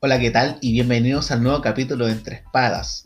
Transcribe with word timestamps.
Hola, 0.00 0.18
¿qué 0.18 0.30
tal? 0.30 0.58
Y 0.60 0.72
bienvenidos 0.72 1.30
al 1.30 1.42
nuevo 1.42 1.60
capítulo 1.60 2.06
de 2.06 2.12
Entre 2.12 2.36
Espadas. 2.36 3.02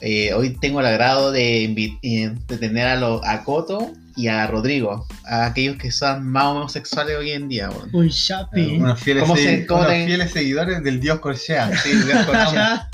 Eh, 0.00 0.32
hoy 0.34 0.56
tengo 0.58 0.80
el 0.80 0.86
agrado 0.86 1.30
de, 1.30 1.64
eh, 2.02 2.34
de 2.48 2.56
tener 2.58 2.88
a, 2.88 2.96
lo- 2.96 3.24
a 3.24 3.44
Coto 3.44 3.92
y 4.16 4.26
a 4.28 4.46
Rodrigo, 4.46 5.06
a 5.26 5.46
aquellos 5.46 5.76
que 5.76 5.90
son 5.90 6.26
más 6.26 6.44
homosexuales 6.46 7.16
hoy 7.18 7.30
en 7.30 7.48
día. 7.48 7.70
weón. 7.70 7.90
Uy, 7.92 8.10
chapi. 8.10 8.76
Unos 8.78 9.00
fieles, 9.00 9.22
¿Cómo 9.22 9.36
se- 9.36 9.62
segui- 9.62 9.66
cómo 9.66 9.80
unos 9.80 9.92
te- 9.92 10.06
fieles 10.06 10.30
seguidores 10.32 10.82
del 10.82 11.00
dios 11.00 11.18
Corchea. 11.20 11.70
Sí, 11.76 11.90
Dios 11.90 12.06
corchea, 12.26 12.52
Ya. 12.52 12.88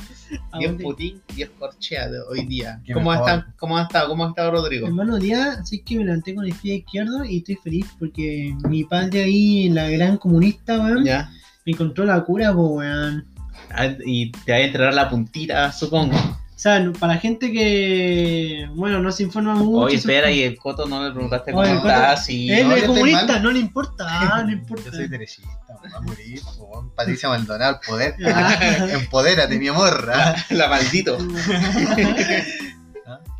¿A 0.52 0.58
Dios? 0.58 0.74
Putin, 0.82 1.22
Dios 1.36 1.50
corchea 1.58 2.08
de 2.08 2.18
hoy 2.20 2.46
día. 2.46 2.80
¿Cómo, 2.92 3.12
mejor. 3.12 3.28
está, 3.28 3.46
¿Cómo 3.58 3.78
ha 3.78 3.82
estado? 3.82 4.08
¿Cómo 4.08 4.24
ha 4.24 4.28
estado 4.30 4.50
Rodrigo? 4.50 4.88
Hermano, 4.88 5.18
día, 5.18 5.52
así 5.60 5.82
que 5.82 5.96
me 5.98 6.04
levanté 6.04 6.34
con 6.34 6.44
el 6.44 6.52
pie 6.54 6.76
izquierdo 6.76 7.24
y 7.24 7.38
estoy 7.38 7.54
feliz 7.62 7.86
porque 7.98 8.52
mi 8.68 8.82
padre 8.84 9.22
ahí, 9.22 9.68
la 9.68 9.88
gran 9.88 10.16
comunista, 10.16 10.80
weón, 10.80 11.04
¿Ya? 11.04 11.30
me 11.64 11.72
encontró 11.72 12.04
la 12.04 12.20
cura, 12.24 12.52
po, 12.52 12.66
weón. 12.78 13.24
Ah, 13.70 13.86
Y 14.04 14.32
te 14.32 14.50
va 14.52 14.58
a 14.58 14.60
entregar 14.62 14.94
la 14.94 15.08
puntita, 15.08 15.70
supongo. 15.72 16.16
O 16.56 16.58
sea, 16.58 16.90
para 16.98 17.12
la 17.12 17.20
gente 17.20 17.52
que, 17.52 18.66
bueno, 18.72 18.98
no 18.98 19.12
se 19.12 19.24
informa 19.24 19.54
mucho. 19.54 19.84
Oye, 19.84 19.96
espera, 19.96 20.30
y 20.30 20.42
el 20.42 20.56
Coto 20.56 20.86
no 20.86 21.04
le 21.04 21.10
preguntaste 21.10 21.52
cómo 21.52 21.64
estás. 21.64 22.30
Y... 22.30 22.50
Él 22.50 22.66
No, 22.66 22.74
es 22.74 22.84
comunista, 22.84 23.38
no 23.40 23.50
le 23.50 23.58
importa, 23.58 24.06
ah, 24.08 24.42
no 24.42 24.52
importa. 24.52 24.84
Yo 24.86 24.92
soy 24.92 25.06
derechista, 25.06 25.50
va 25.68 25.98
a 25.98 26.00
morir. 26.00 26.40
po. 26.56 26.90
Patricia 26.96 27.28
Maldonado, 27.28 27.78
el 27.78 27.86
poder. 27.86 28.14
Ah. 28.24 28.88
Empodérate, 28.90 29.58
mi 29.58 29.68
amor. 29.68 30.10
¿ah? 30.10 30.34
la 30.48 30.68
maldito. 30.68 31.18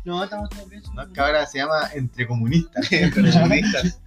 no, 0.05 0.23
estamos 0.23 0.49
todos 0.51 0.69
bien. 0.69 0.83
No, 0.93 1.11
que 1.11 1.19
ahora 1.19 1.47
se 1.47 1.57
llama 1.57 1.89
entre 1.95 2.27
comunistas. 2.27 2.87
comunistas. 3.15 3.99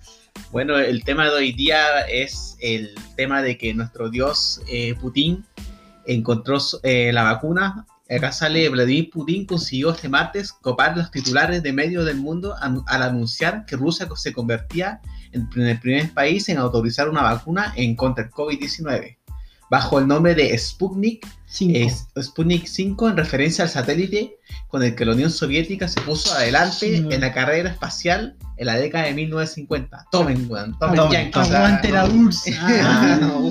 Bueno, 0.52 0.78
el 0.78 1.02
tema 1.02 1.24
de 1.24 1.30
hoy 1.30 1.52
día 1.52 2.02
es 2.02 2.56
el 2.60 2.94
tema 3.16 3.42
de 3.42 3.58
que 3.58 3.74
nuestro 3.74 4.08
dios 4.08 4.62
eh, 4.68 4.94
Putin 5.00 5.44
encontró 6.06 6.58
eh, 6.84 7.12
la 7.12 7.24
vacuna. 7.24 7.86
Acá 8.10 8.32
sale 8.32 8.68
Vladimir 8.68 9.08
Putin 9.10 9.46
consiguió 9.46 9.90
este 9.92 10.08
martes 10.08 10.52
copar 10.52 10.96
los 10.96 11.10
titulares 11.10 11.62
de 11.62 11.72
medios 11.72 12.04
del 12.04 12.16
mundo 12.16 12.56
al 12.60 13.02
anunciar 13.02 13.64
que 13.66 13.76
Rusia 13.76 14.08
se 14.16 14.32
convertía 14.32 15.00
en 15.32 15.48
el 15.54 15.78
primer 15.78 16.12
país 16.12 16.48
en 16.48 16.58
autorizar 16.58 17.08
una 17.08 17.22
vacuna 17.22 17.72
en 17.76 17.94
contra 17.94 18.24
del 18.24 18.32
COVID-19 18.32 19.16
bajo 19.70 20.00
el 20.00 20.08
nombre 20.08 20.34
de 20.34 20.58
Sputnik 20.58 21.26
Cinco. 21.46 21.78
es 21.78 22.08
Sputnik 22.20 22.66
5 22.66 23.10
en 23.10 23.16
referencia 23.16 23.64
al 23.64 23.70
satélite 23.70 24.36
con 24.66 24.82
el 24.82 24.96
que 24.96 25.04
la 25.04 25.12
Unión 25.12 25.30
Soviética 25.30 25.86
se 25.86 26.00
puso 26.00 26.34
adelante 26.34 26.76
Sí, 26.98 27.06
en 27.08 27.20
la 27.20 27.32
carrera 27.32 27.70
espacial 27.70 28.36
en 28.56 28.66
la 28.66 28.76
década 28.76 29.04
de 29.04 29.14
1950. 29.14 30.06
Tomen, 30.12 30.50
weón, 30.50 30.78
tomen, 30.78 30.96
Tomen, 30.96 31.12
yankees. 31.12 31.50
Aguante 31.50 31.90
la 31.90 32.04
URSS. 32.06 32.50
Ah, 32.60 33.18
no. 33.20 33.48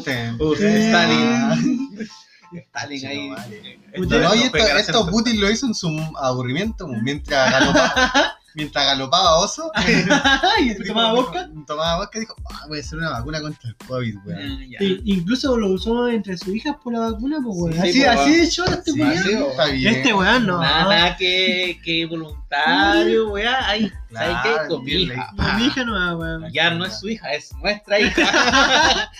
Stalin. 0.54 2.08
Stalin 2.54 3.00
Chico, 3.00 3.12
ahí. 3.12 3.30
vale. 3.30 3.80
Esto- 3.92 4.02
Usted- 4.02 4.22
No, 4.24 4.36
y 4.36 4.40
esto, 4.44 4.58
esto 4.58 5.08
Putin 5.10 5.40
lo 5.42 5.50
hizo 5.52 5.66
en 5.68 5.74
su 5.76 5.90
aburrimiento, 6.22 6.88
mientras 6.88 7.52
galopaba, 7.52 8.36
mientras 8.56 8.86
galopaba 8.86 9.38
oso. 9.40 9.72
y 10.60 10.84
tomaba 10.88 11.14
vodka. 11.14 11.50
Tomaba 11.68 11.98
vodka 11.98 12.18
y 12.18 12.22
dijo, 12.22 12.36
ah, 12.54 12.66
voy 12.68 12.78
a 12.78 12.82
hacer 12.82 12.98
una 12.98 13.10
vacuna 13.12 13.42
contra 13.42 13.70
el 13.70 13.76
COVID, 13.88 14.16
weón. 14.26 14.54
Mm. 14.60 14.74
Sí, 14.80 15.02
incluso 15.06 15.58
lo 15.58 15.68
usó 15.72 16.08
entre 16.08 16.38
sus 16.38 16.50
hijas 16.56 16.76
por 16.84 16.94
la 16.94 17.00
vacuna, 17.12 17.38
pues, 17.44 17.56
weón. 17.58 17.74
Sí, 17.74 18.04
así, 18.04 18.04
pues, 18.04 18.20
así 18.20 18.32
de 18.34 18.44
hecho 18.44 18.66
este 18.66 18.92
Sí, 18.92 19.02
weón. 19.02 19.18
sí, 19.24 19.72
bien. 19.78 19.96
Este 19.96 20.14
weón 20.14 20.46
no. 20.46 20.60
Nada, 20.62 20.84
nada 20.84 21.18
que, 21.18 21.80
que 21.84 22.08
voluntario, 22.50 23.30
weá. 23.30 23.70
Ahí, 23.70 23.92
¿sabes 24.12 24.38
qué? 24.44 24.68
Con 24.68 24.84
mi 24.84 24.92
hija. 24.92 25.32
No, 25.36 25.44
Ah, 25.44 25.58
mi 25.58 25.66
hija 25.66 25.84
no 25.84 26.18
weón. 26.18 26.52
Ya 26.52 26.74
no 26.74 26.86
es 26.86 27.00
su 27.00 27.10
hija, 27.10 27.32
es 27.34 27.52
nuestra 27.62 28.00
hija. 28.00 29.12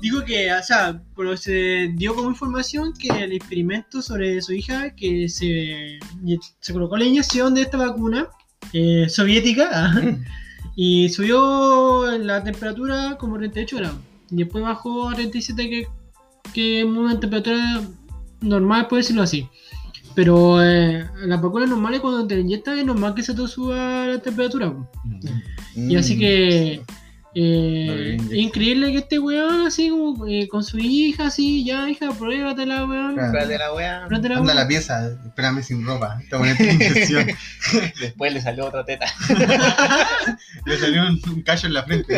Digo 0.00 0.24
que, 0.24 0.52
o 0.52 0.62
sea, 0.62 1.00
pero 1.16 1.36
se 1.36 1.90
dio 1.94 2.14
como 2.14 2.30
información 2.30 2.92
que 2.94 3.08
el 3.08 3.32
experimento 3.32 4.02
sobre 4.02 4.40
su 4.42 4.52
hija, 4.52 4.94
que 4.94 5.28
se, 5.28 5.98
se 6.60 6.72
colocó 6.72 6.96
la 6.96 7.04
inyección 7.04 7.54
de 7.54 7.62
esta 7.62 7.78
vacuna 7.78 8.28
eh, 8.72 9.08
soviética 9.08 9.68
ah, 9.72 10.00
y 10.76 11.08
subió 11.08 12.18
la 12.18 12.42
temperatura 12.42 13.16
como 13.18 13.38
38 13.38 13.76
grados. 13.76 13.98
Y 14.30 14.36
después 14.36 14.64
bajó 14.64 15.10
a 15.10 15.14
37, 15.14 15.68
que, 15.68 15.88
que 16.54 16.80
es 16.80 16.84
una 16.86 17.20
temperatura 17.20 17.82
normal, 18.40 18.88
puede 18.88 19.02
decirlo 19.02 19.22
así. 19.22 19.48
Pero 20.14 20.62
eh, 20.62 21.06
las 21.24 21.40
vacunas 21.40 21.68
normales, 21.70 22.00
cuando 22.00 22.26
te 22.26 22.38
inyectan, 22.38 22.78
es 22.78 22.84
normal 22.84 23.14
que 23.14 23.22
se 23.22 23.34
te 23.34 23.46
suba 23.48 24.06
la 24.06 24.18
temperatura. 24.20 24.70
po. 24.72 24.90
Y 25.74 25.96
así 25.96 26.18
que. 26.18 26.82
eh, 27.34 27.86
No 27.86 27.92
es 27.94 28.14
inyección. 28.14 28.38
increíble 28.40 28.92
que 28.92 28.98
este 28.98 29.18
weón, 29.18 29.66
así 29.66 29.88
como 29.88 30.26
eh, 30.26 30.46
con 30.48 30.62
su 30.62 30.76
hija, 30.78 31.28
así, 31.28 31.64
ya, 31.64 31.88
hija, 31.88 32.10
pruébatela, 32.12 32.84
weón. 32.84 33.14
Claro. 33.14 33.28
Espérate 33.38 33.58
la. 33.58 34.04
Pruébatela, 34.06 34.36
Anda 34.38 34.52
la 34.54 34.60
weón. 34.60 34.68
pieza, 34.68 35.10
espérame 35.26 35.62
sin 35.62 35.86
ropa. 35.86 36.18
Te 36.28 36.36
voy 36.36 36.50
a 36.50 36.56
poner 36.56 36.74
inyección. 36.74 37.26
Después 38.00 38.34
le 38.34 38.40
salió 38.42 38.66
otra 38.66 38.84
teta. 38.84 39.06
Le 40.66 40.76
salió 40.78 41.02
un, 41.02 41.20
un 41.32 41.42
callo 41.42 41.66
en 41.68 41.74
la 41.74 41.82
frente, 41.84 42.14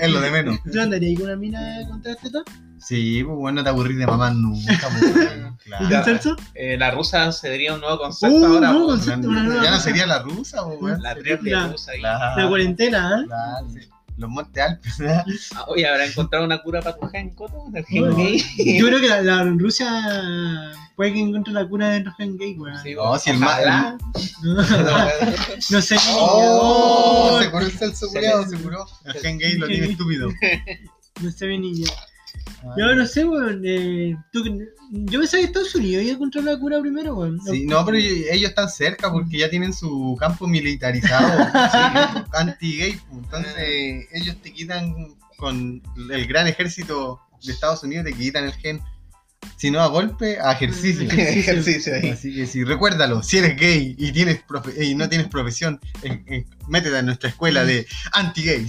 es 0.00 0.10
lo 0.10 0.20
de 0.20 0.30
menos. 0.30 0.58
¿Tú 0.70 0.80
andarías 0.80 1.18
con 1.20 1.26
una 1.28 1.36
mina 1.36 1.86
contra 1.90 2.14
top? 2.16 2.48
Sí, 2.86 3.22
pues 3.24 3.36
bueno, 3.36 3.56
no 3.60 3.64
te 3.64 3.70
aburrís 3.70 3.96
de 3.98 4.06
mamá 4.06 4.30
nunca, 4.30 4.88
pues, 4.98 5.14
¿Y 5.64 5.68
claro. 5.68 5.88
tú, 5.88 6.04
Celso? 6.04 6.36
Eh, 6.54 6.76
la 6.76 6.90
rusa 6.90 7.32
sería 7.32 7.74
un 7.74 7.80
nuevo 7.80 7.98
concepto 7.98 8.36
Uh, 8.36 8.44
ahora. 8.46 8.68
nuevo 8.70 8.80
po. 8.86 8.90
concepto. 8.92 9.28
una 9.28 9.42
nueva 9.42 9.64
Ya 9.64 9.70
no 9.70 9.80
sería 9.80 10.06
la 10.06 10.18
rusa, 10.20 10.62
pues. 10.78 10.98
La 11.00 11.14
triple 11.14 11.50
La- 11.52 11.68
rusa 11.68 11.92
ahí. 11.92 12.00
Claro, 12.00 12.40
La 12.42 12.48
cuarentena, 12.48 13.20
¿eh? 13.22 13.26
claro, 13.26 13.68
sí. 13.72 13.80
Los 14.16 14.30
Montes 14.30 14.62
Alpes. 14.62 14.94
Ah, 15.56 15.64
Oye, 15.66 15.88
¿habrá 15.88 16.04
encontrado 16.06 16.44
una 16.44 16.58
cura 16.62 16.80
para 16.82 16.96
tu 16.96 17.06
gen, 17.08 17.30
Coto? 17.34 17.64
¿El 17.74 17.84
gen 17.84 18.00
Bueno, 18.02 18.16
gay? 18.16 18.44
Yo 18.78 18.86
creo 18.86 19.00
que 19.00 19.08
la, 19.08 19.22
la 19.22 19.42
Rusia 19.44 19.90
puede 20.94 21.14
que 21.14 21.20
encuentre 21.20 21.52
la 21.52 21.66
cura 21.66 21.88
de 21.88 22.00
los 22.00 22.14
gen 22.16 22.36
gay, 22.38 22.54
weón. 22.56 22.78
Sí, 22.80 22.94
No, 22.94 23.18
si 23.18 23.30
el 23.30 23.38
ma- 23.38 23.46
ojalá. 23.48 23.96
No 25.70 25.82
sé. 25.82 25.96
¡Oh! 26.10 27.30
Oh, 27.32 27.40
Se 27.42 27.50
curó 27.50 27.64
el 27.66 27.72
Celso 27.72 28.06
Se 28.06 28.20
se 28.20 28.58
curó. 28.62 28.86
El 29.04 29.14
gen 29.14 29.38
gay 29.38 29.54
lo 29.58 29.66
tiene 29.66 29.86
estúpido. 29.90 30.28
no 31.20 31.30
sé 31.32 31.46
mi 31.46 31.58
niña. 31.58 31.90
Yo 32.76 32.94
no 32.94 33.06
sé, 33.06 33.24
weón. 33.24 33.62
Eh, 33.64 34.16
yo 34.32 35.20
pensaba 35.20 35.40
que 35.40 35.46
Estados 35.46 35.74
Unidos 35.74 36.02
iba 36.02 36.12
a 36.12 36.14
encontrar 36.14 36.44
la 36.44 36.58
cura 36.58 36.80
primero, 36.80 37.14
weón. 37.14 37.40
Sí, 37.40 37.66
no, 37.66 37.84
pero 37.84 37.98
ellos 37.98 38.50
están 38.50 38.68
cerca 38.68 39.10
porque 39.12 39.38
ya 39.38 39.50
tienen 39.50 39.72
su 39.72 40.16
campo 40.18 40.46
militarizado 40.46 41.44
sí, 41.72 42.20
anti-gay. 42.32 42.98
pues. 43.10 43.24
Entonces, 43.24 44.08
ellos 44.12 44.36
te 44.42 44.52
quitan 44.52 45.14
con 45.36 45.82
el 46.10 46.26
gran 46.26 46.46
ejército 46.46 47.20
de 47.44 47.52
Estados 47.52 47.82
Unidos, 47.82 48.04
te 48.04 48.12
quitan 48.12 48.44
el 48.44 48.52
gen. 48.52 48.80
Si 49.56 49.70
no 49.70 49.80
a 49.80 49.86
golpe, 49.86 50.38
a 50.40 50.52
ejercicio. 50.52 51.08
Ejercicio 51.10 51.94
ahí. 51.94 52.10
Así 52.14 52.34
que 52.34 52.46
sí, 52.46 52.64
recuérdalo, 52.64 53.22
si 53.22 53.38
eres 53.38 53.56
gay 53.56 53.94
y 53.98 54.12
tienes 54.12 54.44
profe- 54.46 54.74
y 54.84 54.94
no 54.94 55.08
tienes 55.08 55.28
profesión, 55.28 55.80
eh, 56.02 56.22
eh, 56.26 56.44
métete 56.68 56.98
en 56.98 57.06
nuestra 57.06 57.30
escuela 57.30 57.64
de 57.64 57.86
anti-gay. 58.12 58.66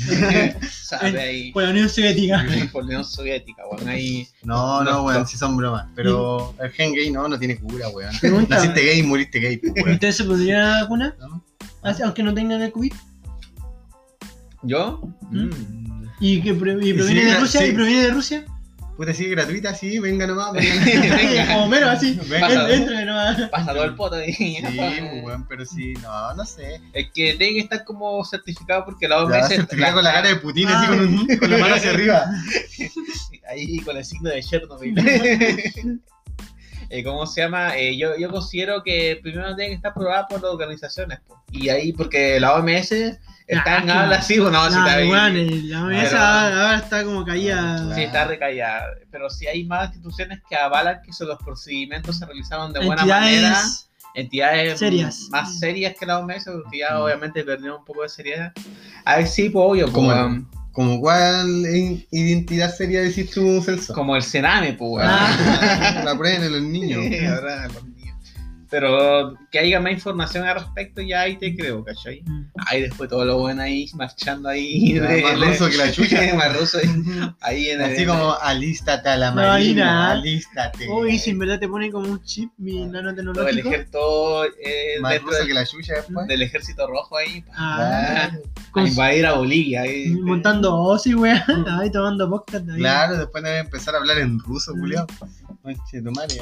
Sabe 0.71 1.19
ahí. 1.19 1.51
Por 1.51 1.63
la 1.63 1.69
Unión 1.71 1.89
Soviética. 1.89 2.45
Por 2.71 2.83
la 2.83 2.87
Unión 2.87 3.05
Soviética, 3.05 3.63
weón. 3.71 3.87
Ahí. 3.87 4.27
No, 4.43 4.83
no, 4.83 5.03
weón, 5.03 5.27
si 5.27 5.37
son 5.37 5.57
bromas. 5.57 5.87
Pero 5.95 6.53
el 6.61 6.71
gen 6.71 6.93
gay 6.93 7.09
no, 7.11 7.27
no 7.27 7.37
tiene 7.39 7.57
cura, 7.57 7.89
weón. 7.89 8.13
Naciste 8.49 8.81
gay 8.81 8.99
y 8.99 9.03
muriste 9.03 9.39
gay, 9.39 9.57
pues. 9.57 9.73
¿Ustedes 9.93 10.15
se 10.17 10.23
pondrían 10.23 10.59
la 10.71 10.81
vacuna? 10.83 11.15
¿No? 11.19 11.43
Así- 11.83 12.03
Aunque 12.03 12.23
no 12.23 12.33
tengan 12.33 12.61
el 12.61 12.71
COVID. 12.71 12.93
¿Yo? 14.63 15.01
¿Mm? 15.29 15.45
Mm. 15.45 16.11
¿Y 16.19 16.41
que 16.41 16.49
y 16.49 16.51
Y 16.51 16.55
proviene 16.55 16.93
sí, 17.03 17.13
de 17.25 17.39
Rusia? 17.39 17.61
sí. 17.61 17.67
¿Y 17.67 17.71
proviene 17.73 18.03
de 18.03 18.11
Rusia? 18.11 18.45
Puta, 18.95 19.13
sí, 19.13 19.27
gratuita, 19.29 19.73
sí, 19.75 19.99
venga 19.99 20.25
nomás, 20.25 20.53
venga. 20.53 20.85
Venga. 21.17 21.47
Como 21.53 21.67
mero, 21.67 21.89
así. 21.89 22.17
Venga. 22.29 22.73
Entre 22.73 23.05
nomás. 23.05 23.41
Pasa 23.49 23.73
todo 23.73 23.83
el 23.83 23.93
poto 23.95 24.15
ahí. 24.15 24.31
Sí, 24.33 24.57
pues, 24.61 25.23
weón, 25.23 25.45
pero 25.47 25.65
sí, 25.65 25.93
no, 26.01 26.33
no 26.33 26.45
sé. 26.45 26.79
Es 26.93 27.07
que 27.13 27.33
tiene 27.33 27.53
que 27.55 27.59
estar 27.59 27.83
como 27.83 28.23
certificado 28.23 28.85
porque 28.85 29.07
la 29.09 29.17
La 29.17 29.23
OMS. 29.39 29.47
certificada 29.49 29.93
con 29.93 30.03
la 30.03 30.13
cara 30.13 30.29
de 30.29 30.35
Putin 30.37 30.67
así 30.69 30.85
Ah. 30.85 30.89
con, 30.89 30.99
un- 31.01 31.37
con 31.37 31.51
la 31.51 31.57
mano 31.57 31.75
hacia 31.75 31.91
arriba. 31.91 32.25
Ahí 33.49 33.77
con 33.81 33.95
el 33.95 34.03
signo 34.05 34.29
de 34.31 34.41
Chernobyl. 34.41 34.95
Eh, 36.89 37.03
¿Cómo 37.03 37.25
se 37.25 37.41
llama? 37.41 37.75
Eh, 37.77 37.97
yo, 37.97 38.17
yo 38.17 38.29
considero 38.29 38.81
que 38.83 39.19
primero 39.21 39.55
tiene 39.55 39.69
que 39.69 39.75
estar 39.75 39.93
probada 39.93 40.27
por 40.27 40.41
las 40.41 40.51
organizaciones. 40.51 41.19
po. 41.27 41.43
Y 41.51 41.69
ahí, 41.69 41.93
porque 41.93 42.39
la 42.39 42.55
OMS 42.55 42.91
está 43.47 43.77
en 43.79 43.89
Ah, 43.89 44.03
habla 44.03 44.15
así, 44.17 44.39
o 44.39 44.49
no, 44.49 44.61
si 44.71 44.77
está 44.77 44.95
weón, 44.97 45.37
el- 45.37 45.69
la 45.69 45.83
OMS 45.85 46.09
Pero- 46.09 46.19
ahora 46.21 46.77
está 46.77 47.03
como 47.03 47.23
caída. 47.25 47.95
Sí, 47.95 48.03
está 48.03 48.25
recallada. 48.25 48.85
Pero 49.11 49.29
si 49.29 49.47
hay 49.47 49.63
más 49.65 49.87
instituciones 49.89 50.39
que 50.49 50.55
avalan 50.55 51.01
que 51.03 51.11
esos 51.11 51.27
los 51.27 51.37
procedimientos 51.43 52.17
se 52.17 52.25
realizaron 52.25 52.73
de 52.73 52.79
buena 52.85 53.01
entidades, 53.03 53.41
manera. 53.41 53.61
entidades 54.15 54.79
Serias. 54.79 55.27
más 55.29 55.59
serias 55.59 55.93
que 55.99 56.05
la 56.05 56.19
OMS, 56.19 56.45
porque 56.51 56.79
ya 56.79 56.95
Mm. 56.95 57.01
obviamente 57.01 57.43
perdió 57.43 57.77
un 57.77 57.85
poco 57.85 58.01
de 58.03 58.09
seriedad. 58.09 58.53
A 59.03 59.17
ver, 59.17 59.27
sí, 59.27 59.49
pues 59.49 59.63
obvio, 59.67 59.91
Como 59.91 60.09
como, 60.09 60.35
el- 60.35 60.45
Como 60.71 60.99
cuál 60.99 61.47
identidad 62.11 62.73
sería 62.75 62.99
decir 63.01 63.29
tú, 63.33 63.61
Celso? 63.61 63.93
como 63.93 64.13
el 64.15 64.21
Sename, 64.23 64.73
pues. 64.73 65.05
Ah. 65.07 65.27
La 66.05 66.17
prueben 66.17 66.43
en 66.43 66.51
los 66.51 66.61
niños. 66.63 67.01
Sí, 67.07 67.25
ahora 67.25 67.67
los 67.67 67.83
niños. 67.85 67.94
Pero 68.69 69.35
que 69.51 69.59
haya 69.59 69.79
más 69.79 69.93
información 69.93 70.43
al 70.47 70.55
respecto, 70.55 71.01
ya 71.01 71.21
ahí 71.21 71.37
te 71.37 71.55
creo, 71.55 71.83
¿cachai? 71.83 72.21
Mm. 72.25 72.45
Ahí 72.67 72.81
después 72.81 73.09
todo 73.09 73.23
lo 73.23 73.37
bueno 73.37 73.61
ahí, 73.61 73.87
marchando 73.93 74.49
ahí. 74.49 74.93
Ya, 74.95 75.01
más 75.01 75.39
ruso 75.39 75.69
que 75.69 75.77
la 75.77 75.91
chucha. 75.93 76.33
más 76.35 76.57
ruso 76.59 76.79
ahí, 76.79 76.89
ahí 77.41 77.69
en 77.69 77.81
el- 77.81 77.93
Así 77.93 78.05
como 78.05 78.33
alístate 78.41 79.09
a 79.09 79.17
la 79.17 79.29
No, 79.29 79.35
marina, 79.37 80.11
ahí 80.11 80.19
alístate. 80.19 80.89
Uy, 80.89 81.17
si 81.19 81.29
en 81.31 81.39
verdad 81.39 81.59
te 81.59 81.67
ponen 81.67 81.91
como 81.91 82.07
un 82.09 82.21
chip 82.23 82.49
mi 82.57 82.71
todo 82.73 82.85
el 82.85 82.91
nanotecnológico. 82.91 83.67
ejército 83.69 84.45
eh, 84.45 84.99
Más 85.01 85.21
ruso 85.21 85.37
del, 85.37 85.47
que 85.47 85.53
la 85.53 85.65
chucha 85.65 85.93
después. 85.95 86.27
del 86.27 86.41
ejército 86.41 86.87
rojo 86.87 87.17
ahí. 87.17 87.43
Ah, 87.53 87.75
Claro, 88.29 88.41
A 88.67 88.71
con- 88.71 88.87
invadir 88.87 89.25
a 89.25 89.33
Bolivia. 89.33 89.81
ahí. 89.81 90.09
montando 90.09 90.75
osi, 90.75 91.13
weá. 91.15 91.45
Ahí 91.79 91.91
tomando 91.91 92.29
podcast. 92.29 92.67
ahí. 92.69 92.77
claro, 92.79 93.17
después 93.17 93.43
debe 93.43 93.59
empezar 93.59 93.93
a 93.95 93.99
hablar 93.99 94.17
en 94.17 94.39
ruso, 94.39 94.73
Julio. 94.73 95.05
Conche 95.61 96.01
tu 96.01 96.11
madre. 96.11 96.35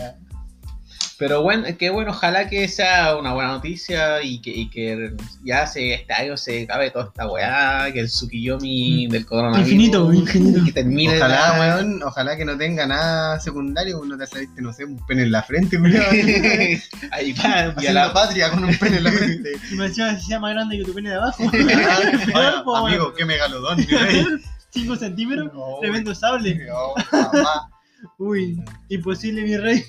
Pero 1.20 1.42
bueno, 1.44 1.66
que 1.78 1.90
bueno, 1.92 2.12
ojalá 2.12 2.50
que 2.50 2.68
sea 2.68 3.16
una 3.16 3.34
buena 3.34 3.52
noticia 3.52 4.22
y 4.24 4.42
que, 4.42 4.50
y 4.50 4.70
que 4.70 5.14
ya 5.44 5.68
se, 5.68 5.94
este 5.94 6.12
año 6.14 6.36
se 6.38 6.64
acabe 6.64 6.90
toda 6.90 7.06
esta 7.06 7.28
weá, 7.30 7.92
que 7.94 8.00
el 8.00 8.08
Tsukiyomi 8.08 9.08
Mm. 9.08 9.12
del 9.12 9.26
coronavirus. 9.26 9.68
Infinito, 9.72 10.12
infinito. 10.14 10.66
Que 10.66 10.72
termine. 10.72 11.16
Ojalá, 11.18 11.58
la- 11.58 11.60
weón, 11.78 12.02
ojalá 12.04 12.36
que 12.36 12.46
no 12.46 12.58
tenga 12.58 12.88
nada 12.88 13.40
secundario, 13.40 14.02
no 14.06 14.18
te 14.18 14.26
saliste, 14.28 14.62
no 14.62 14.74
sé, 14.74 14.86
un 14.86 14.98
pene 15.06 15.24
en 15.24 15.32
la 15.32 15.44
frente. 15.44 15.78
Ahí 17.12 17.34
va, 17.34 17.76
y 17.82 17.88
a 17.88 17.94
la 17.94 18.12
patria 18.14 18.50
con 18.50 18.64
un 18.64 18.76
pene 18.78 18.98
en 18.98 19.04
la 19.04 19.12
frente. 19.14 19.52
Decía 19.72 20.20
si 20.20 20.26
sea 20.28 20.40
más 20.40 20.54
grande 20.54 20.78
que 20.80 20.84
tu 20.84 20.94
pene 20.94 21.10
de 21.10 21.16
abajo. 21.16 21.44
Ah, 22.36 22.64
amigo, 22.66 22.84
weón. 23.06 23.14
qué 23.18 23.26
megalodón, 23.26 23.78
mi 23.78 23.86
rey. 23.86 24.26
5 24.72 24.96
centímetros. 24.96 25.54
No, 25.54 25.78
Tremendo 25.82 26.16
sable. 26.16 26.56
no, 26.66 26.94
jamás. 27.10 27.48
Uy, 28.18 28.60
imposible, 28.90 29.44
mi 29.44 29.56
rey. 29.58 29.84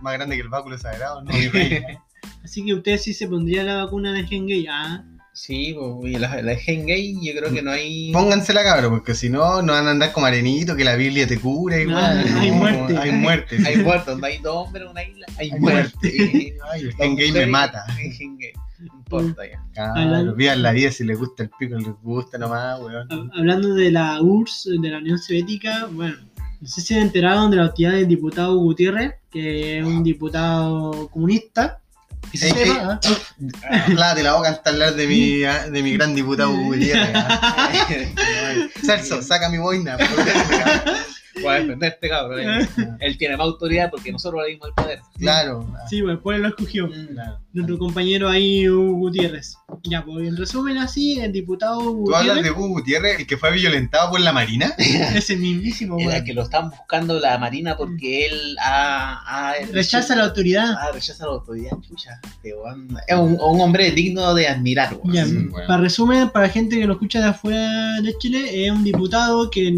Más 0.00 0.14
grande 0.14 0.36
que 0.36 0.42
el 0.42 0.48
báculo 0.48 0.78
sagrado, 0.78 1.22
¿no? 1.22 1.30
Así 2.44 2.64
que 2.64 2.74
usted 2.74 2.98
sí 2.98 3.14
se 3.14 3.28
pondría 3.28 3.62
la 3.64 3.84
vacuna 3.84 4.12
de 4.12 4.24
Gengay. 4.26 4.66
Ah, 4.68 5.04
Sí, 5.34 5.72
pues, 5.78 6.12
y 6.12 6.18
la, 6.18 6.34
la 6.42 6.50
de 6.50 6.56
Gengay, 6.56 7.14
yo 7.24 7.32
creo 7.40 7.52
que 7.52 7.62
no 7.62 7.70
hay. 7.70 8.10
Póngansela, 8.12 8.64
cabrón, 8.64 8.90
porque 8.90 9.14
si 9.14 9.30
no, 9.30 9.62
no 9.62 9.72
van 9.72 9.86
a 9.86 9.92
andar 9.92 10.10
como 10.12 10.26
arenito, 10.26 10.74
que 10.74 10.82
la 10.82 10.96
Biblia 10.96 11.28
te 11.28 11.38
cura 11.38 11.78
igual. 11.78 12.24
Ah, 12.26 12.40
hay 12.40 12.50
No, 12.50 12.56
muerte. 12.56 12.98
Hay 12.98 13.12
muerte. 13.12 13.56
Hay 13.64 13.76
muertos, 13.76 14.18
no 14.18 14.26
hay 14.26 14.38
dos 14.38 14.66
hombres 14.66 14.82
en 14.84 14.90
una 14.90 15.04
isla. 15.04 15.26
Hay, 15.38 15.50
Hay 15.52 15.60
muerte. 15.60 16.56
Ay, 16.72 16.80
el 16.80 16.86
Dos 16.88 16.96
Gengay 16.96 17.30
me 17.30 17.46
mata. 17.46 17.84
Gengay. 17.92 18.52
No 18.80 18.94
importa 18.96 19.42
ya. 19.48 19.64
Claro, 19.74 20.34
la 20.56 20.72
vida 20.72 20.90
si 20.90 21.04
les 21.04 21.16
gusta 21.18 21.44
el 21.44 21.50
pico, 21.56 21.76
les 21.76 21.86
gusta 22.02 22.36
nomás, 22.38 22.80
weón. 22.80 23.08
hab- 23.08 23.30
hablando 23.38 23.74
de 23.74 23.90
la 23.92 24.20
URSS, 24.20 24.70
de 24.80 24.88
la 24.88 24.98
Unión 24.98 25.18
Soviética, 25.18 25.86
bueno, 25.92 26.16
no 26.60 26.68
sé 26.68 26.80
si 26.80 26.94
se 26.94 27.00
enteraron 27.00 27.50
de 27.50 27.56
la 27.58 27.66
actividad 27.66 27.92
del 27.92 28.08
diputado 28.08 28.56
Gutiérrez, 28.56 29.14
que 29.30 29.78
es 29.78 29.84
un 29.84 30.02
diputado 30.02 31.08
comunista. 31.08 31.80
Que 32.32 32.38
se 32.38 32.50
sepa, 32.50 33.00
¿ah? 33.00 33.88
Lávate 33.88 34.22
la 34.22 34.34
boca 34.34 34.50
hasta 34.50 34.70
hablar 34.70 34.94
de 34.94 35.06
mi, 35.06 35.44
ah, 35.44 35.70
de 35.70 35.82
mi 35.82 35.92
gran 35.92 36.14
diputado 36.14 36.52
Gutiérrez. 36.52 37.12
ah. 37.14 37.70
Celso, 38.84 39.22
saca 39.22 39.48
mi 39.48 39.58
boina. 39.58 39.96
Por 41.42 41.42
favor. 41.42 41.56
Puede 41.56 41.60
defenderte, 41.60 42.08
cabrón. 42.08 42.40
Él, 42.40 42.68
él 43.00 43.18
tiene 43.18 43.36
más 43.36 43.44
autoridad 43.46 43.90
porque 43.90 44.12
nosotros 44.12 44.42
le 44.44 44.50
dimos 44.52 44.68
el 44.68 44.74
poder. 44.74 45.00
Claro. 45.18 45.66
Sí, 45.88 46.00
bueno, 46.00 46.12
el 46.14 46.18
pueblo 46.20 46.42
lo 46.44 46.48
escogió. 46.50 46.88
claro. 47.12 47.40
Nuestro 47.52 47.78
compañero 47.78 48.28
ahí, 48.28 48.68
Hugo 48.68 48.98
Gutiérrez. 48.98 49.56
Ya, 49.82 50.04
pues 50.04 50.28
en 50.28 50.36
resumen 50.36 50.78
así, 50.78 51.18
el 51.18 51.32
diputado 51.32 51.80
¿Tú 51.80 52.14
hablas 52.14 52.36
de 52.36 52.50
Gutiérrez, 52.50 52.58
Hugo 52.58 52.68
Gutiérrez, 52.68 53.18
el 53.20 53.26
que 53.26 53.36
fue 53.36 53.50
violentado 53.52 54.10
por 54.10 54.20
la 54.20 54.32
Marina? 54.32 54.72
ese 54.78 55.36
mismísimo, 55.36 55.98
Era 55.98 56.08
weón, 56.10 56.24
que 56.24 56.34
lo 56.34 56.42
están 56.42 56.70
buscando 56.70 57.18
la 57.18 57.36
Marina 57.38 57.76
porque 57.76 58.26
él 58.26 58.56
ha, 58.60 59.22
ha- 59.50 59.54
rechaza 59.72 60.14
la 60.14 60.24
autoridad. 60.24 60.72
Ah, 60.78 60.90
rechaza 60.92 61.26
la 61.26 61.32
autoridad, 61.32 61.70
chucha. 61.80 62.20
este. 62.36 62.54
Es 63.08 63.16
un, 63.16 63.38
un 63.40 63.60
hombre 63.60 63.90
digno 63.90 64.34
de 64.34 64.46
admirar. 64.48 64.96
Ya, 65.04 65.24
sí, 65.24 65.34
bueno. 65.50 65.66
Para 65.66 65.80
resumen, 65.82 66.30
para 66.30 66.48
gente 66.48 66.78
que 66.78 66.86
lo 66.86 66.92
escucha 66.94 67.20
de 67.20 67.26
afuera 67.26 68.00
de 68.02 68.16
Chile, 68.18 68.66
es 68.66 68.70
un 68.70 68.84
diputado 68.84 69.50
que 69.50 69.72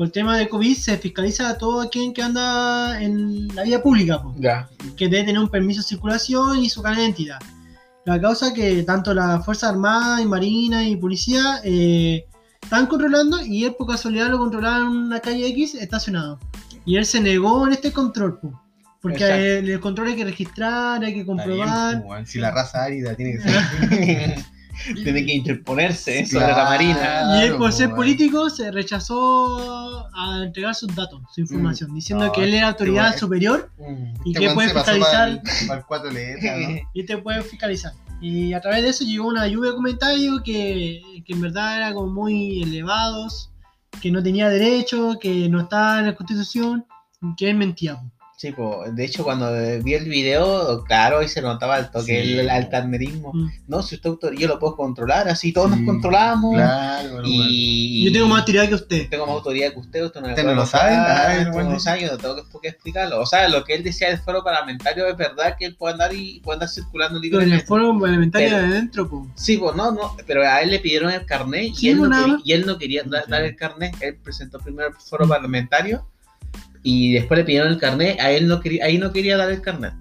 por 0.00 0.06
el 0.06 0.12
tema 0.12 0.38
de 0.38 0.48
COVID 0.48 0.78
se 0.78 0.96
fiscaliza 0.96 1.50
a 1.50 1.58
todo 1.58 1.90
quien 1.90 2.14
que 2.14 2.22
anda 2.22 3.02
en 3.02 3.54
la 3.54 3.64
vía 3.64 3.82
pública, 3.82 4.22
po, 4.22 4.34
Ya. 4.38 4.66
que 4.96 5.10
debe 5.10 5.24
tener 5.24 5.38
un 5.38 5.50
permiso 5.50 5.82
de 5.82 5.88
circulación 5.88 6.64
y 6.64 6.70
su 6.70 6.80
carnet 6.80 7.00
de 7.00 7.04
identidad. 7.04 7.38
La 8.06 8.18
causa 8.18 8.54
que 8.54 8.82
tanto 8.84 9.12
las 9.12 9.44
Fuerzas 9.44 9.72
Armadas 9.72 10.22
y 10.22 10.24
Marina 10.24 10.88
y 10.88 10.96
Policía 10.96 11.60
eh, 11.64 12.24
están 12.62 12.86
controlando 12.86 13.44
y 13.44 13.66
él 13.66 13.74
por 13.76 13.88
casualidad 13.88 14.30
lo 14.30 14.38
controlaron 14.38 14.90
en 14.90 14.96
una 14.96 15.20
calle 15.20 15.46
X 15.48 15.74
estacionado. 15.74 16.40
Y 16.86 16.96
él 16.96 17.04
se 17.04 17.20
negó 17.20 17.66
en 17.66 17.74
este 17.74 17.92
control, 17.92 18.40
po, 18.40 18.58
porque 19.02 19.58
el, 19.58 19.68
el 19.68 19.80
control 19.80 20.08
hay 20.08 20.16
que 20.16 20.24
registrar, 20.24 21.04
hay 21.04 21.10
que 21.12 21.24
bien, 21.24 21.26
comprobar. 21.26 22.02
Si 22.24 22.38
la 22.38 22.50
raza 22.52 22.84
árida 22.84 23.14
tiene 23.16 23.32
que 23.32 23.40
ser. 23.42 24.38
Tiene 25.04 25.24
que 25.26 25.32
interponerse 25.34 26.26
sobre 26.26 26.46
Claro. 26.46 26.56
la 26.64 26.64
Marina. 26.70 27.24
Y 27.38 27.42
él, 27.46 27.56
por 27.56 27.72
ser 27.72 27.90
po, 27.90 27.96
político, 27.96 28.48
se 28.50 28.70
rechazó 28.70 30.08
a 30.14 30.44
entregar 30.44 30.74
sus 30.74 30.94
datos, 30.94 31.20
su 31.34 31.40
información, 31.42 31.94
diciendo 31.94 32.26
No, 32.26 32.32
que 32.32 32.42
él 32.44 32.54
era 32.54 32.70
este 32.70 32.82
autoridad 32.84 33.16
superior 33.16 33.70
Mm. 33.78 34.12
y 34.24 34.32
Este 34.32 34.46
que 34.48 34.54
puede 34.54 34.68
fiscalizar 34.70 35.10
Para 35.42 35.60
el, 35.60 35.66
para 35.66 35.80
el 35.80 35.86
cuatro 35.86 36.10
letras, 36.10 36.58
¿no? 36.60 36.76
y 36.94 37.04
te 37.04 37.18
puede 37.18 37.42
fiscalizar. 37.42 37.92
Y 38.20 38.52
a 38.52 38.60
través 38.60 38.82
de 38.82 38.90
eso 38.90 39.04
llegó 39.04 39.28
una 39.28 39.46
lluvia 39.48 39.70
de 39.70 39.76
comentarios 39.76 40.42
que, 40.44 41.00
que 41.24 41.32
en 41.32 41.40
verdad 41.40 41.78
eran 41.78 41.94
como 41.94 42.08
muy 42.12 42.62
elevados, 42.62 43.50
que 44.02 44.10
no 44.10 44.22
tenía 44.22 44.48
derecho, 44.48 45.16
que 45.20 45.48
no 45.48 45.60
estaba 45.62 46.00
en 46.00 46.06
la 46.06 46.14
constitución, 46.14 46.84
que 47.36 47.50
él 47.50 47.56
mentía. 47.56 47.98
Sí, 48.40 48.52
po, 48.52 48.84
de 48.90 49.04
hecho 49.04 49.22
cuando 49.22 49.52
vi 49.82 49.92
el 49.92 50.06
video, 50.08 50.82
claro, 50.84 51.18
ahí 51.18 51.28
se 51.28 51.42
notaba 51.42 51.76
el 51.78 51.90
toque, 51.90 52.22
Sí. 52.24 52.38
el, 52.38 52.48
altanerismo. 52.48 53.32
Mm. 53.34 53.48
No, 53.68 53.82
si 53.82 53.96
usted 53.96 54.08
autor- 54.08 54.34
yo 54.34 54.48
lo 54.48 54.58
puedo 54.58 54.76
controlar, 54.76 55.28
así 55.28 55.52
todos 55.52 55.70
Sí, 55.70 55.76
nos 55.76 55.84
controlamos. 55.86 56.54
Claro, 56.54 57.10
bueno, 57.12 57.28
Y 57.28 58.02
Yo 58.06 58.12
tengo 58.14 58.28
más 58.28 58.38
autoridad 58.38 58.66
que 58.66 58.76
usted. 58.76 59.10
tengo 59.10 59.26
más 59.26 59.34
autoridad 59.34 59.72
que 59.74 59.78
usted, 59.80 60.04
usted 60.06 60.22
no, 60.22 60.28
¿Usted 60.30 60.44
no 60.44 60.54
lo 60.54 60.64
sabe? 60.64 60.96
usted 61.50 61.62
no 61.64 61.70
lo 61.72 61.78
sabe, 61.80 62.00
yo 62.00 62.12
no 62.12 62.16
tengo 62.16 62.36
que, 62.36 62.42
por 62.44 62.62
qué 62.62 62.68
explicarlo. 62.68 63.20
O 63.20 63.26
sea, 63.26 63.46
lo 63.50 63.62
que 63.62 63.74
él 63.74 63.84
decía 63.84 64.08
del 64.08 64.20
foro 64.20 64.42
parlamentario 64.42 65.06
es 65.06 65.18
verdad 65.18 65.56
que 65.58 65.66
él 65.66 65.76
puede 65.76 65.92
andar 65.92 66.14
y 66.14 66.40
puede 66.40 66.54
andar 66.56 66.70
circulando 66.70 67.20
Pero 67.20 67.26
en 67.26 67.40
libremente. 67.42 67.62
el 67.62 67.68
foro 67.68 68.00
parlamentario 68.00 68.48
Pero- 68.48 68.58
de 68.62 68.66
adentro, 68.68 69.10
po. 69.10 69.26
Sí, 69.34 69.58
pues 69.58 69.76
no, 69.76 69.92
no, 69.92 70.16
pero 70.26 70.48
a 70.48 70.62
él 70.62 70.70
le 70.70 70.78
pidieron 70.78 71.12
el 71.12 71.26
carnet 71.26 71.74
y, 71.78 71.90
él 71.90 71.98
pues, 71.98 72.08
no 72.08 72.08
nada 72.08 72.22
quería, 72.22 72.36
más. 72.38 72.46
y 72.46 72.52
él 72.54 72.64
no 72.66 72.78
quería 72.78 73.02
dar, 73.04 73.28
dar 73.28 73.42
el 73.44 73.54
carnet. 73.54 73.94
Él 74.00 74.16
presentó 74.16 74.58
primero 74.60 74.88
el 74.88 74.94
foro 74.94 75.28
parlamentario 75.28 76.06
y 76.82 77.12
después 77.12 77.38
le 77.38 77.44
pidieron 77.44 77.68
el 77.72 77.78
carnet. 77.78 78.18
A 78.20 78.30
él 78.32 78.48
no 78.48 78.60
quería, 78.60 78.84
ahí 78.84 78.98
no 78.98 79.12
quería 79.12 79.36
dar 79.36 79.50
el 79.50 79.60
carnet. 79.62 79.92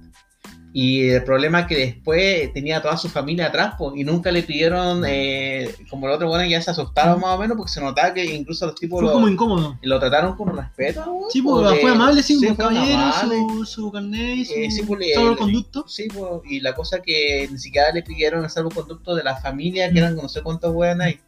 Y 0.72 1.10
el 1.10 1.24
problema 1.24 1.62
es 1.62 1.66
que 1.66 1.76
después 1.76 2.54
tenía 2.54 2.78
a 2.78 2.82
toda 2.84 2.96
su 2.96 3.10
familia 3.10 3.48
atrás 3.48 3.74
pues, 3.76 3.94
y 3.96 4.04
nunca 4.04 4.32
le 4.32 4.44
pidieron, 4.44 5.04
eh, 5.08 5.68
como 5.90 6.06
los 6.06 6.18
otros 6.18 6.30
bueno 6.30 6.46
ya 6.46 6.62
se 6.62 6.70
asustaron 6.70 7.20
más 7.22 7.36
o 7.36 7.40
menos 7.40 7.58
porque 7.58 7.72
se 7.72 7.82
notaba 7.82 8.14
que 8.14 8.24
incluso 8.24 8.68
los 8.68 8.76
tipos 8.76 9.00
Fue 9.00 9.08
lo, 9.08 9.14
como 9.14 9.28
incómodo. 9.28 9.80
lo 9.82 10.00
trataron 10.00 10.36
con 10.38 10.56
respeto. 10.56 11.04
Sí, 11.32 11.42
porque 11.42 11.66
porque- 11.70 11.82
fue 11.82 11.90
amable, 11.92 12.22
sí, 12.22 12.40
caballero, 12.56 13.00
amable. 13.00 13.36
su, 13.50 13.66
su 13.66 13.92
carnet 13.92 14.38
y 14.38 14.46
su 14.46 14.54
Eh, 14.54 14.70
sí, 14.70 14.84
pues, 14.84 15.12
salvoconducto. 15.16 15.86
Sí, 15.88 16.08
pues, 16.14 16.30
y 16.48 16.60
la 16.60 16.76
cosa 16.76 17.02
que 17.02 17.50
ni 17.52 17.58
siquiera 17.58 17.92
le 17.92 18.04
pidieron 18.04 18.44
el 18.44 18.50
salvoconducto 18.52 19.16
de 19.16 19.24
la 19.24 19.38
familia, 19.38 19.92
que 19.92 19.98
eran 19.98 20.16
no 20.16 20.30
sé 20.30 20.44
cuántos 20.44 20.72
weones 20.76 21.08
hay. 21.08 21.20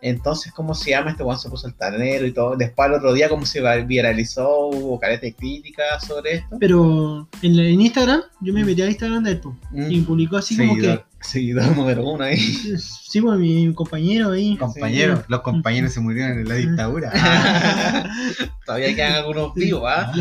Entonces, 0.00 0.52
¿cómo 0.52 0.74
se 0.74 0.90
llama? 0.90 1.10
Este 1.10 1.22
weón 1.22 1.38
se 1.38 1.48
puso 1.50 1.66
altanero 1.66 2.24
y 2.26 2.32
todo. 2.32 2.56
Después, 2.56 2.86
al 2.88 2.94
otro 2.94 3.12
día, 3.12 3.28
como 3.28 3.44
se 3.46 3.60
viralizó, 3.84 4.66
hubo 4.68 4.98
careta 5.00 5.22
de 5.22 5.34
críticas 5.34 6.06
sobre 6.06 6.34
esto. 6.34 6.56
Pero 6.60 7.28
en, 7.42 7.56
la- 7.56 7.64
en 7.64 7.80
Instagram, 7.80 8.20
yo 8.40 8.52
me 8.52 8.64
metí 8.64 8.82
al 8.82 8.88
Instagram 8.90 9.24
de 9.24 9.32
él, 9.32 9.40
Mm. 9.72 9.90
y 9.90 10.00
publicó 10.02 10.36
así 10.36 10.56
como 10.56 10.74
Seguidor. 10.74 11.04
Seguidor 11.20 11.76
número 11.76 12.04
uno 12.08 12.24
ahí. 12.24 12.36
Sí, 12.38 13.20
pues 13.20 13.38
mi 13.38 13.72
compañero 13.74 14.30
ahí. 14.32 14.56
Compañeros, 14.56 15.20
los 15.28 15.40
compañeros 15.42 15.92
se 15.92 16.00
murieron 16.00 16.38
en 16.38 16.48
la 16.48 16.54
dictadura. 16.54 17.10
Todavía 18.64 18.94
quedan 18.94 19.14
algunos 19.14 19.54
vivos, 19.54 19.82
¿ah? 19.86 20.12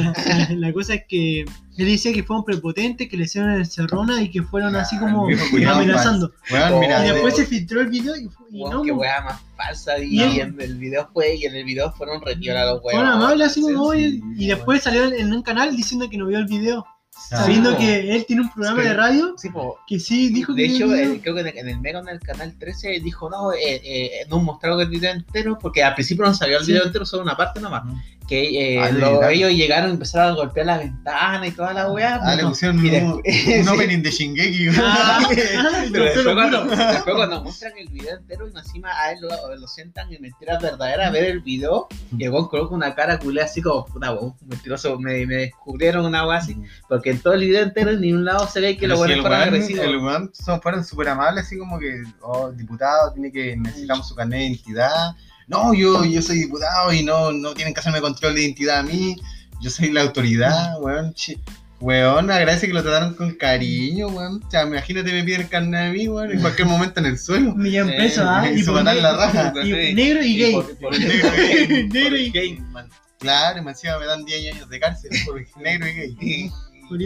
La, 0.56 0.74
cosa 0.74 0.96
es 0.96 1.04
que 1.08 1.42
él 1.42 1.48
decía 1.86 2.14
que 2.14 2.24
fueron 2.24 2.44
prepotentes, 2.46 3.08
que 3.10 3.18
le 3.18 3.26
hicieron 3.26 3.52
el 3.52 3.66
cerrona 3.68 4.22
y 4.22 4.32
que 4.32 4.42
fueron 4.42 4.76
así 4.76 4.96
Ah, 4.98 5.00
como 5.02 5.28
amenazando. 5.28 6.32
Mira, 6.50 7.06
Y 7.06 7.12
después 7.12 7.36
de- 7.38 7.44
se 7.44 7.48
filtró 7.50 7.82
el 7.82 7.88
video 7.90 8.16
y, 8.16 8.28
fu- 8.30 8.46
y 8.50 8.62
Weón, 8.64 8.74
no, 8.74 8.82
qué 8.84 8.92
po, 8.94 9.00
weá 9.00 9.22
más 9.22 9.42
falsa. 9.56 10.00
Y, 10.00 10.16
Y 10.16 10.22
él- 10.22 10.32
y 10.34 10.40
en 10.40 10.60
el 10.62 10.78
video 10.78 11.10
fue, 11.14 11.36
y 11.36 11.44
en 11.46 11.56
el 11.56 11.64
video 11.66 11.92
fueron 11.94 12.22
retirar 12.22 12.58
a 12.58 12.66
los 12.72 12.82
weones. 12.84 13.02
fueron 13.02 13.08
amables 13.22 13.48
así 13.52 13.62
como 13.62 13.92
sí, 13.94 14.22
y 14.38 14.48
después 14.48 14.82
salió 14.84 15.06
en- 15.14 15.32
un 15.34 15.44
canal 15.44 15.76
diciendo 15.76 16.10
que 16.10 16.18
no 16.18 16.26
vio 16.26 16.40
el 16.40 16.46
video, 16.48 16.86
sabiendo 17.18 17.72
po. 17.74 17.78
que 17.80 18.16
él 18.16 18.26
tiene 18.26 18.44
un 18.44 18.50
programa 18.52 18.82
Sí. 18.82 18.88
de 18.88 18.94
radio 18.94 19.34
Sí, 19.38 19.50
que 19.88 20.00
sí 20.00 20.30
dijo 20.30 20.54
de 20.54 20.64
que 20.64 20.76
hecho, 20.76 20.86
el 20.86 20.92
video. 20.92 21.14
eh, 21.14 21.20
creo 21.22 21.36
que 21.36 21.42
en 21.42 21.48
el, 21.48 21.58
en 21.58 21.70
el 21.70 21.80
Mega, 21.82 22.00
en 22.00 22.10
el 22.10 22.20
canal 22.20 22.54
13, 22.58 23.00
dijo, 23.02 23.30
no, 23.30 23.52
eh, 23.54 23.58
eh, 23.84 24.10
mostraron 24.42 24.80
el 24.82 24.88
video 24.90 25.12
entero, 25.12 25.58
porque 25.60 25.84
al 25.84 25.94
principio 25.96 26.26
no 26.26 26.34
sabía 26.34 26.58
el 26.58 26.66
video 26.66 26.86
entero, 26.86 27.06
solo 27.06 27.24
una 27.24 27.36
parte 27.38 27.60
nomás. 27.60 27.84
Que 28.28 28.76
eh, 28.78 28.90
ellos 29.32 29.52
llegaron 29.52 29.90
y 29.92 29.94
empezaron 29.94 30.34
a 30.34 30.36
golpear 30.36 30.66
la 30.66 30.78
ventana 30.80 31.48
y 31.48 31.52
toda 31.52 31.74
la 31.74 31.90
weá. 31.92 32.20
Ah, 32.22 32.36
le 32.36 32.44
pusieron 32.44 32.86
Y 32.86 32.90
un, 32.90 33.22
después- 33.22 33.62
un 33.62 33.68
opening 33.74 34.02
de 34.02 34.12
Shingeki. 34.12 34.68
Ah, 34.80 35.28
Pero 35.92 36.04
después 36.04 36.36
cuando, 36.36 36.66
después 36.66 37.16
cuando 37.16 37.42
muestran 37.44 37.74
el 37.78 37.88
video 37.88 38.18
entero 38.18 38.48
y 38.48 38.58
encima 38.58 38.90
a 39.00 39.12
él 39.14 39.20
lo, 39.22 39.56
lo 39.56 39.68
sientan 39.68 40.12
en 40.14 40.22
mentiras 40.22 40.62
verdaderas 40.62 41.08
a 41.08 41.12
ver 41.12 41.24
el 41.26 41.40
video, 41.42 41.88
y 42.18 42.24
el 42.26 42.32
coloca 42.32 42.76
una 42.76 42.94
cara 42.96 43.18
culé 43.18 43.42
así 43.42 43.62
como, 43.62 43.86
puta 43.86 44.14
weón, 44.14 44.34
mentiroso, 44.46 45.00
me, 45.00 45.26
me 45.26 45.36
descubrieron 45.36 46.06
una 46.06 46.28
weá 46.28 46.40
así, 46.40 46.58
porque 46.90 47.12
en 47.12 47.20
todo 47.20 47.34
el 47.34 47.42
video 47.42 47.64
entero 47.64 47.92
en 47.92 48.02
ningún 48.02 48.26
lado 48.26 48.48
se 48.48 48.60
ve 48.60 48.78
que 48.78 48.88
los 48.88 48.98
buenos 48.98 49.22
fueron 49.22 49.42
agresivos. 49.42 49.86
El 49.86 49.98
weón 49.98 50.32
fueron 50.62 50.84
súper 50.84 51.10
amables, 51.10 51.46
así 51.46 51.58
como 51.58 51.80
que, 51.80 52.04
oh, 52.22 52.52
diputado, 52.52 53.14
tiene 53.14 53.32
que, 53.32 53.56
necesitamos 53.56 54.08
su 54.08 54.16
carnet 54.16 54.40
de 54.40 54.46
identidad. 54.48 55.16
No, 55.48 55.74
yo, 55.74 56.04
yo 56.06 56.22
soy 56.22 56.40
diputado 56.40 56.92
y 56.94 57.04
no, 57.04 57.32
no 57.32 57.54
tienen 57.54 57.74
que 57.74 57.80
hacerme 57.80 58.02
control 58.02 58.36
de 58.36 58.42
identidad 58.44 58.80
a 58.80 58.84
mí. 58.84 59.16
Yo 59.62 59.70
soy 59.70 59.92
la 59.92 60.02
autoridad, 60.02 60.80
weón. 60.82 61.14
chi- 61.14 61.38
Weón, 61.80 62.32
agradece 62.32 62.66
que 62.66 62.74
lo 62.74 62.82
trataron 62.82 63.14
con 63.14 63.36
cariño, 63.36 64.08
weón. 64.08 64.42
O 64.44 64.50
sea, 64.52 64.64
imagínate 64.64 65.12
me 65.14 65.24
piden 65.24 65.48
carnet 65.48 65.90
a 65.90 65.94
mí, 65.94 66.08
weón, 66.08 66.32
en 66.32 66.42
cualquier 66.42 66.68
momento 66.68 67.00
en 67.00 67.06
el 67.06 67.20
suelo. 67.20 67.52
Un 67.54 67.62
millón 67.62 67.88
de 67.88 67.94
pesos, 67.94 68.24
¿ah? 68.28 68.50
y 68.52 68.64
por 68.64 68.74
matar 68.76 68.96
la 68.98 69.12
negro- 69.12 69.18
raja. 69.26 69.54
y 69.64 69.94
negro 69.96 70.24
y 70.24 70.38
gay. 70.38 70.54
por- 70.54 70.78
por- 70.80 70.92
Negro 71.00 71.38
y 71.38 71.52
gay. 71.68 71.88
Negro 71.90 72.18
y 72.18 72.32
gay. 72.32 72.60
Claro, 73.20 73.60
y 73.60 73.64
me 73.64 73.72
encima 73.72 73.98
me 74.00 74.06
dan 74.06 74.26
10 74.26 74.54
años 74.56 74.70
de 74.70 74.80
cárcel 74.80 75.12
por 75.26 75.40
negro 75.62 75.88
y 75.88 75.94
gay. 75.94 76.18
y- 76.20 76.52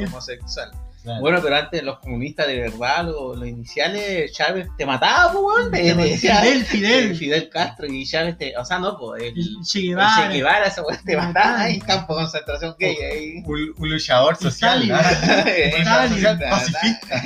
homosexual. 0.06 0.72
Claro. 1.04 1.22
Bueno, 1.22 1.40
pero 1.42 1.56
antes 1.56 1.84
los 1.84 2.00
comunistas 2.00 2.48
de 2.48 2.60
verdad, 2.60 3.06
los, 3.06 3.38
los 3.38 3.48
iniciales, 3.48 4.32
Chávez 4.32 4.68
te 4.78 4.86
mataba, 4.86 5.32
weón. 5.34 5.72
Fidel, 5.74 6.66
Fidel. 6.66 7.16
Fidel 7.18 7.50
Castro 7.50 7.88
y 7.88 8.06
Chávez 8.06 8.38
te, 8.38 8.56
o 8.58 8.64
sea, 8.64 8.80
no, 8.80 8.98
pues, 8.98 9.24
el, 9.24 9.38
El 9.38 9.58
Che 9.64 9.80
el 9.80 9.86
Guevara. 9.88 10.16
Che 10.16 10.34
Guevara, 10.34 10.66
ese 10.66 10.82
weón 10.82 11.04
te 11.04 11.18
mataba 11.18 11.62
ahí, 11.62 11.80
campo 11.80 12.16
de 12.16 12.24
concentración 12.24 12.76
gay 12.78 12.96
ahí. 12.98 13.44
Un, 13.46 13.74
un 13.78 13.90
luchador 13.90 14.36
social. 14.38 14.92
¿ah? 14.92 15.02
Stalin. 15.02 16.14
social 16.14 16.40
pacifista. 16.50 17.24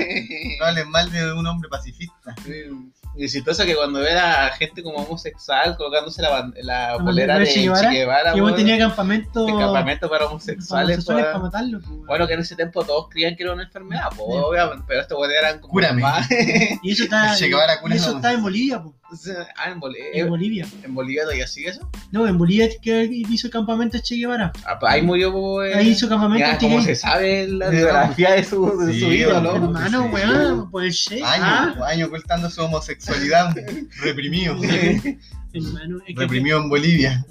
No 0.59 0.65
hablen 0.65 0.89
mal 0.89 1.11
de 1.11 1.33
un 1.33 1.45
hombre 1.45 1.69
pacifista. 1.69 2.35
Y 2.45 3.04
chistoso 3.17 3.65
que 3.65 3.75
cuando 3.75 3.99
ve 3.99 4.11
a 4.13 4.49
gente 4.57 4.83
como 4.83 4.97
homosexual 4.97 5.75
colocándose 5.77 6.21
la, 6.21 6.51
la 6.61 6.97
polera 6.97 7.35
bandera 7.35 7.39
de 7.39 7.45
Y 8.35 8.39
vos 8.39 8.51
weón, 8.51 8.55
tenía 8.55 8.77
campamento. 8.77 9.45
de 9.45 9.51
campamento 9.53 10.09
para 10.09 10.19
para 10.19 10.31
homosexuales, 10.31 11.07
weón. 11.07 11.21
para 11.23 11.37
matarlo. 11.39 11.79
pues. 11.79 11.99
Bueno, 12.07 12.27
que 12.27 12.33
en 12.33 12.39
ese 12.41 12.55
tiempo 12.55 12.83
todos 12.83 13.07
creían 13.09 13.35
que 13.35 13.43
era 13.43 13.53
una 13.53 13.63
enfermedad, 13.63 14.09
pues, 14.15 14.29
Sí. 14.31 14.43
obviamente, 14.45 14.83
pero 14.87 15.01
estos 15.01 15.17
weones 15.19 15.37
eran 15.39 15.59
como 15.59 15.71
Cúrame. 15.73 16.01
más- 16.01 16.27
Y 16.83 16.91
eso 16.91 17.03
está, 17.03 17.31
El 17.33 17.35
Che 17.39 17.47
Guevara 17.47 17.79
y 17.89 17.93
eso 17.93 18.15
está 18.15 18.33
en 18.33 18.41
Bolivia, 18.43 18.81
po. 18.81 18.93
Ah, 19.57 19.69
en, 19.71 19.79
Bol- 19.79 19.95
En 20.13 20.29
Bolivia. 20.29 20.67
en 20.83 20.93
Bolivia 20.93 21.23
todavía 21.23 21.47
sigue 21.47 21.69
eso. 21.69 21.89
No, 22.11 22.27
en 22.27 22.37
Bolivia 22.37 22.65
es 22.65 22.77
que 22.81 23.03
hizo 23.05 23.47
el 23.47 23.53
campamento 23.53 23.97
Che 23.99 24.15
Guevara. 24.15 24.51
Ah, 24.65 24.77
pues 24.79 24.91
ahí 24.93 25.01
murió, 25.01 25.31
pues, 25.31 25.75
Ahí 25.75 25.89
hizo 25.89 26.07
campamento 26.09 26.45
ya, 26.47 26.57
como 26.57 26.81
se 26.81 26.95
sabe 26.95 27.47
la 27.47 27.69
Sí, 27.69 27.75
biografía 27.77 28.31
de 28.33 28.43
su, 28.43 28.77
de 28.79 28.93
sí, 28.93 28.99
su 28.99 29.05
bueno. 29.31 29.55
Hermano, 29.55 30.03
Sí. 30.03 30.09
weón, 30.13 30.71
por 30.71 30.83
el 30.83 30.93
Che. 30.93 31.19
Ah, 31.23 31.63
Años, 31.63 31.81
años 31.83 32.07
ocultando 32.09 32.49
su 32.49 32.61
homosexualidad, 32.63 33.55
reprimido. 34.01 34.55
hermano, 35.53 35.97
es 36.07 36.15
que 36.15 36.21
Reprimido 36.21 36.59
en 36.59 36.69
Bolivia. 36.69 37.25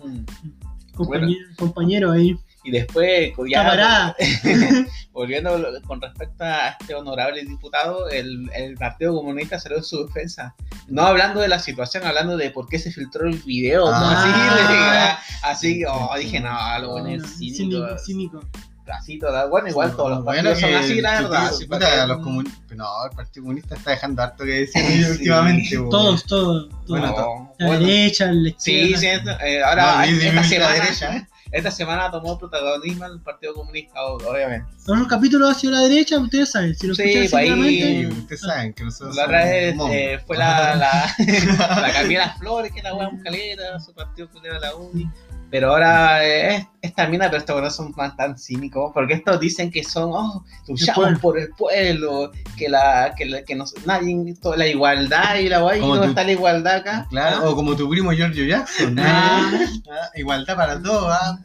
Compañero 1.57 2.12
ahí. 2.12 2.37
Y 2.64 2.71
después, 2.71 3.33
ya, 3.49 3.62
Camarada. 3.62 4.16
volviendo 5.12 5.50
con 5.87 6.00
respecto 6.00 6.44
a 6.44 6.71
este 6.80 6.94
honorable 6.94 7.44
diputado, 7.44 8.09
el, 8.09 8.50
el 8.54 8.75
Partido 8.76 9.14
Comunista 9.14 9.61
salió 9.61 9.78
en 9.78 9.85
su 9.85 10.06
defensa. 10.06 10.54
No 10.88 11.02
hablando 11.02 11.40
de 11.40 11.49
la 11.49 11.59
situación, 11.59 12.04
hablando 12.04 12.37
de 12.37 12.50
por 12.50 12.68
qué 12.68 12.78
se 12.78 12.90
filtró 12.90 13.26
el 13.28 13.38
video. 13.38 13.85
¿no? 13.85 13.92
Ah. 13.94 15.16
así, 15.47 15.68
le- 15.75 15.78
así, 15.78 15.85
oh, 15.88 16.11
dije, 16.18 16.40
no, 16.40 16.50
lo 16.80 16.90
bueno 16.92 17.09
No, 17.11 17.14
es 17.25 17.37
cínico. 17.38 17.56
Cínico, 17.59 17.99
cínico. 17.99 18.40
Así, 18.87 19.18
toda- 19.18 19.47
bueno, 19.47 19.68
igual 19.68 19.92
todos 19.97 20.11
los 20.11 20.25
Bueno, 20.25 20.50
partidos 20.50 20.61
son 20.61 20.75
así, 20.75 21.00
la 21.00 21.21
verdad. 21.23 21.52
sí, 21.52 21.64
puta, 21.66 22.06
los 22.06 22.18
comun- 22.18 22.52
No, 22.76 22.87
el 23.06 23.16
Partido 23.16 23.44
Comunista 23.44 23.76
está 23.76 23.92
dejando 23.92 24.23
harto 24.23 24.44
que 24.44 24.50
decir 24.50 24.83
Sí. 24.85 25.11
últimamente. 25.11 25.76
Todos, 25.76 26.25
todos. 26.25 26.68
todos. 26.68 26.88
Bueno, 26.88 27.06
No, 27.16 27.54
la 27.59 27.66
bueno. 27.66 27.87
derecha, 27.87 28.26
la 28.30 28.50
Sí, 28.59 28.73
izquierda. 28.90 29.38
sí, 29.38 29.44
eh, 29.47 29.62
ahora 29.62 29.83
No, 29.85 30.02
esta, 30.02 30.12
di- 30.12 30.21
semana, 30.49 30.59
la 30.59 30.73
derecha. 30.75 31.28
Esta 31.54 31.70
semana 31.70 32.11
tomó 32.11 32.38
protagonismo 32.38 33.04
el 33.06 33.20
Partido 33.20 33.54
Comunista, 33.54 34.00
ob- 34.00 34.25
obviamente. 34.26 34.66
Todos 34.84 34.99
los 34.99 35.08
capítulos 35.08 35.50
hacia 35.56 35.70
la 35.70 35.80
derecha, 35.80 36.18
ustedes 36.18 36.50
saben. 36.50 36.75
Si 36.75 36.87
lo 36.87 36.94
Sí, 36.94 37.02
escuchan 37.02 37.30
pues 37.30 38.18
ustedes 38.18 38.40
saben 38.40 38.73
que 38.75 38.84
nosotros 38.84 39.16
La 39.16 39.25
otra 39.25 39.44
vez 39.44 39.76
eh, 39.90 40.20
fue 40.26 40.37
la, 40.37 40.75
la, 40.75 41.14
la 41.80 41.92
Camila 41.92 42.34
Flores, 42.38 42.73
que 42.73 42.82
la 42.82 42.94
wea 42.94 43.08
muscalera, 43.11 43.78
su 43.80 43.94
partido 43.94 44.28
culero 44.30 44.54
de 44.54 44.61
la 44.61 44.75
UNI. 44.75 45.08
Pero 45.51 45.71
ahora 45.71 46.25
eh, 46.27 46.57
es, 46.57 46.67
esta 46.83 47.07
mina, 47.07 47.27
pero 47.27 47.39
estos 47.39 47.55
buenos 47.55 47.77
son 47.77 47.93
más 47.97 48.17
tan 48.17 48.37
cínicos, 48.37 48.91
porque 48.93 49.15
estos 49.15 49.39
dicen 49.39 49.71
que 49.71 49.85
son, 49.85 50.11
oh, 50.13 50.45
luchamos 50.67 51.19
por 51.21 51.39
el 51.39 51.49
pueblo, 51.51 52.33
que 52.57 52.69
la, 52.69 53.15
que, 53.17 53.25
la, 53.27 53.43
que 53.45 53.55
nos, 53.55 53.75
nadie, 53.87 54.35
toda 54.43 54.57
la 54.57 54.67
igualdad 54.67 55.37
y 55.37 55.49
la 55.49 55.61
guay, 55.61 55.81
¿dónde 55.81 55.99
tú- 56.03 56.09
está 56.09 56.25
la 56.25 56.33
igualdad 56.33 56.75
acá? 56.77 57.07
Claro, 57.11 57.37
Ah, 57.43 57.49
o 57.51 57.55
como 57.55 57.77
tu 57.77 57.89
primo 57.89 58.13
Giorgio 58.13 58.45
Jackson. 58.45 58.97
Ah. 58.99 59.51
Ah, 59.91 60.11
igualdad 60.17 60.57
para 60.57 60.83
todos. 60.83 61.07
Ah. 61.11 61.39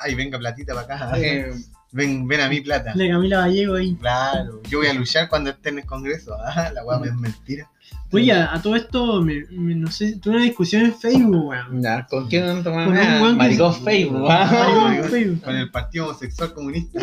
Ay, 0.00 0.14
venga 0.14 0.38
platita 0.38 0.74
para 0.74 0.94
acá. 1.06 1.18
eh, 1.18 1.52
Ven, 1.90 2.28
ven 2.28 2.40
a 2.42 2.48
mi 2.50 2.60
plata. 2.60 2.92
de 2.94 3.08
Camila 3.08 3.38
Gallego 3.40 3.76
ahí. 3.76 3.94
Claro, 3.96 4.60
yo 4.68 4.78
voy 4.78 4.88
a 4.88 4.92
luchar 4.92 5.26
cuando 5.30 5.48
esté 5.50 5.70
en 5.70 5.78
el 5.78 5.86
Congreso. 5.86 6.34
Ah, 6.38 6.70
la 6.74 6.84
weá 6.84 6.98
me 6.98 7.06
es 7.08 7.14
mentira. 7.14 7.70
Oye, 8.10 8.32
a, 8.32 8.60
todo 8.62 8.74
esto, 8.74 9.22
me, 9.22 9.44
me- 9.50 9.74
no 9.74 9.90
sé, 9.90 10.16
tuve 10.16 10.36
una 10.36 10.44
discusión 10.44 10.82
en 10.86 10.94
Facebook, 10.94 11.44
weón. 11.46 11.82
ya, 11.82 12.06
¿Con 12.06 12.26
quién 12.28 12.62
tomar 12.64 12.86
Con 12.86 12.96
un 12.96 13.02
nada? 13.04 13.28
que- 13.28 13.34
Maricón 13.34 13.84
Facebook, 13.84 14.26
ah. 14.30 14.50
Maricón 14.50 14.94
en 14.94 15.04
Facebook. 15.10 15.42
Con 15.42 15.56
el 15.56 15.70
Partido 15.70 16.04
Homosexual 16.06 16.54
Comunista. 16.54 17.00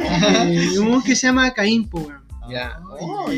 Eh, 0.47 0.79
un 0.79 0.87
weón 0.87 1.03
que 1.03 1.15
se 1.15 1.27
llama 1.27 1.51
Caín, 1.51 1.87
weón. 1.91 2.23
Ya. 2.49 2.79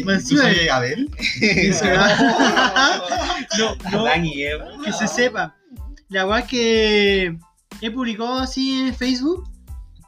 ¿Tú 0.03 0.11
encima- 0.11 0.41
soy 0.43 0.67
Abel? 0.67 1.09
Que 1.39 1.71
se 1.73 1.91
va- 1.93 2.09
No, 3.57 3.75
no, 3.91 4.15
y 4.25 4.33
que 4.83 4.91
se 4.93 5.07
sepa. 5.07 5.55
La 6.09 6.25
weá 6.27 6.41
que 6.45 7.37
he 7.81 7.91
publicado 7.91 8.39
así 8.39 8.81
en 8.87 8.93
Facebook 8.93 9.49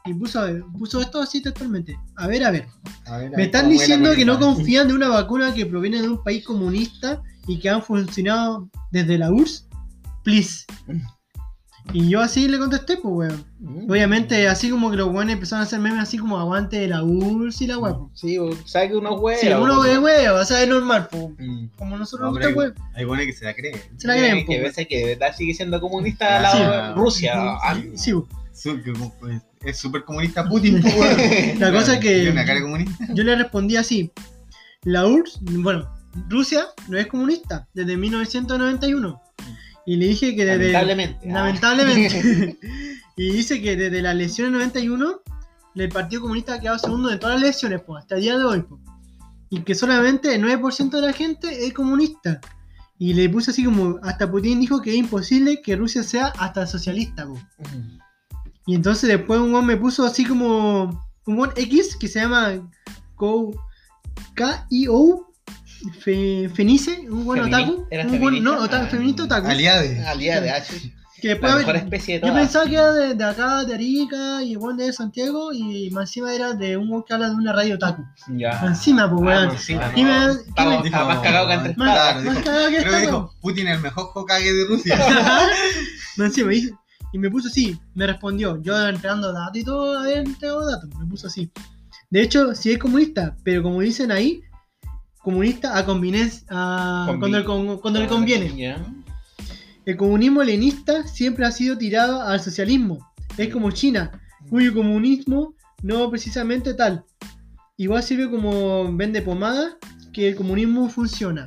y 0.04 0.14
puso, 0.14 0.40
puso 0.78 1.00
esto 1.00 1.20
así 1.20 1.42
textualmente. 1.42 1.98
A 2.16 2.26
ver, 2.26 2.44
a 2.44 2.50
ver. 2.50 2.66
A 3.06 3.18
ver, 3.18 3.34
a 3.34 3.36
Me 3.36 3.44
están 3.44 3.62
¿cómo 3.62 3.72
es 3.72 3.78
la 3.78 3.82
diciendo 3.84 4.12
que 4.14 4.24
no 4.24 4.38
confían 4.38 4.88
de 4.88 4.94
una 4.94 5.08
vacuna 5.08 5.52
que 5.54 5.66
proviene 5.66 6.00
de 6.02 6.08
un 6.08 6.22
país 6.22 6.44
comunista 6.44 7.22
y 7.46 7.58
que 7.58 7.68
han 7.70 7.82
funcionado 7.82 8.68
desde 8.90 9.18
la 9.18 9.30
URSS. 9.30 9.66
Please. 10.22 10.64
Y 11.92 12.08
yo 12.08 12.20
así 12.20 12.46
le 12.46 12.58
contesté, 12.58 12.98
pues, 12.98 13.32
weón. 13.32 13.44
Mm. 13.58 13.90
Obviamente, 13.90 14.46
así 14.48 14.70
como 14.70 14.90
que 14.90 14.96
los 14.96 15.08
weones 15.08 15.34
empezaron 15.34 15.62
a 15.62 15.64
hacer 15.66 15.80
memes 15.80 15.98
así 16.00 16.18
como 16.18 16.38
aguante 16.38 16.78
de 16.78 16.86
la 16.88 17.02
URSS 17.02 17.62
y 17.62 17.66
la 17.66 17.78
weá. 17.78 17.94
po. 17.94 18.10
Sí, 18.14 18.36
sabe 18.66 18.90
que 18.90 18.96
unos 18.96 19.18
huevos. 19.20 19.40
Sí, 19.40 19.48
uno 19.48 19.82
de 19.82 19.98
weón, 19.98 20.36
o 20.40 20.44
sea, 20.44 20.62
es 20.62 20.68
normal, 20.68 21.08
po. 21.10 21.32
Mm. 21.38 21.68
Como 21.76 21.96
nosotros 21.96 22.32
No, 22.32 22.38
nos 22.38 22.44
gusta, 22.46 22.58
weón. 22.58 22.74
hay 22.94 23.04
buenos 23.04 23.26
que 23.26 23.32
se 23.32 23.44
la 23.44 23.54
creen. 23.54 23.80
Se 23.96 24.06
la 24.06 24.14
creen, 24.16 24.46
que 24.46 24.54
po. 24.56 24.60
a 24.60 24.62
veces 24.68 24.86
que 24.86 24.98
de 24.98 25.04
verdad 25.16 25.34
sigue 25.36 25.54
siendo 25.54 25.80
comunista 25.80 26.36
al 26.36 26.42
lado 26.42 26.58
Sí. 26.58 26.62
de 26.64 26.94
Rusia. 26.94 27.32
ah, 27.36 27.76
Sí. 27.96 28.12
Sí, 28.52 28.70
que 28.84 28.92
como- 28.92 29.14
pues, 29.18 29.40
Es 29.64 29.78
súper 29.78 30.04
comunista 30.04 30.48
Putin. 30.48 30.80
pues, 30.82 30.94
weón. 30.96 31.60
La 31.60 31.72
cosa 31.72 31.94
es 31.94 32.00
que-. 32.00 32.32
Yo 33.14 33.24
le 33.24 33.34
respondí 33.36 33.76
así. 33.76 34.12
La 34.84 35.06
URSS, 35.06 35.40
bueno, 35.42 35.92
Rusia 36.28 36.66
no 36.88 36.96
es 36.98 37.06
comunista 37.06 37.68
desde 37.74 37.96
1991. 37.96 39.20
Y 39.86 39.96
le 39.96 40.06
dije 40.08 40.34
que 40.36 40.44
desde... 40.44 40.72
Lamentablemente. 40.72 41.28
ah. 41.30 41.32
Lamentablemente. 41.32 42.58
y 43.16 43.32
dice 43.32 43.60
que 43.62 43.76
desde 43.76 44.02
la 44.02 44.12
elección 44.12 44.46
del 44.46 44.54
91, 44.60 45.20
el 45.76 45.88
Partido 45.88 46.22
Comunista 46.22 46.54
ha 46.54 46.60
quedado 46.60 46.78
segundo 46.78 47.08
de 47.08 47.16
todas 47.18 47.36
las 47.36 47.44
elecciones, 47.44 47.80
pues, 47.86 48.02
hasta 48.02 48.16
el 48.16 48.22
día 48.22 48.38
de 48.38 48.44
hoy. 48.44 48.64
Y 49.48 49.62
que 49.62 49.74
solamente 49.74 50.34
el 50.34 50.42
9% 50.44 50.90
de 50.90 51.00
la 51.00 51.12
gente 51.12 51.66
es 51.66 51.72
comunista. 51.72 52.40
Y 52.98 53.14
le 53.14 53.28
puse 53.30 53.50
así 53.50 53.64
como, 53.64 53.98
hasta 54.02 54.30
Putin 54.30 54.60
dijo 54.60 54.82
que 54.82 54.90
es 54.90 54.96
imposible 54.96 55.62
que 55.62 55.74
Rusia 55.76 56.02
sea 56.02 56.26
hasta 56.38 56.66
socialista. 56.66 57.26
Y 58.66 58.74
entonces 58.74 59.08
después 59.08 59.40
un 59.40 59.52
weón 59.54 59.66
me 59.66 59.76
puso 59.76 60.04
así 60.04 60.24
como 60.24 61.08
un 61.26 61.36
buen 61.36 61.50
X 61.56 61.96
que 61.96 62.06
se 62.06 62.20
llama 62.20 62.70
Go- 63.16 63.52
K-I-O 64.34 65.29
Fe- 66.00 66.48
Fenice, 66.54 67.06
un 67.10 67.24
buen 67.24 67.42
Femini- 67.44 67.64
otaku. 67.64 67.86
¿era 67.90 68.04
Un 68.06 68.20
buen, 68.20 68.42
no, 68.44 68.50
feminista? 68.52 68.64
otaku, 68.64 68.84
Ah. 68.84 68.88
feminista 68.90 69.24
otaku. 69.24 69.46
Aliade. 69.48 70.06
Aliada 70.06 70.40
de 70.42 70.50
H. 70.50 70.92
Que 71.20 71.34
La 71.34 71.56
mejor 71.58 71.76
especie 71.76 72.14
de 72.14 72.20
yo 72.26 72.28
todas. 72.32 72.42
pensaba 72.44 72.64
que 72.64 72.74
era 72.76 72.92
de, 72.92 73.14
de 73.14 73.24
acá, 73.24 73.62
de 73.64 73.74
Arica, 73.74 74.42
y 74.42 74.52
igual 74.52 74.78
de 74.78 74.90
Santiago, 74.90 75.52
y 75.52 75.90
más 75.90 76.08
encima 76.08 76.34
era 76.34 76.54
de 76.54 76.78
un 76.78 77.02
que 77.02 77.12
habla 77.12 77.28
de 77.28 77.34
una 77.34 77.52
radio 77.52 77.74
otaku. 77.74 78.02
Ya. 78.38 78.52
Más 78.52 78.78
encima, 78.78 79.10
pues 79.10 79.20
Ah, 79.36 79.50
weón. 79.50 79.92
Y 79.96 80.02
no. 80.02 80.08
me- 80.08 80.32
Estamos- 80.32 80.90
más 80.90 81.18
cagado 81.20 81.48
que 81.48 81.52
entre 81.54 81.74
Más, 81.76 81.92
Claro, 81.94 82.20
más 82.22 82.34
dijo- 82.36 82.44
cagado 82.46 82.70
que 82.70 82.76
Creo 82.78 82.92
que 82.92 83.00
dijo, 83.00 83.34
Putin 83.42 83.68
es 83.68 83.76
el 83.76 83.82
mejor 83.82 84.10
Hokage 84.14 84.50
de 84.52 84.64
Rusia. 84.66 84.96
Más 86.16 86.26
encima, 86.28 86.54
y, 86.54 86.70
y 87.12 87.18
me 87.18 87.30
puso 87.30 87.48
así, 87.48 87.78
me 87.94 88.06
respondió, 88.06 88.60
yo 88.62 88.88
entregando 88.88 89.30
datos 89.32 89.56
y 89.58 89.64
todo, 89.64 90.04
entrego 90.06 90.64
datos, 90.70 90.88
me 90.98 91.04
puso 91.06 91.26
así. 91.26 91.50
De 92.08 92.22
hecho, 92.22 92.54
sí 92.54 92.72
es 92.72 92.78
comunista, 92.78 93.36
pero 93.44 93.62
como 93.62 93.80
dicen 93.80 94.10
ahí, 94.10 94.40
comunista 95.22 95.76
a 95.76 95.84
conveniencia, 95.84 96.46
a- 96.50 97.04
cuando, 97.82 98.00
le 98.00 98.06
conviene. 98.08 98.76
El 99.84 99.96
comunismo 99.96 100.42
leninista 100.42 101.06
siempre 101.06 101.44
ha 101.46 101.50
sido 101.50 101.76
tirado 101.76 102.22
al 102.22 102.40
socialismo. 102.40 103.06
es 103.36 103.48
como 103.48 103.70
China, 103.70 104.10
cuyo 104.50 104.74
comunismo 104.74 105.54
no 105.82 106.10
precisamente 106.10 106.74
tal. 106.74 107.04
Igual 107.76 108.02
sirve 108.02 108.28
como 108.30 108.94
vende 108.94 109.22
pomada 109.22 109.78
que 110.12 110.28
el 110.28 110.36
comunismo 110.36 110.88
funciona. 110.90 111.46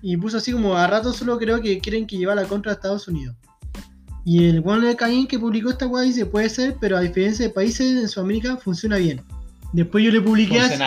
Y 0.00 0.16
puso 0.16 0.38
así 0.38 0.52
como 0.52 0.76
a 0.76 0.86
rato 0.86 1.12
solo 1.12 1.38
creo 1.38 1.60
que 1.60 1.78
quieren 1.80 2.06
que 2.06 2.16
lleva 2.16 2.34
la 2.34 2.44
contra 2.44 2.72
a 2.72 2.74
Estados 2.76 3.06
Unidos. 3.08 3.36
Y 4.24 4.46
el 4.46 4.60
Juan 4.60 4.80
de 4.82 4.96
Caín 4.96 5.26
que 5.26 5.38
publicó 5.38 5.70
esta 5.70 5.86
weá 5.86 6.04
dice 6.04 6.24
puede 6.24 6.48
ser, 6.48 6.76
pero 6.80 6.96
a 6.96 7.00
diferencia 7.00 7.46
de 7.46 7.52
países 7.52 8.00
en 8.00 8.08
Sudamérica 8.08 8.56
funciona 8.56 8.96
bien. 8.96 9.20
Después 9.72 10.04
yo 10.04 10.10
le 10.10 10.20
publiqué 10.20 10.58
así, 10.58 10.82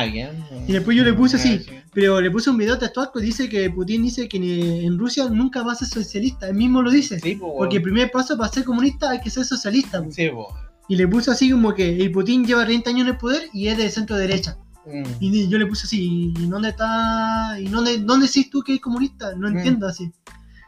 y 0.68 0.72
después 0.74 0.98
yo 0.98 1.04
le 1.06 1.14
puse 1.14 1.38
así, 1.38 1.60
Sí. 1.60 1.72
pero 1.94 2.20
le 2.20 2.30
puse 2.30 2.50
un 2.50 2.58
video 2.58 2.78
textual 2.78 3.10
que 3.14 3.22
dice 3.22 3.48
que 3.48 3.70
Putin 3.70 4.04
dice 4.04 4.28
que 4.28 4.38
en 4.38 4.98
Rusia 5.00 5.30
nunca 5.30 5.64
va 5.64 5.72
a 5.72 5.76
ser 5.76 5.88
socialista, 5.88 6.48
él 6.50 6.56
mismo 6.56 6.82
lo 6.82 6.92
dice. 6.92 7.18
Sí, 7.20 7.36
po, 7.36 7.56
Porque 7.58 7.78
el 7.78 7.82
primer 7.82 8.12
paso 8.12 8.38
para 8.38 8.52
ser 8.52 8.66
comunista 8.66 9.10
hay 9.12 9.22
que 9.22 9.30
ser 9.30 9.46
socialista. 9.46 10.04
po. 10.04 10.12
Sí, 10.12 10.28
po. 10.30 10.54
Y 10.90 10.98
le 10.98 11.08
puse 11.08 11.32
así 11.32 11.50
como 11.50 11.74
que 11.74 11.96
el 12.04 12.12
Putin 12.12 12.46
lleva 12.46 12.66
30 12.66 12.90
años 12.90 13.04
en 13.04 13.14
el 13.14 13.18
poder 13.18 13.44
y 13.54 13.68
es 13.68 13.78
de 13.78 13.90
centro 13.90 14.18
derecha. 14.18 14.58
Mm. 14.86 15.04
Y 15.22 15.48
yo 15.48 15.58
le 15.58 15.66
puse 15.66 15.86
así, 15.88 16.34
¿y 16.38 16.46
dónde 16.48 16.70
está? 16.70 17.56
¿Y 17.58 17.70
dónde, 17.70 18.00
dónde 18.00 18.28
decís 18.28 18.50
tú 18.50 18.62
que 18.62 18.74
es 18.76 18.82
comunista? 18.82 19.34
No 19.38 19.50
Mm. 19.50 19.56
entiendo 19.58 19.88
así. 19.88 20.12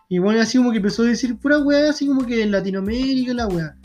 Y 0.07 0.19
bueno, 0.19 0.39
así 0.39 0.57
como 0.57 0.71
que 0.71 0.77
empezó 0.77 1.01
a 1.03 1.07
decir 1.07 1.35
pura 1.37 1.57
weá, 1.59 1.89
así 1.89 2.07
como 2.07 2.25
que 2.25 2.43
en 2.43 2.51
Latinoamérica 2.51 3.33
la 3.33 3.47
weá. 3.47 3.75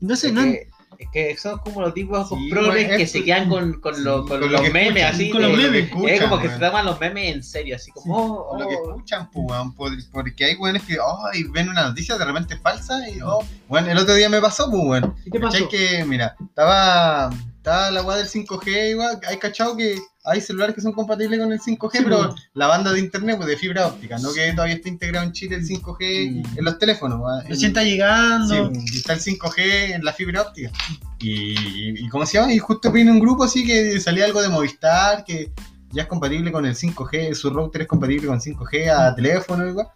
Entonces, 0.00 0.30
Es 0.30 0.34
no, 0.34 0.42
que, 0.42 0.66
es 1.00 1.08
que 1.10 1.36
son 1.38 1.58
como 1.60 1.80
los 1.80 1.94
tipos 1.94 2.28
Sí, 2.28 2.48
progres 2.50 2.84
bueno, 2.84 2.96
que 2.98 3.06
se 3.06 3.24
quedan 3.24 3.48
con, 3.48 3.80
con, 3.80 4.04
lo- 4.04 4.22
Sí, 4.24 4.28
con 4.28 4.28
con 4.28 4.40
lo 4.40 4.46
los 4.48 4.60
que 4.60 4.70
memes, 4.70 4.96
escuchan, 5.02 5.14
así. 5.14 5.30
con 5.30 5.42
los 5.42 5.50
de- 5.50 5.56
memes. 5.56 5.84
escuchan, 5.84 6.08
es 6.14 6.20
como 6.22 6.38
que 6.40 6.46
weón. 6.48 6.60
se 6.60 6.66
toman 6.66 6.84
los 6.86 7.00
memes 7.00 7.34
en 7.34 7.42
serio, 7.42 7.76
así 7.76 7.90
como. 7.90 8.04
Sí. 8.04 8.22
oh, 8.22 8.48
Con 8.50 8.60
lo 8.60 8.68
que 8.68 8.74
oh. 8.76 8.90
escuchan, 8.90 9.30
pues, 9.30 10.08
porque 10.12 10.44
hay 10.44 10.56
weones 10.56 10.82
que 10.82 10.98
ay, 11.32 11.44
ven 11.44 11.68
una 11.70 11.84
noticia 11.88 12.18
de 12.18 12.24
repente 12.24 12.56
falsa 12.58 13.08
y, 13.08 13.18
oh, 13.22 13.42
bueno, 13.68 13.90
el 13.90 13.96
otro 13.98 14.14
día 14.14 14.28
me 14.28 14.40
pasó, 14.40 14.70
pues. 14.70 15.02
¿y 15.24 15.30
qué 15.30 15.40
¿Cachai 15.40 15.60
pasó? 15.62 15.68
que, 15.70 16.04
mira, 16.04 16.36
estaba, 16.38 17.30
estaba 17.60 17.90
la 17.90 18.02
weá 18.02 18.16
del 18.16 18.26
5G 18.26 18.90
igual, 18.92 19.20
hay 19.28 19.36
cachado 19.36 19.76
que 19.76 19.98
hay 20.24 20.40
celulares 20.40 20.74
que 20.74 20.80
son 20.80 20.92
compatibles 20.92 21.38
con 21.38 21.52
el 21.52 21.60
5G, 21.60 21.90
Sí, 21.92 21.98
pero 22.04 22.34
la 22.54 22.66
banda 22.66 22.90
de 22.90 23.00
internet 23.00 23.36
pues 23.36 23.48
de 23.48 23.56
fibra 23.58 23.86
óptica, 23.86 24.18
no 24.18 24.32
que 24.32 24.52
todavía 24.52 24.76
está 24.76 24.88
integrado 24.88 25.26
en 25.26 25.32
Chile 25.32 25.56
el 25.56 25.66
5G 25.66 26.30
Mm. 26.30 26.58
en 26.58 26.64
los 26.64 26.78
teléfonos. 26.78 27.20
está 27.48 27.84
llegando. 27.84 28.70
Sí, 28.74 28.96
está 28.98 29.12
el 29.12 29.20
5G 29.20 29.94
en 29.94 30.04
la 30.04 30.12
fibra 30.14 30.42
óptica. 30.42 30.70
Y, 31.18 32.04
y 32.04 32.08
¿cómo 32.08 32.24
se 32.24 32.38
llama? 32.38 32.52
Y 32.52 32.58
justo 32.58 32.90
vino 32.90 33.12
un 33.12 33.20
grupo 33.20 33.44
así 33.44 33.66
que 33.66 34.00
salía 34.00 34.24
algo 34.24 34.40
de 34.40 34.48
Movistar, 34.48 35.22
que 35.24 35.52
ya 35.92 36.02
es 36.02 36.08
compatible 36.08 36.50
con 36.52 36.64
el 36.64 36.74
5G, 36.74 37.34
su 37.34 37.50
router 37.50 37.82
es 37.82 37.88
compatible 37.88 38.26
con 38.26 38.40
5G 38.40 38.88
a 38.90 39.14
teléfono 39.14 39.68
igual. 39.68 39.88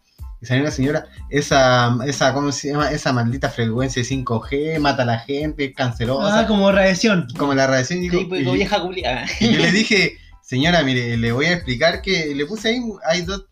Y 0.45 0.47
salió 0.47 0.63
una 0.65 0.71
señora, 0.71 1.07
esa, 1.31 1.97
esa, 2.07 2.35
¿cómo 2.35 2.53
se 2.53 2.69
llama? 2.69 2.91
Esa 2.91 3.15
maldita 3.15 3.49
frecuencia 3.49 4.03
de 4.03 4.09
5G, 4.09 4.79
mata 4.79 5.03
a 5.05 5.07
la 5.07 5.19
gente, 5.21 5.65
es 5.65 5.75
cancerosa, 5.75 6.41
Ah, 6.41 6.47
como 6.47 6.71
radiación. 6.71 7.27
como 7.39 7.55
la 7.55 7.67
radiación. 7.67 8.01
Sí, 8.01 8.11
digo, 8.11 8.29
pues 8.29 8.43
como 8.45 8.53
vieja 8.55 8.83
culia. 8.83 9.25
y 9.41 9.53
yo 9.55 9.59
le 9.59 9.73
dije, 9.73 10.19
señora, 10.43 10.83
mire, 10.83 11.17
le 11.17 11.33
voy 11.33 11.47
a 11.47 11.55
explicar 11.55 12.03
que 12.03 12.35
le 12.35 12.45
puse 12.45 12.69
ahí, 12.69 12.83
hay 13.09 13.23
dos, 13.23 13.47